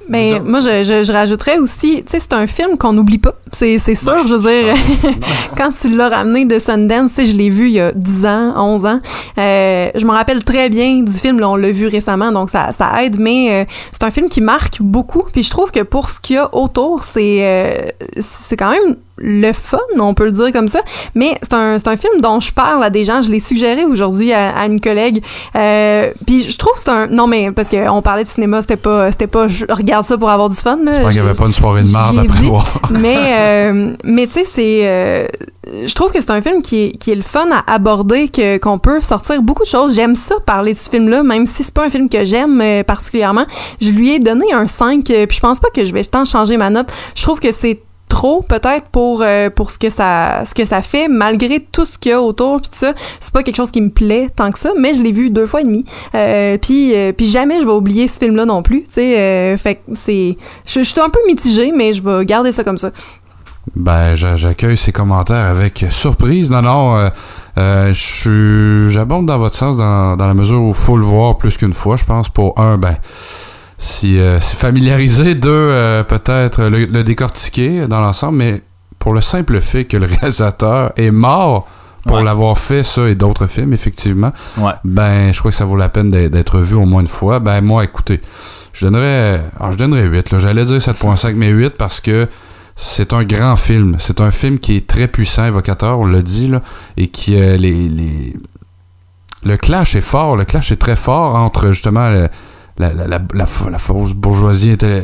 [0.09, 3.35] Mais moi, je, je, je rajouterais aussi, tu sais, c'est un film qu'on n'oublie pas.
[3.51, 4.75] C'est c'est sûr, je veux dire,
[5.57, 8.25] quand tu l'as ramené de Sundance, tu sais, je l'ai vu il y a 10
[8.25, 8.99] ans, 11 ans.
[9.37, 12.71] Euh, je me rappelle très bien du film, là, on l'a vu récemment, donc ça,
[12.71, 15.23] ça aide, mais euh, c'est un film qui marque beaucoup.
[15.31, 18.95] Puis je trouve que pour ce qu'il y a autour, c'est euh, c'est quand même
[19.17, 20.79] le fun, on peut le dire comme ça.
[21.13, 23.21] Mais c'est un, c'est un film dont je parle à des gens.
[23.21, 25.23] Je l'ai suggéré aujourd'hui à, à une collègue.
[25.55, 27.07] Euh, puis je trouve que c'est un...
[27.07, 29.11] Non, mais parce qu'on parlait de cinéma, c'était pas...
[29.11, 29.47] C'était pas...
[29.47, 30.77] Je regarde ça pour avoir du fun.
[30.83, 30.93] Là.
[30.93, 32.47] J'espère qu'il n'y avait pas une soirée de marde après dit.
[32.47, 32.81] voir.
[32.91, 35.25] mais euh, mais tu sais c'est euh,
[35.85, 38.57] je trouve que c'est un film qui est, qui est le fun à aborder que
[38.57, 41.63] qu'on peut sortir beaucoup de choses j'aime ça parler de ce film là même si
[41.63, 43.45] c'est pas un film que j'aime particulièrement
[43.81, 46.25] je lui ai donné un 5 euh, puis je pense pas que je vais tant
[46.25, 47.81] changer ma note je trouve que c'est
[48.15, 51.97] trop peut-être pour euh, pour ce que ça ce que ça fait malgré tout ce
[51.97, 54.51] qu'il y a autour puis tout ça c'est pas quelque chose qui me plaît tant
[54.51, 55.83] que ça mais je l'ai vu deux fois et demi
[56.15, 59.57] euh, puis euh, puis jamais je vais oublier ce film là non plus tu sais
[59.57, 62.91] fait c'est je, suis un peu mitigée mais je vais garder ça comme ça
[63.75, 66.49] Ben, j'a- j'accueille ces commentaires avec surprise.
[66.51, 67.09] Non, non,
[67.57, 67.93] euh,
[68.89, 71.73] j'abonde dans votre sens dans, dans la mesure où il faut le voir plus qu'une
[71.73, 72.29] fois, je pense.
[72.29, 72.95] Pour un, ben,
[73.77, 75.35] si, euh, si familiariser.
[75.35, 78.61] Deux, euh, peut-être le, le décortiquer dans l'ensemble, mais
[78.99, 81.67] pour le simple fait que le réalisateur est mort
[82.05, 82.23] pour Ouais.
[82.23, 84.73] l'avoir fait, ça et d'autres films, effectivement, Ouais.
[84.83, 87.39] ben, je crois que ça vaut la peine d'être- vu au moins une fois.
[87.39, 88.21] Ben, moi, écoutez,
[88.73, 90.31] je donnerais, alors, je donnerais 8.
[90.31, 90.37] là.
[90.37, 92.27] J'allais dire 7.5, mais 8 parce que
[92.75, 93.95] c'est un grand film.
[93.97, 96.61] C'est un film qui est très puissant, évocateur, on l'a dit, là,
[96.95, 98.35] et qui, euh, les, les-
[99.43, 102.29] Le clash est fort, le clash est très fort entre, justement, le-
[102.77, 105.01] la, la, la, la, la fausse bourgeoisie était...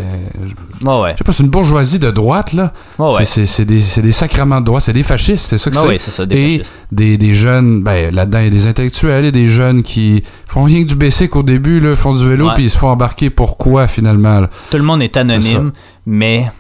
[0.84, 1.12] Ouais, ouais.
[1.14, 2.74] Je sais pas, c'est une bourgeoisie de droite, là.
[3.00, 3.24] Ouais.
[3.24, 5.88] C'est- des, c'est des sacrements de droite, c'est des fascistes, c'est ça que Ouais, c'est
[5.90, 6.78] ouais, c'est ça, des et fascistes.
[6.92, 10.64] des, des jeunes, ben là-dedans, il y a des intellectuels et des jeunes qui font
[10.64, 13.30] rien que du basic au début, là, font du vélo, puis ils se font embarquer.
[13.30, 14.42] Pourquoi, finalement?
[14.42, 14.50] là?
[14.70, 15.72] Tout le monde est anonyme,
[16.06, 16.52] mais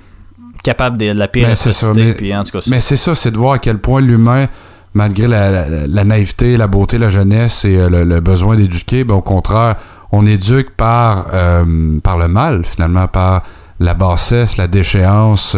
[0.63, 3.15] capable de la pire Ben, ça, mais- puis en tout cas, c'est- Mais c'est ça,
[3.15, 4.45] c'est de voir à quel point l'humain,
[4.93, 9.03] malgré la, la- la naïveté, la beauté, la jeunesse et euh, le, le besoin d'éduquer,
[9.03, 9.75] ben, au contraire,
[10.11, 13.43] on éduque par, euh, par le mal, finalement, par
[13.79, 15.55] la bassesse, la déchéance,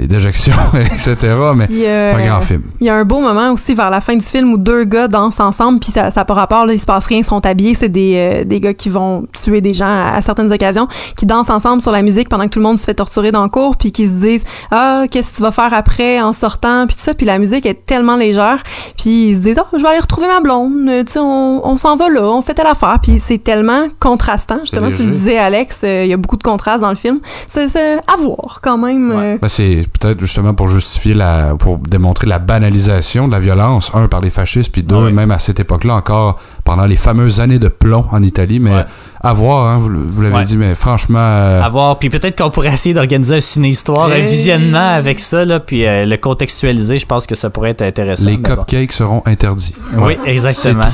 [0.00, 1.16] les déjections, etc.
[1.54, 2.62] Mais c'est un grand film.
[2.80, 5.08] Il y a un beau moment aussi vers la fin du film où deux gars
[5.08, 7.74] dansent ensemble, puis ça n'a pas rapport, là, il se passe rien, ils sont habillés,
[7.74, 11.26] c'est des, euh, des gars qui vont tuer des gens à, à certaines occasions, qui
[11.26, 13.48] dansent ensemble sur la musique pendant que tout le monde se fait torturer dans le
[13.48, 16.96] cours, puis qui se disent «Ah, qu'est-ce que tu vas faire après en sortant?» Puis
[16.96, 18.62] tout ça, puis la musique est tellement légère,
[18.98, 21.60] puis ils se disent «Ah, je vais aller retrouver ma blonde, Euh, tu sais, on,
[21.66, 25.10] on s'en va là, on fait telle affaire.» Puis c'est tellement contrastant, justement, tu le
[25.10, 27.20] disais, Alex, euh, il y a beaucoup de contrastes dans le film.
[27.48, 27.68] C'est
[28.06, 29.10] à voir, quand même.
[29.12, 29.38] euh.
[29.40, 34.08] Ben, c'est peut-être justement pour justifier la, pour démontrer la banalisation de la violence, un
[34.08, 35.12] par les fascistes, puis deux, Ah oui.
[35.12, 38.60] même à cette époque-là encore, pendant les fameuses années de plomb en Italie.
[38.60, 38.84] Mais Ouais.
[39.22, 40.44] à voir, hein, vous, vous l'avez Ouais.
[40.44, 41.98] dit, mais franchement, euh, À voir.
[41.98, 46.06] Puis peut-être qu'on pourrait essayer d'organiser un ciné-histoire, un visionnement avec ça, là, puis euh,
[46.06, 46.98] le contextualiser.
[46.98, 48.28] Je pense que ça pourrait être intéressant.
[48.28, 48.42] les bon.
[48.42, 49.74] cupcakes seront interdits.
[49.98, 50.84] Oui, exactement.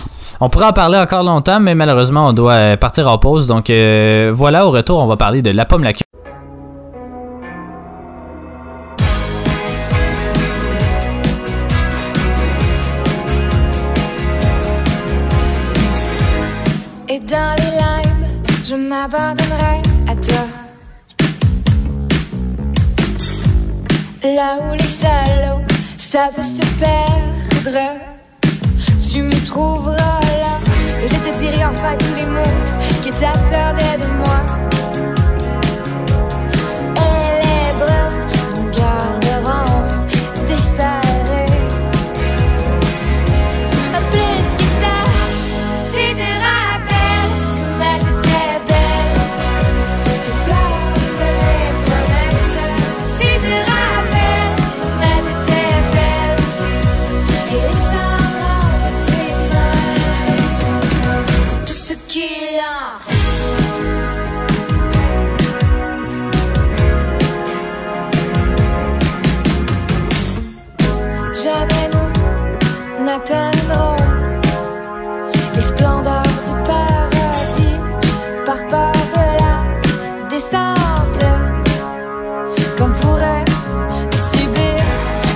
[0.41, 3.47] On pourrait en parler encore longtemps, mais malheureusement, on doit euh, partir en pause.
[3.47, 5.93] Donc euh, voilà, au retour, on va parler de La Pomme la
[17.17, 20.45] Et dans les limes, je m'abandonnerai à toi.
[24.23, 25.63] Là où les salauds
[25.97, 27.97] savent se perdre,
[29.11, 30.59] tu me trouveras là.
[31.03, 32.57] Et je te dirai enfin tous les mots
[33.03, 34.41] qui t'attendaient de moi.
[71.47, 73.95] Jamais nous n'atteindrons
[75.55, 77.79] les splendeurs du paradis
[78.45, 81.25] par peur de la descente
[82.77, 83.45] qu'on pourrait
[84.13, 84.83] subir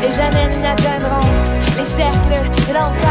[0.03, 1.29] et jamais nous n'atteindrons
[1.79, 3.10] les cercles de l'enfer.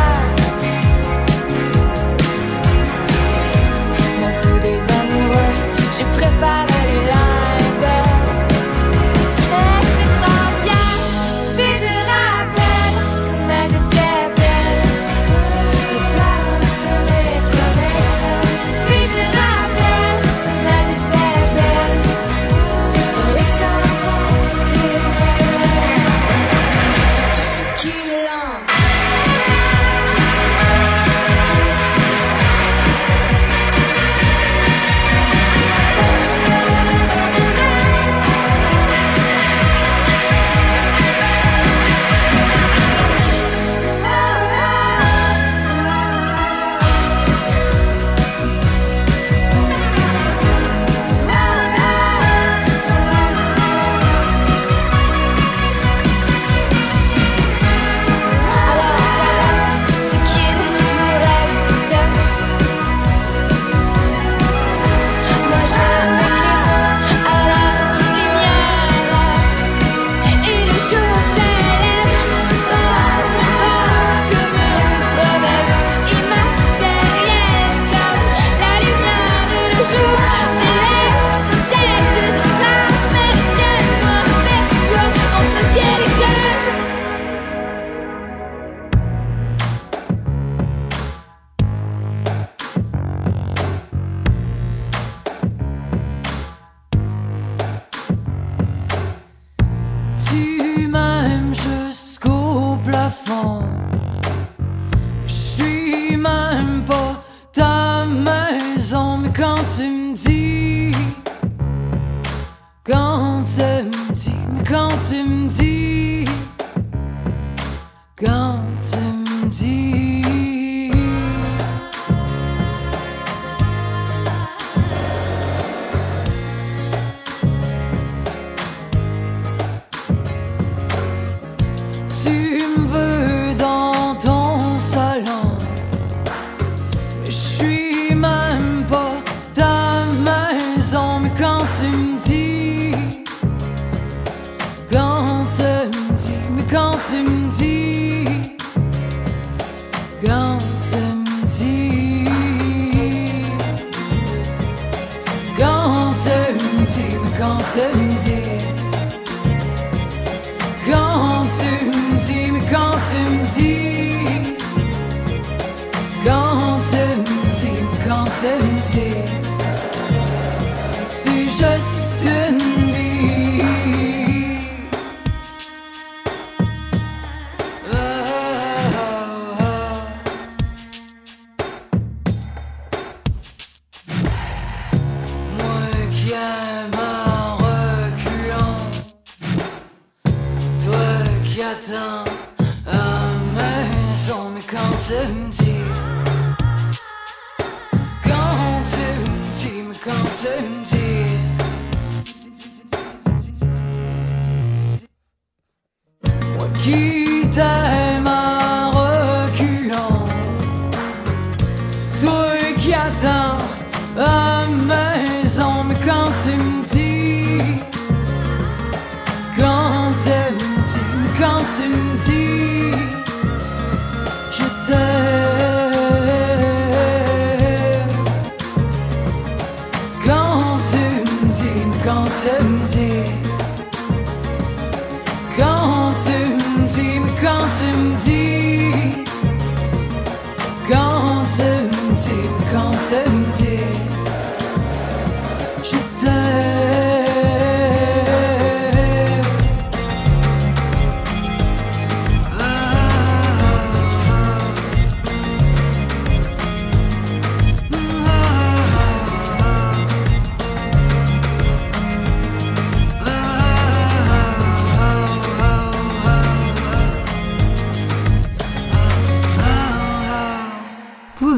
[206.80, 208.09] Moi qui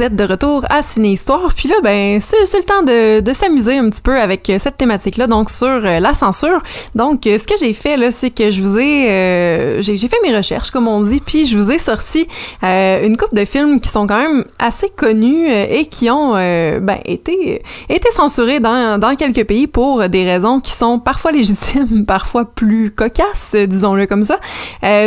[0.02, 3.88] Êtes de retour à Ciné Histoire, puis là, ben, c'est le temps de, s'amuser un
[3.88, 6.60] petit peu avec euh, cette thématique-là, donc sur euh, la censure.
[6.96, 9.80] Donc, euh, ce que j'ai fait, là, c'est que je vous ai...
[9.82, 12.28] j'ai fait mes recherches, comme on dit, puis je vous ai sorti
[12.64, 17.62] une coupe de films qui sont quand même assez connus et qui ont, ben, été,
[17.90, 22.90] été censurés dans, dans quelques pays pour des raisons qui sont parfois légitimes, parfois plus
[22.92, 24.40] cocasses, disons-le comme ça.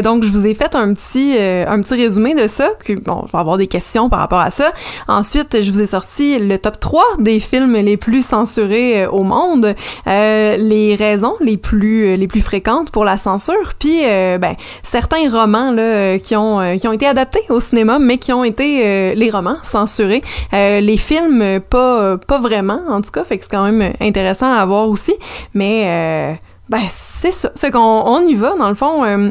[0.02, 3.32] Donc, je vous ai fait un petit, un petit résumé de ça, que, bon, je
[3.32, 4.72] vais avoir des questions par rapport à ça.
[5.08, 9.22] Ensuite, je vous ai sorti le top 3 des films les plus censurés euh, au
[9.22, 9.74] monde,
[10.06, 15.30] euh, les raisons les plus, les plus fréquentes pour la censure, puis euh, ben, certains
[15.30, 18.44] romans là, euh, qui, ont, euh, qui ont été adaptés au cinéma, mais qui ont
[18.44, 20.22] été euh, les romans censurés.
[20.52, 23.92] Euh, les films, euh, pas, pas vraiment, en tout cas, fait que c'est quand même
[24.00, 25.14] intéressant à voir aussi,
[25.54, 26.34] mais euh,
[26.68, 27.50] ben, c'est ça.
[27.56, 29.04] Fait qu'on on y va, dans le fond...
[29.04, 29.30] euh,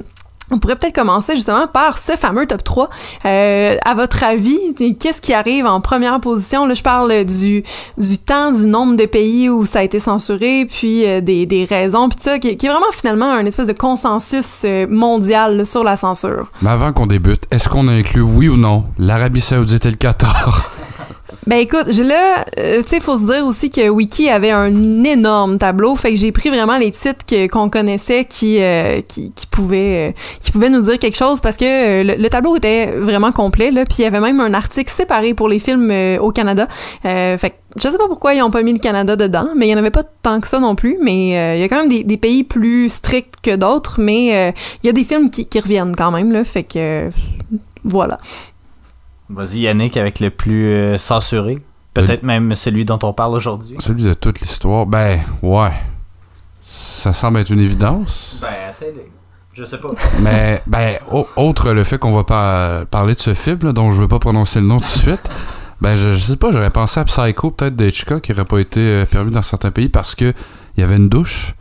[0.53, 2.89] on pourrait peut-être commencer justement par ce fameux top 3.
[3.25, 4.57] Euh, à votre avis,
[4.99, 6.65] qu'est-ce qui arrive en première position?
[6.65, 7.63] Là, je parle du,
[7.97, 11.65] du temps, du nombre de pays où ça a été censuré, puis euh, des, des
[11.65, 15.57] raisons, puis tout ça, qui, qui est vraiment finalement un espèce de consensus euh, mondial
[15.57, 16.47] là, sur la censure.
[16.61, 19.97] Mais avant qu'on débute, est-ce qu'on a inclus, oui ou non, l'Arabie Saoudite et le
[19.97, 20.69] Qatar?
[21.47, 25.03] Ben écoute, j'ai là, euh, tu sais, faut se dire aussi que Wiki avait un
[25.03, 30.09] énorme tableau, fait que j'ai pris vraiment les titres qu'on connaissait qui, euh, qui, pouvaient,
[30.09, 33.85] euh, qui nous dire quelque chose parce que le, le tableau était vraiment complet là,
[33.85, 36.67] puis il y avait même un article séparé pour les films au Canada.
[37.01, 39.71] Fait que je sais pas pourquoi ils ont pas mis le Canada dedans, mais il
[39.71, 40.97] y en avait pas tant que ça non plus.
[41.01, 44.53] Mais il y a quand même des, pays plus stricts que d'autres, mais
[44.83, 47.09] il y a des films qui, qui reviennent quand même là, fait que
[47.83, 48.19] voilà.
[49.33, 51.59] Vas-y, Yannick, avec le plus euh, censuré.
[51.93, 53.75] Peut-être même celui dont on parle aujourd'hui.
[53.79, 55.71] Celui de toute l'histoire, ben, ouais.
[56.61, 58.37] Ça semble être une évidence.
[58.41, 58.93] Ben, assez.
[59.53, 59.89] Je sais pas.
[60.21, 63.91] Mais, ben, au- autre le fait qu'on va par- parler de ce film, là, dont
[63.91, 65.29] je veux pas prononcer le nom tout de suite,
[65.81, 68.79] ben, je, je sais pas, j'aurais pensé à Psycho, peut-être d'Hitchcock, qui aurait pas été
[68.79, 70.33] euh, permis dans certains pays parce que
[70.75, 71.53] il y avait une douche.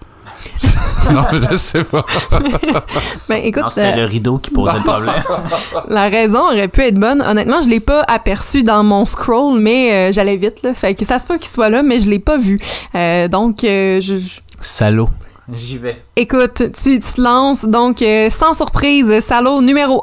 [1.12, 2.05] non, je sais pas.
[3.28, 5.14] Ben écoute, Non, c'était euh, le rideau qui posait le problème.
[5.89, 7.23] La raison aurait pu être bonne.
[7.23, 10.74] Honnêtement, je l'ai pas aperçu dans mon scroll, mais euh, j'allais vite là.
[10.74, 12.59] Fait que ça se peut qu'il soit là, mais je l'ai pas vu.
[12.94, 15.09] Euh, donc, euh, je, je- Salaud.
[15.55, 16.02] J'y vais.
[16.14, 20.02] Écoute, tu, tu te lances, donc euh, sans surprise, Salaud numéro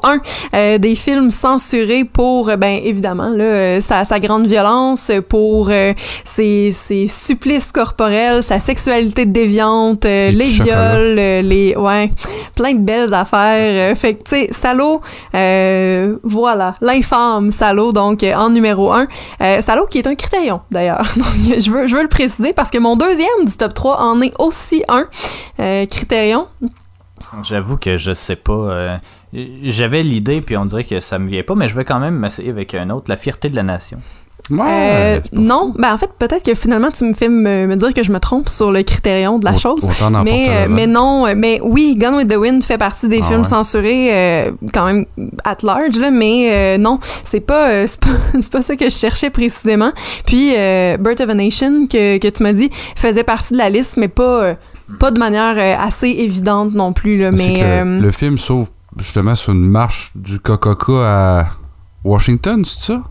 [0.53, 5.69] 1 des films censurés pour, euh, ben évidemment, là, euh, sa, sa grande violence, pour
[5.69, 5.93] euh,
[6.25, 11.75] ses, ses supplices corporels, sa sexualité déviante, euh, Les viols, euh, les...
[11.77, 12.09] Ouais,
[12.55, 13.91] plein de belles affaires.
[13.91, 14.99] euh, fait que, tu sais, Salaud,
[15.35, 19.07] euh, voilà, l'infâme Salaud, donc euh, en numéro 1.
[19.41, 21.03] Euh, Salaud qui est un critérion, d'ailleurs.
[21.15, 24.21] Donc, je veux, je veux le préciser parce que mon deuxième du top 3 en
[24.21, 25.07] est aussi un.
[25.59, 26.47] Euh, Critérion.
[27.43, 28.53] J'avoue que je sais pas.
[28.53, 28.97] euh,
[29.63, 32.15] J'avais l'idée, puis on dirait que ça me vient pas, mais je vais quand même
[32.15, 33.99] m'essayer avec un autre, La fierté de la nation.
[34.49, 37.93] Ouais, Euh, non, ben en fait, peut-être que finalement, tu me fais me, me dire
[37.93, 39.85] que je me trompe sur le critérion de la chose.
[40.23, 43.45] Mais, euh, non, mais oui, Gone with the Wind fait partie des Ah films ouais.
[43.45, 45.05] censurés euh, quand même
[45.43, 48.07] at large, là, mais euh, non, c'est pas, euh, c'est pas,
[48.41, 49.91] c'est pas ça que je cherchais précisément.
[50.25, 53.69] Puis, euh, Birth of a Nation, que, que tu m'as dit, faisait partie de la
[53.69, 54.53] liste, mais pas, euh,
[54.97, 57.17] pas de manière euh, assez évidente non plus.
[57.19, 61.47] Là, mais que euh, le film s'ouvre justement sur une marche du Coca-Cola à
[62.03, 63.03] Washington, c'est ça?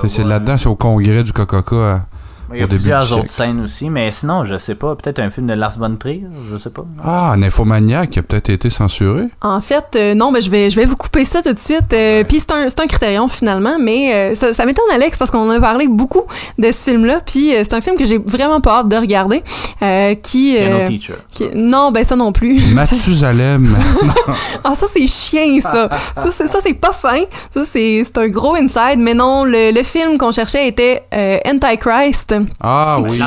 [0.00, 2.06] C'est- c'est là-dedans, c'est au congrès du Coca-Cola.
[2.54, 5.46] Il y a plusieurs autres scènes aussi, mais sinon, je sais pas, peut-être un film
[5.46, 6.84] de Lars von Trier, je sais pas.
[7.02, 9.24] Ah, un infomaniac qui a peut-être été censuré.
[9.42, 11.92] En fait, euh, non, ben, je, vais, je vais vous couper ça tout de suite.
[11.92, 15.30] Euh, Puis c'est un, c'est un critérium finalement, mais euh, ça, ça m'étonne, Alex, parce
[15.30, 16.22] qu'on a parlé beaucoup
[16.58, 17.20] de ce film-là.
[17.24, 19.42] Puis euh, c'est un film que j'ai vraiment pas hâte de regarder.
[19.82, 21.14] euh, qui, Piano Teacher.
[21.32, 22.62] qui- Non, ben ça non plus.
[22.74, 23.74] Mathusalem.
[24.64, 25.88] Ah, ça, c'est chien, ça.
[25.90, 27.20] ça, c'est, ça, c'est pas fin.
[27.52, 28.98] Ça, c'est, c'est un gros inside.
[28.98, 32.34] Mais non, le, le film qu'on cherchait était euh, Antichrist.
[32.60, 33.18] Ah oui.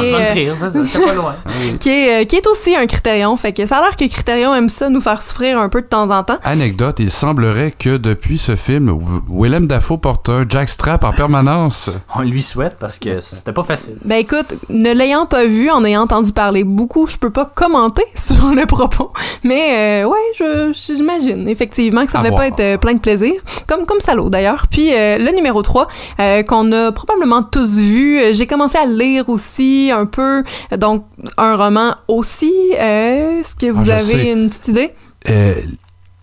[1.80, 3.36] Qui est, euh, euh, aussi un Critérion.
[3.38, 5.88] Fait que ça a l'air que Critérion aime ça nous faire souffrir un peu de
[5.88, 6.38] temps en temps.
[6.44, 8.98] Anecdote, il semblerait que depuis ce film,
[9.30, 11.90] Willem Dafoe porte un jackstrap en permanence.
[12.16, 13.98] On lui souhaite parce que c'était pas facile.
[14.06, 18.04] Ben écoute, ne l'ayant pas vu, en ayant entendu parler beaucoup, je peux pas commenter
[18.16, 19.12] sur le propos.
[19.44, 23.34] Mais euh, ouais, je j'imagine effectivement que ça devait pas être euh, plein de plaisir.
[23.68, 24.68] Comme, comme Salaud d'ailleurs.
[24.70, 25.88] Puis euh, le numéro 3,
[26.20, 30.44] euh, qu'on a probablement tous vu, j'ai commencé à le lire aussi un peu.
[30.78, 31.06] Donc
[31.38, 32.54] un roman aussi.
[32.80, 34.32] Euh, Est-ce que vous Ah, avez sais.
[34.32, 34.94] une petite idée?
[35.30, 35.54] Euh,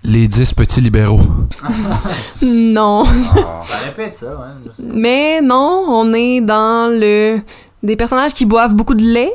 [0.03, 1.21] les dix petits libéraux.
[2.43, 3.05] Non.
[3.05, 4.53] Ça répète ça, ouais.
[4.67, 4.83] je sais.
[4.93, 7.39] Mais non, on est dans le
[7.83, 9.33] des personnages qui boivent beaucoup de lait.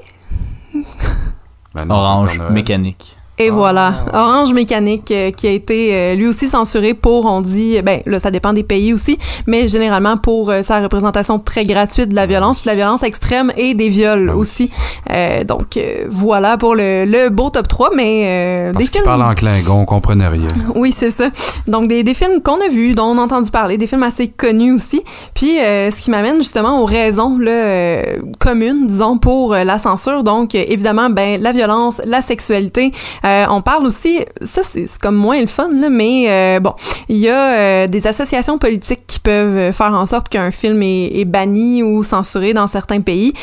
[1.74, 3.16] Ben non, Orange, mécanique.
[3.41, 7.82] Et voilà, Orange Mécanique euh, qui a été euh, lui aussi censuré pour, on dit,
[7.82, 9.18] ben là ça dépend des pays aussi,
[9.48, 13.02] mais généralement pour euh, sa représentation très gratuite de la violence, puis de la violence
[13.02, 14.41] extrême et des viols Ah oui.
[14.41, 14.72] aussi.
[15.11, 19.06] Euh, donc euh, voilà pour le, le beau top 3, mais euh, Parce des films...
[19.06, 20.48] parle en Klingon, on comprenait rien.
[20.76, 21.30] Oui, c'est ça.
[21.68, 24.28] Donc, des, des films qu'on a vus, dont on a entendu parler, des films assez
[24.28, 25.02] connus aussi.
[25.34, 28.03] Puis, euh, ce qui m'amène justement aux raisons là, euh,
[28.40, 30.24] communes, disons, pour la censure.
[30.24, 32.91] Donc, évidemment, ben, la violence, la sexualité.
[33.30, 36.73] Euh, on parle aussi, ça, c'est comme moins le fun, mais euh, bon,
[37.07, 41.26] il y a euh, des associations politiques qui peuvent faire en sorte qu'un film est,
[41.26, 43.34] banni ou censuré dans certains pays,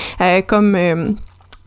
[0.46, 1.16] comme...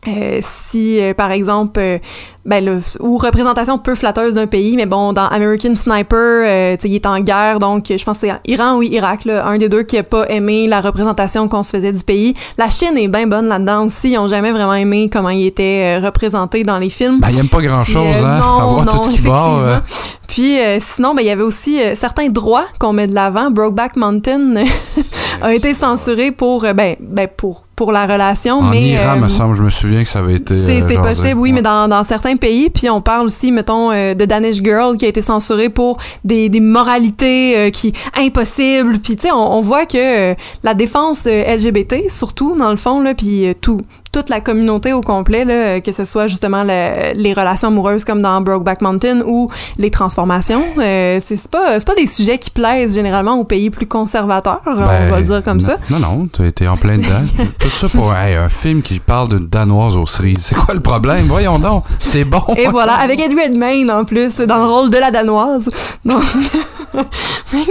[0.08, 1.98] euh, si, euh, par exemple, euh,
[2.46, 7.20] ben ou représentation peu flatteuse d'un pays, mais bon, dans American Sniper, il est en
[7.20, 10.02] guerre, donc je pense que c'est Iran ou Irak, là, un des deux qui a
[10.02, 12.34] pas aimé la représentation qu'on se faisait du pays.
[12.56, 15.98] La Chine est bien bonne là-dedans aussi, ils ont jamais vraiment aimé comment il était
[15.98, 17.20] représenté dans les films.
[17.20, 18.38] Ben, il aime pas grand-chose, hein?
[18.38, 19.80] non, Avoir non, tout ce qui euh, effectivement.
[20.26, 23.50] Puis sinon, ben, il y avait aussi certains droits qu'on met de l'avant.
[23.50, 24.54] Brokeback Mountain
[25.42, 28.88] a été censuré pour, ben, ben, pour, pour la relation, en mais...
[28.90, 30.52] Iran, euh, me semble, je me souviens que ça avait été.
[30.54, 31.54] c'est euh, possible, oui, Ouais.
[31.54, 32.68] mais dans, dans certains pays.
[32.68, 36.50] Puis on parle aussi, mettons, euh, de Danish Girl qui a été censuré pour des,
[36.50, 38.98] des moralités euh, qui impossibles.
[38.98, 42.76] Puis tu sais, on, on voit que euh, la défense euh, LGBT, surtout dans le
[42.76, 43.80] fond, là, puis euh, tout
[44.12, 48.04] toute la communauté au complet, là, euh, que ce soit justement le- les relations amoureuses
[48.04, 52.50] comme dans Brokeback Mountain ou les transformations, euh, c'est pas c'est pas des sujets qui
[52.50, 55.76] plaisent généralement aux pays plus conservateurs, on Ben, va le dire comme non- ça.
[55.90, 57.22] Non, non, t'as été en plein dedans.
[57.60, 60.44] Tout ça pour hey, un film qui parle d'une danoise aux cerises.
[60.46, 61.26] C'est quoi le problème?
[61.26, 62.42] Voyons donc, c'est bon.
[62.56, 65.70] Et voilà, avec Eddie Redmayne en plus, dans le rôle de la danoise.
[66.04, 66.22] Donc,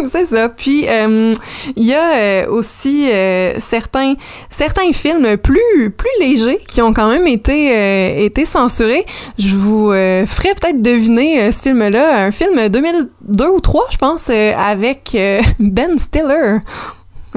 [0.09, 0.49] c'est ça.
[0.49, 1.33] Puis, euh,
[1.75, 4.13] il y a euh, aussi euh, certains,
[4.49, 6.28] certains films plus, plus légers
[6.67, 9.05] qui ont quand même été, euh, été censurés.
[9.37, 13.97] Je vous euh, ferai peut-être deviner euh, ce film-là, un film 2002 ou 3, je
[13.97, 15.17] pense, avec
[15.59, 16.59] Ben Stiller.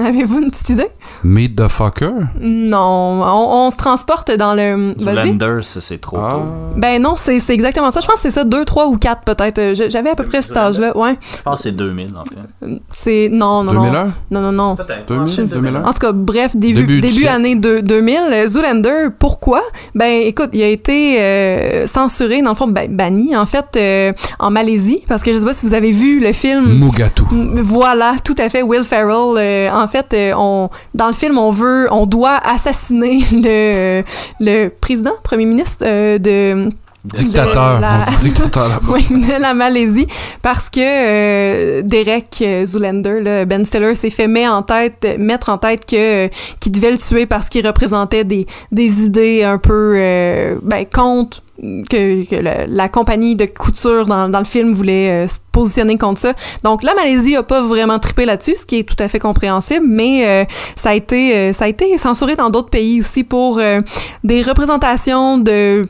[0.05, 0.87] Avez-vous une petite idée?
[1.23, 2.11] Meet the fucker?
[2.39, 2.77] Non,
[3.23, 4.93] on, on se transporte dans le...
[4.99, 6.31] Ça, c'est trop Ah.
[6.33, 6.79] tôt.
[6.79, 7.99] Ben non, c'est exactement ça.
[8.01, 9.59] Je pense que c'est ça, 2, 3 ou 4 peut-être.
[9.59, 10.95] Euh, J'avais à peu près cet âge-là.
[10.97, 11.17] Ouais.
[11.37, 12.79] Je pense que c'est 2000, en fait.
[12.89, 13.29] C'est.
[13.31, 13.83] Non, non, non.
[13.83, 14.13] 2001?
[14.31, 14.75] Non, non, non.
[14.75, 15.05] Peut-être.
[15.07, 15.83] 2000, 2001?
[15.85, 19.61] En tout cas, bref, début, Début début, année de- 2000, euh, Zoolander, pourquoi?
[19.95, 24.11] Ben, écoute, il a été euh, censuré, dans le fond, ben, banni, en fait, euh,
[24.39, 26.79] en Malaisie, parce que je sais pas si vous avez vu le film.
[26.79, 27.25] Mugatou.
[27.31, 28.61] Mm, Voilà, tout à fait.
[28.63, 29.37] Will Ferrell.
[29.37, 34.03] euh, en fait, euh, on, dans le film, on veut, on doit assassiner le,
[34.39, 36.69] le président, premier ministre euh, de.
[37.05, 37.79] Dictateur.
[37.81, 38.87] la- On dit dictateur là-bas.
[38.93, 40.07] oui, de la Malaisie,
[40.41, 45.49] parce que euh, Derek euh, Zoolander, là, Ben Stiller, s'est fait mettre en tête, mettre
[45.49, 46.29] en tête que euh,
[46.61, 51.41] qu'il devait le tuer parce qu'il représentait des, des idées un peu euh, ben, contre
[51.89, 52.35] que, que
[52.67, 56.33] la compagnie de couture dans, dans le film voulait euh, se positionner contre ça.
[56.63, 59.85] Donc la Malaisie a pas vraiment trippé là-dessus, ce qui est tout à fait compréhensible,
[59.87, 63.59] mais euh, ça a été euh, ça a été censuré dans d'autres pays aussi pour
[63.59, 63.81] euh,
[64.23, 65.83] des représentations de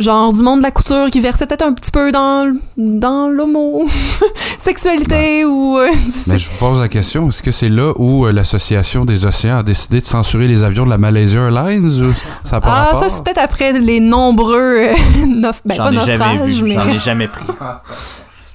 [0.00, 3.86] genre du monde de la couture qui versait peut-être un petit peu dans dans l'homo
[4.58, 5.88] sexualité ou euh,
[6.26, 9.58] Mais je vous pose la question, est-ce que c'est là où euh, l'Association des océans
[9.58, 12.12] a décidé de censurer les avions de la Malaysia Airlines ou
[12.44, 13.02] ça a pas ah rapport?
[13.02, 14.94] ça c'est peut-être après les nombreux euh,
[15.64, 16.62] ben, J'en pas ai jamais vu.
[16.62, 17.44] mais J'en ai jamais pris.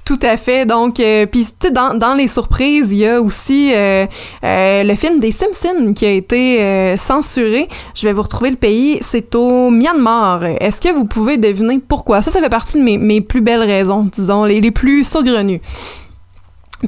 [0.05, 0.67] Tout à fait.
[0.67, 4.05] Donc, euh, puis tu sais, dans, dans les surprises, il y a aussi euh,
[4.43, 7.67] euh, le film des Simpsons qui a été euh, censuré.
[7.95, 8.99] Je vais vous retrouver le pays.
[9.01, 10.43] C'est au Myanmar.
[10.43, 12.21] Est-ce que vous pouvez deviner pourquoi?
[12.21, 15.61] Ça, ça fait partie de mes, mes plus belles raisons, disons, les, les plus saugrenues.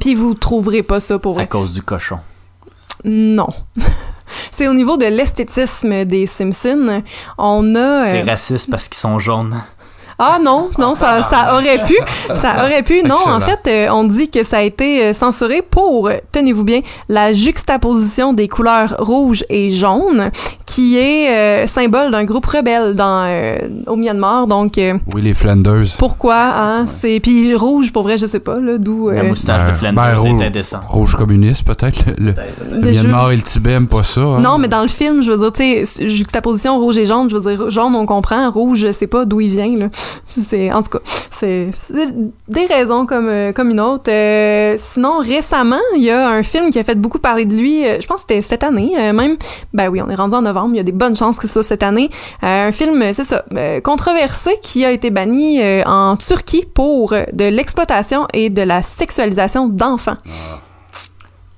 [0.00, 2.18] Puis vous trouverez pas ça pour À cause du cochon.
[3.04, 3.48] Non.
[4.52, 7.02] C'est au niveau de l'esthétisme des Simpsons.
[7.36, 8.04] On a...
[8.04, 9.60] C'est raciste parce qu'ils sont jaunes.
[10.18, 11.96] Ah non, non, ça, ça aurait pu.
[12.34, 13.02] Ça aurait pu.
[13.04, 16.64] Non, en fait, euh, on dit que ça a été euh, censuré pour, euh, tenez-vous
[16.64, 20.30] bien, la juxtaposition des couleurs rouge et jaune,
[20.66, 24.46] qui est euh, symbole d'un groupe rebelle dans, euh, au Myanmar.
[24.46, 25.84] Donc, euh, Oui, les Flanders.
[25.98, 26.86] pourquoi, hein?
[27.00, 27.20] C'est...
[27.20, 29.10] Puis rouge, pour vrai, je sais pas, là, d'où...
[29.10, 30.80] La moustache de Ben, Flanders ben, est rouge- indécent.
[30.88, 31.98] Rouge communiste, peut-être.
[32.18, 32.34] Le, le-
[32.76, 34.20] le Des Myanmar et le Tibet aiment pas ça.
[34.20, 34.40] hein.
[34.40, 37.36] Non, mais dans le film, je veux dire, tu sais, juxtaposition rouge et jaune, je
[37.36, 39.86] veux dire, jaune, on comprend, rouge, je sais pas d'où il vient, là.
[40.48, 40.98] C'est, en tout cas,
[41.32, 41.70] c'est,
[42.48, 44.10] des raisons comme, euh, comme une autre.
[44.10, 47.86] Euh, sinon, récemment, il y a un film qui a fait beaucoup parler de lui,
[47.86, 49.36] euh, je pense que c'était cette année, même.
[49.72, 51.54] Ben oui, on est rendu en novembre, il y a des bonnes chances que ce
[51.54, 52.10] soit cette année.
[52.42, 53.44] Un film, c'est ça,
[53.82, 60.16] controversé qui a été banni en Turquie pour de l'exploitation et de la sexualisation d'enfants.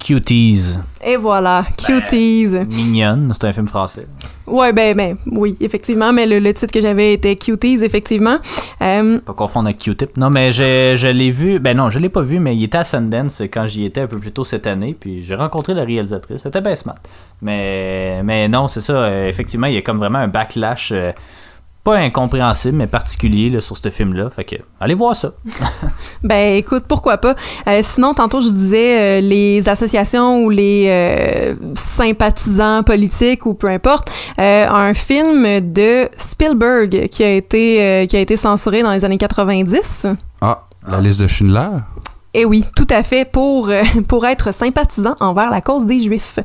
[0.04, 0.78] Cuties.
[1.04, 2.46] Et voilà, cuties.
[2.70, 4.06] Mignonne, c'est un film français.
[4.46, 8.38] Ouais, ben, ben, oui, effectivement, mais le, le titre que j'avais était Cuties, effectivement.
[8.82, 10.16] Euh, Pas confondre avec Q-Tip.
[10.16, 11.60] Non, mais je, je l'ai vu.
[11.60, 14.06] Ben non, je l'ai pas vu, mais il était à Sundance quand j'y étais un
[14.08, 14.96] peu plus tôt cette année.
[14.98, 16.42] Puis j'ai rencontré la réalisatrice.
[16.42, 16.96] C'était bien smart.
[17.42, 18.94] Mais, mais non, c'est ça.
[18.94, 20.90] euh, effectivement, il y a comme vraiment un backlash.
[20.92, 21.12] euh,
[21.82, 24.28] pas incompréhensible, mais particulier là, sur ce film-là.
[24.30, 25.32] Fait que, allez voir ça.
[26.22, 27.34] ben, écoute, pourquoi pas.
[27.68, 33.68] Euh, sinon, tantôt, je disais euh, les associations ou les euh, sympathisants politiques ou peu
[33.68, 34.10] importe.
[34.38, 39.04] euh, un film de Spielberg qui a été, euh, qui a été censuré dans les
[39.04, 40.06] années 90.
[40.42, 41.78] Ah, la liste de Schindler?
[42.32, 46.38] Et oui, tout à fait, pour, euh, pour être sympathisant envers la cause des Juifs.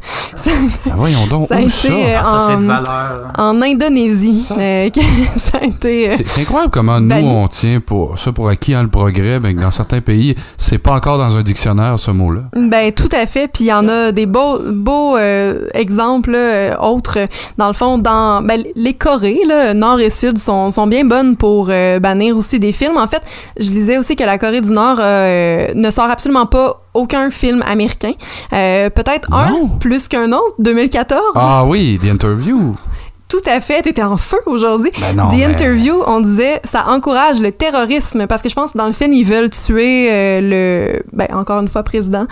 [0.88, 1.94] Ah, voyons donc, Ça a où été, ça?
[1.94, 3.32] euh, Ah, ça, c'est de en- valeur.
[3.38, 4.90] En Indonésie, euh,
[5.38, 6.10] ça a été...
[6.10, 9.40] euh, C'est c'est incroyable comment nous, on tient pour ça pour acquis hein, le progrès,
[9.40, 12.42] mais que dans certains pays, c'est pas encore dans un dictionnaire, ce mot-là.
[12.56, 13.48] Ben tout à fait.
[13.48, 17.20] Puis il y en a des beaux, beaux euh, exemples euh, autres.
[17.60, 21.36] Dans le fond, dans ben, les Corées, là, Nord et Sud, sont, sont bien bonnes
[21.38, 22.98] pour euh, bannir aussi des films.
[22.98, 23.22] En fait,
[23.60, 27.62] je lisais aussi que la Corée du Nord euh, ne sort absolument pas aucun film
[27.68, 28.14] américain.
[28.54, 31.22] Euh, Peut-être un plus qu'un autre, 2014.
[31.36, 32.76] Ah oui, The Interview.
[33.28, 34.92] Tout à fait, t'étais en feu aujourd'hui.
[35.02, 38.72] Ben non, The mais- Interview, on disait, ça encourage le terrorisme parce que je pense
[38.74, 42.26] que dans le film, ils veulent tuer euh, le, ben encore une fois, président.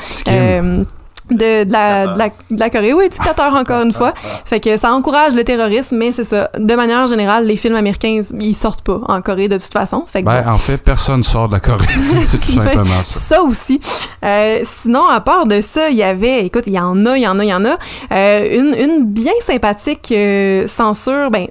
[1.32, 2.94] De, de, la, de, la, de la Corée.
[2.94, 4.14] Oui, dictateur encore une fois.
[4.46, 6.50] Fait que ça encourage le terrorisme, mais c'est ça.
[6.58, 10.06] De manière générale, les films américains, ils sortent pas en Corée de toute façon.
[10.08, 10.52] Fait que Ben, bon.
[10.52, 11.86] en fait, personne sort de la Corée.
[12.26, 13.20] c'est tout Ben, simplement ça.
[13.38, 13.80] Ça aussi.
[14.26, 17.24] Euh, sinon, à part de ça, il y avait, écoute, il y en a, il
[17.24, 17.78] y en a, il y en a.
[18.12, 21.48] Euh, une, une bien sympathique euh, censure, ben,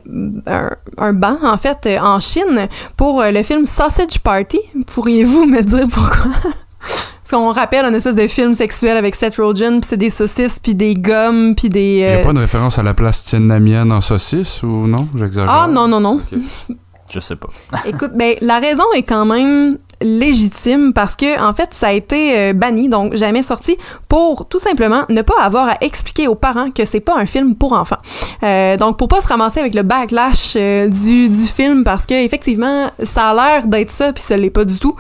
[0.47, 4.61] un, un banc, en fait, euh, en Chine pour euh, le film Sausage Party.
[4.95, 6.31] Pourriez-vous me dire pourquoi?
[7.33, 10.75] Qu'on rappelle un espèce de film sexuel avec Seth Rogen, puis c'est des saucisses, puis
[10.75, 11.81] des gommes, puis des...
[11.81, 15.09] Il n'y a euh, pas une référence à la place tiennamienne en saucisse ou non?
[15.15, 15.51] J'exagère.
[15.51, 16.21] Ah non, non, non.
[17.11, 17.49] Je sais pas.
[17.87, 22.39] Écoute, ben, la raison est quand même légitime parce que en fait ça a été
[22.39, 23.77] euh, banni donc jamais sorti
[24.09, 27.55] pour tout simplement ne pas avoir à expliquer aux parents que c'est pas un film
[27.57, 27.97] pour enfants
[28.45, 32.15] Euh, donc pour pas se ramasser avec le backlash euh, du, du film parce que
[32.15, 34.97] effectivement ça a l'air d'être ça puis ça l'est pas du tout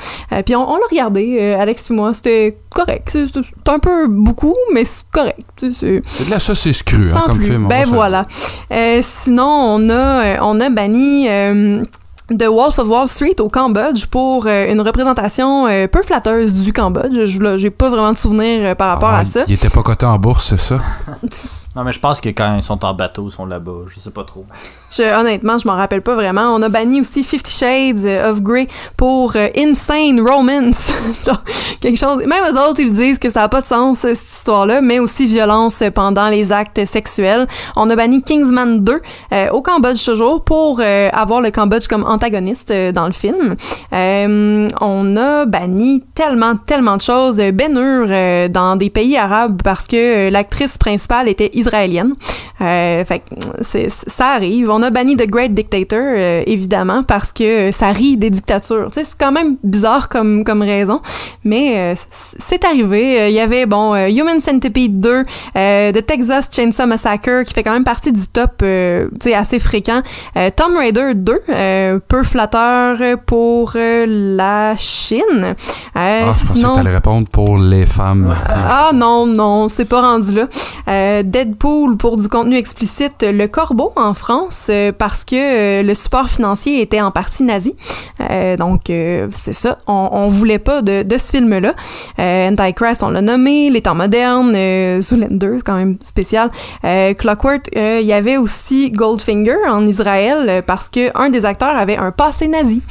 [0.46, 4.84] puis on, on l'a regardé Alex puis moi c'était correct c'est un peu beaucoup mais
[4.84, 7.46] c'est correct c'est C'est de la saucisse crue, hein, comme plus.
[7.48, 7.66] film.
[7.68, 8.24] Ben voilà.
[9.02, 9.44] Sinon,
[9.76, 11.26] on a, on a banni
[12.28, 16.73] The Wolf of Wall Street au Cambodge pour euh, une représentation euh, peu flatteuse du
[16.73, 17.24] Cambodge.
[17.27, 19.44] Je j'ai pas vraiment de souvenirs euh, par rapport Ah, à ça.
[19.49, 20.78] Il était pas coté en bourse, c'est ça?
[21.74, 23.73] Non, mais je pense que quand ils sont en bateau, ils sont là-bas.
[23.86, 24.44] Je sais pas trop.
[24.94, 26.55] Je- honnêtement, je m'en rappelle pas vraiment.
[26.55, 28.66] On a banni aussi Fifty Shades of Grey
[28.97, 30.93] pour euh, Insane Romance.
[31.81, 32.19] Quelque chose.
[32.27, 34.98] Même eux autres, ils disent que ça a pas de sens, euh, cette histoire-là, mais
[34.98, 37.47] aussi violence pendant les actes sexuels.
[37.77, 38.97] On a banni Kingsman 2
[39.32, 43.56] euh, au Cambodge toujours pour euh, avoir le Cambodge comme antagoniste euh, dans le film.
[43.94, 47.39] Euh, on a banni tellement, tellement de choses.
[47.52, 52.14] Ben Hur euh, dans des pays arabes parce que euh, l'actrice principale était israélienne.
[52.60, 53.23] Euh, fait
[54.06, 54.70] ça arrive.
[54.82, 58.90] A banni The Great Dictator, euh, évidemment, parce que ça rit des dictatures.
[58.92, 61.00] Tu sais, c'est quand même bizarre comme, comme raison,
[61.44, 63.20] mais euh, c'est arrivé.
[63.20, 65.22] Euh, Il y avait, bon, euh, Human Centipede 2,
[65.56, 69.34] euh, The Texas Chainsaw Massacre, qui fait quand même partie du top, euh, tu sais,
[69.34, 70.02] assez fréquent.
[70.36, 74.04] Euh, Tomb Raider 2, euh, peu flatteur pour euh,
[74.36, 75.22] la Chine.
[75.42, 75.54] Euh,
[75.94, 76.70] Ah, je pensais sinon...
[76.72, 78.34] que t'allais répondre pour les femmes.
[78.74, 80.44] Ah non, non, c'est pas rendu là.
[80.88, 85.94] Euh, Deadpool pour du contenu explicite, Le Corbeau en France, euh, parce que euh, le
[85.94, 87.74] support financier était en partie nazi.
[88.31, 89.78] Euh, donc, euh, c'est ça.
[89.86, 91.73] On, on voulait pas de, ce film-là.
[92.19, 93.70] Euh, Antichrist, on l'a nommé.
[93.70, 94.53] Les temps modernes.
[94.55, 96.51] Euh, Zoolander, quand même spécial.
[96.85, 101.44] Euh, Clockwork, euh, il y avait aussi Goldfinger en Israël, euh, parce que un des
[101.44, 102.82] acteurs avait un passé nazi.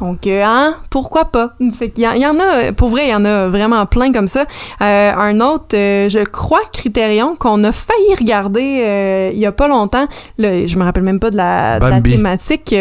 [0.00, 1.52] Donc, euh, hein, pourquoi pas?
[1.78, 4.28] Fait y, il y en a, pour vrai, il y en a vraiment plein comme
[4.28, 4.44] ça.
[4.82, 9.52] Euh, un autre, euh, je crois, Criterion, qu'on a failli regarder euh, il y a
[9.52, 10.06] pas longtemps.
[10.38, 12.74] Là, je me rappelle même pas de la, de la thématique.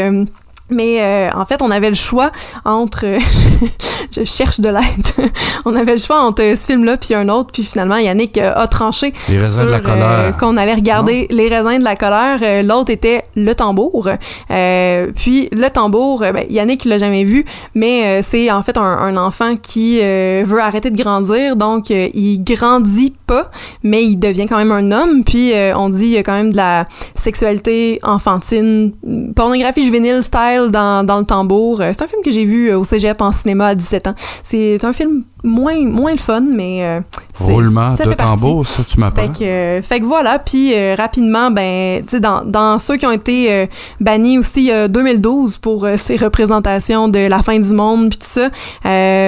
[0.69, 2.31] Mais euh, en fait, on avait le choix
[2.63, 3.05] entre...
[4.11, 5.29] je cherche de l'aide.
[5.65, 7.51] on avait le choix entre ce film-là puis un autre.
[7.51, 10.37] Puis finalement, Yannick euh, a tranché Les raisins sur de la euh, colère.
[10.37, 12.39] qu'on allait regarder Les raisins de la colère.
[12.41, 14.09] Euh, L'autre était Le tambour.
[14.51, 18.81] Euh, puis Le tambour, ben, Yannick l'a jamais vu, mais euh, c'est en fait un,
[18.83, 21.55] un enfant qui euh, veut arrêter de grandir.
[21.55, 23.51] Donc, euh, il grandit pas,
[23.83, 25.23] mais il devient quand même un homme.
[25.23, 28.93] Puis euh, on dit il y a quand même de la sexualité enfantine,
[29.35, 31.81] pornographie juvénile style dans, dans le tambour.
[31.81, 34.15] Euh, C'est un film que j'ai vu euh, au cégep en cinéma à 17 ans.
[34.43, 36.99] C'est un film moins, moins le fun, mais euh,
[37.39, 38.41] Roulement ça de partie.
[38.41, 39.21] tambour, ça, tu m'apprends.
[39.21, 42.97] Fait que, euh, fait que voilà, puis euh, rapidement, ben, tu sais, dans, dans ceux
[42.97, 43.67] qui ont été
[43.99, 48.17] bannis aussi, il y a 2012 pour ces représentations de la fin du monde, puis
[48.17, 48.49] tout ça.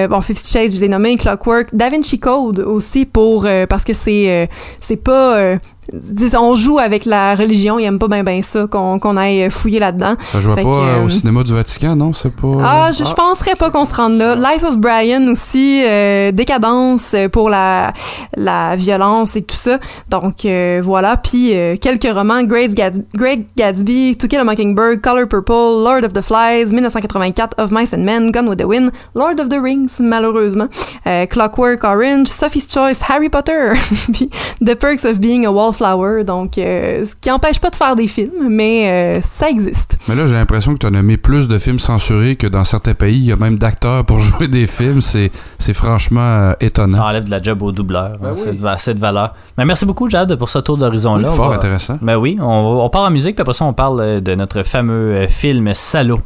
[0.08, 4.48] Bon, Fifty Shades, je l'ai nommé, Clockwork, Da Vinci Code aussi pour parce que c'est
[4.80, 5.58] c'est pas
[6.38, 9.78] on joue avec la religion, ils aiment pas bien ben ça qu'on qu'on aille fouiller
[9.78, 10.14] là-dedans.
[10.22, 12.12] Ça jouait Fait pas que, euh, euh, au cinéma du Vatican, non?
[12.12, 12.48] C'est pas.
[12.62, 14.34] ah, je, je penserais pas qu'on se rende là.
[14.34, 17.92] Life of Brian aussi, euh, décadence euh, pour la,
[18.36, 19.78] la violence et tout ça.
[20.10, 21.16] Donc euh, voilà.
[21.16, 26.04] Puis euh, quelques romans Great, Gatsby, Great Gatsby, To Kill a Mockingbird, Color Purple, Lord
[26.04, 29.60] of the Flies, 1984, Of Mice and Men, Gone with the Wind, Lord of the
[29.60, 30.68] Rings, malheureusement,
[31.06, 33.72] euh, Clockwork Orange, Sophie's Choice, Harry Potter,
[34.12, 35.50] puis The Perks of Being a
[36.24, 39.98] Donc, euh, ce qui empêche pas de faire des films, mais euh, ça existe.
[40.08, 42.94] Mais là, j'ai l'impression que tu as nommé plus de films censurés que dans certains
[42.94, 43.16] pays.
[43.18, 45.00] Il y a même d'acteurs pour jouer des films.
[45.00, 47.04] C'est, c'est franchement euh, Ça étonnant.
[47.06, 48.12] enlève de la job au doubleur.
[48.20, 48.40] Ben hein, oui.
[48.42, 49.34] cette, va- cette valeur.
[49.56, 51.30] Mais merci beaucoup, Jade, pour ce tour d'horizon-là.
[51.30, 51.98] Oui, fort va- intéressant.
[52.02, 52.44] Ben oui, on,
[52.84, 56.20] on part en musique, puis après ça, on parle de notre fameux euh, film Salaud.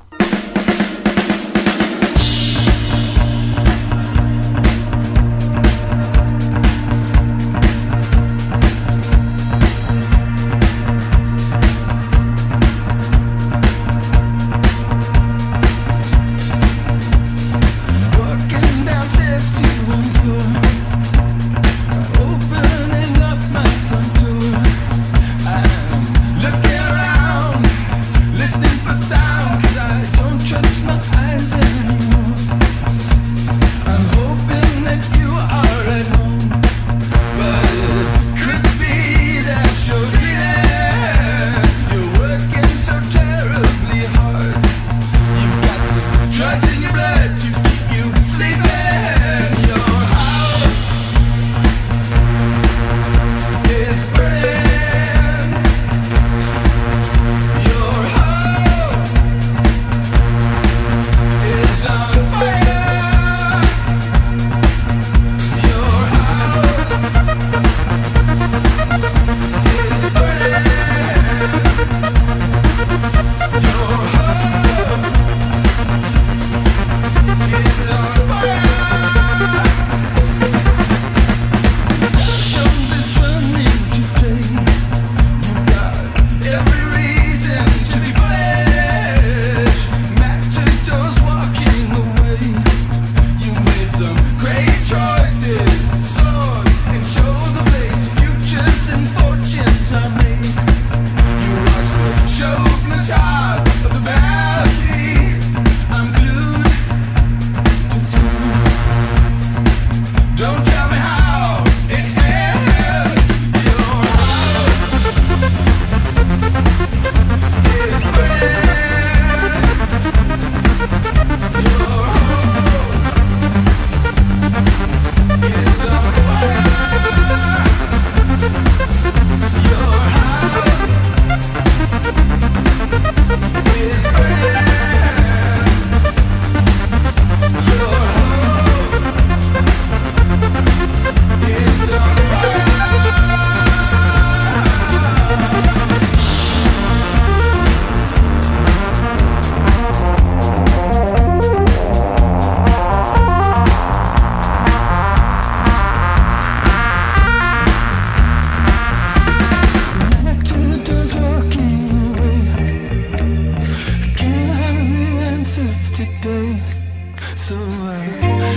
[167.42, 168.06] So I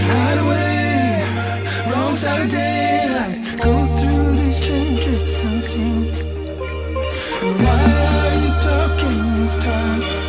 [0.10, 3.58] Hide away, wrong side of daylight.
[3.58, 6.14] Go through these changes unseen.
[7.42, 7.82] And why
[8.22, 10.25] are you talking this time?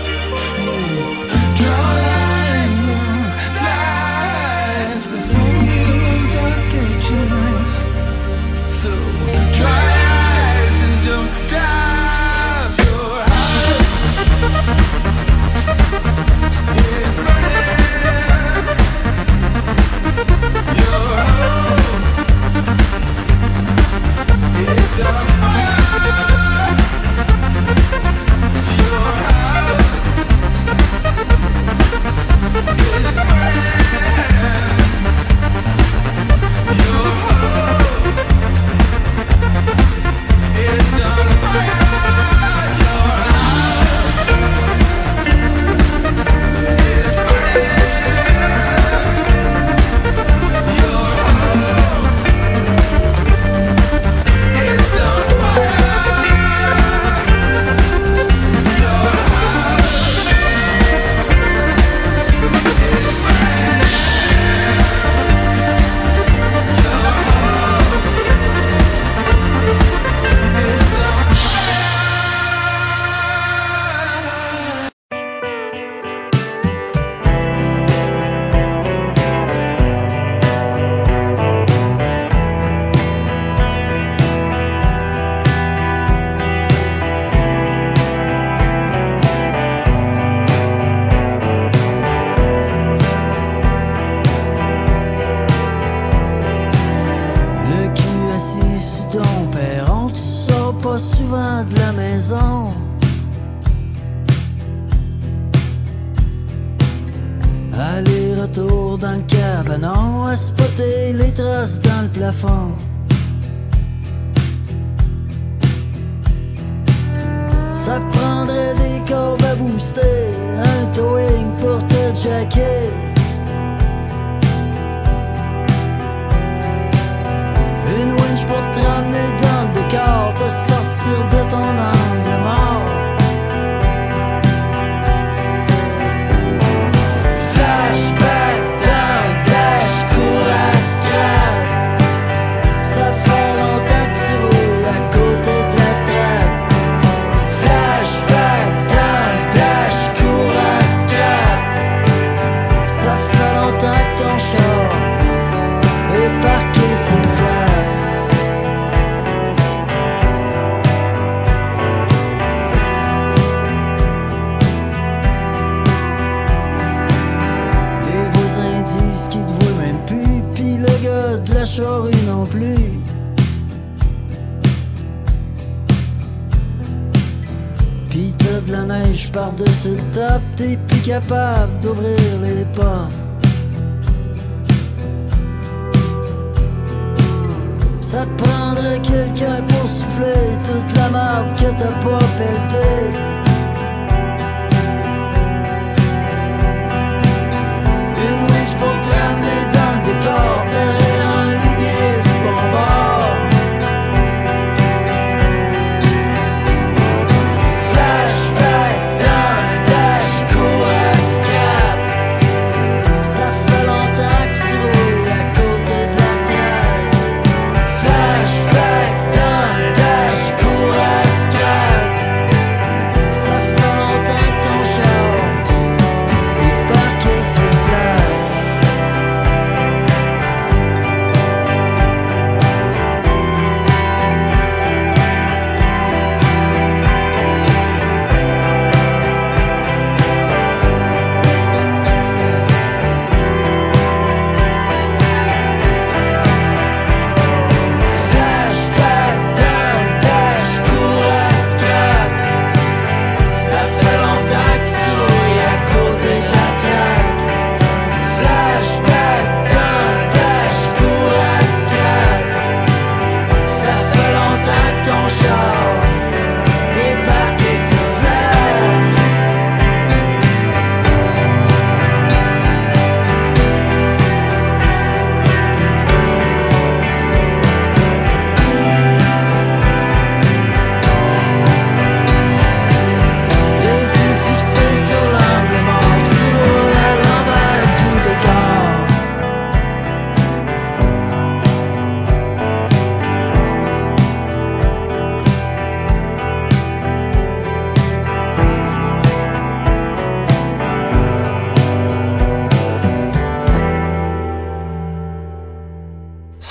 [188.27, 193.26] te prendrait quelqu'un pour souffler toute la marde que t'as pas pelletée.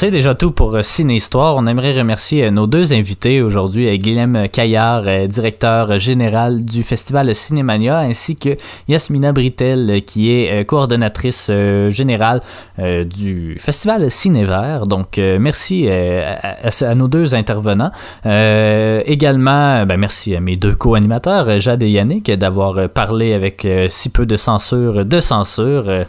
[0.06, 1.56] C'est déjà tout pour euh, Ciné-Histoire.
[1.56, 7.34] On aimerait remercier euh, nos deux invités aujourd'hui, euh, Guilhem Caillard, directeur général du Festival
[7.34, 8.56] Cinémania, ainsi que
[8.88, 11.50] Yasmina Britel, qui est coordonnatrice
[11.90, 12.42] générale
[12.78, 14.86] du Festival Cinévert.
[14.86, 17.92] Donc, merci à, nos deux intervenants.
[18.24, 24.28] Également, ben, merci à mes deux co-animateurs, Jade et Yannick, d'avoir parlé avec si peu
[24.28, 26.06] de censure, de censure.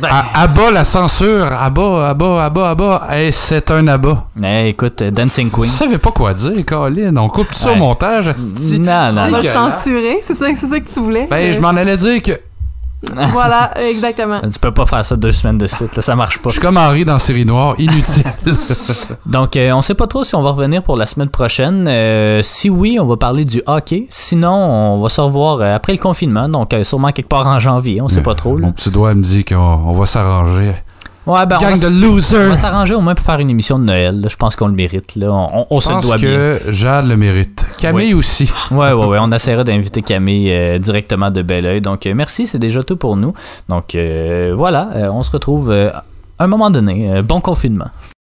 [0.00, 3.06] Ben, À, abat la censure, abat, abat, abat, abat.
[3.10, 4.26] Hey, c'est un abat.
[4.42, 5.64] Eh, écoute, euh, Dancing Queen.
[5.70, 7.16] Je savais pas quoi dire, Colin.
[7.16, 8.78] On coupe tout ça au montage, asti.
[8.78, 9.36] Non, non, On va non.
[9.38, 9.84] le Dégueulasse.
[9.84, 11.26] censurer, c'est ça, c'est ça que tu voulais.
[11.30, 12.32] Ben, je m'en allais dire que
[13.32, 14.40] Voilà, exactement.
[14.40, 16.48] Tu peux pas faire ça deux semaines de suite, là, ça marche pas.
[16.48, 18.24] je suis comme Henri dans Série Noire, inutile.
[19.26, 21.86] Donc, euh, on sait pas trop si on va revenir pour la semaine prochaine.
[21.88, 24.06] Euh, si oui, on va parler du hockey.
[24.10, 27.60] Sinon, on va se revoir euh, après le confinement, donc euh, sûrement quelque part en
[27.60, 28.56] janvier, on sait pas trop.
[28.56, 28.66] là.
[28.66, 30.72] Mon petit doigt me dit qu'on on va s'arranger.
[31.28, 33.84] Ouais, ben, on va, de on va s'arranger au moins pour faire une émission de
[33.84, 34.20] Noël.
[34.22, 34.28] là.
[34.30, 35.14] Je pense qu'on le mérite.
[35.14, 35.30] Là.
[35.30, 36.30] On, Je se le pense doit bien.
[36.30, 37.66] que Jade le mérite.
[37.78, 38.50] Camille aussi.
[38.70, 39.18] Ouais, ouais, ouais.
[39.20, 41.82] On essaiera d'inviter Camille euh, directement de Belleuil.
[41.82, 43.34] Donc, euh, merci, c'est déjà tout pour nous.
[43.68, 46.02] Donc, euh, voilà, on se retrouve à
[46.38, 47.20] un moment donné.
[47.22, 47.88] Bon confinement.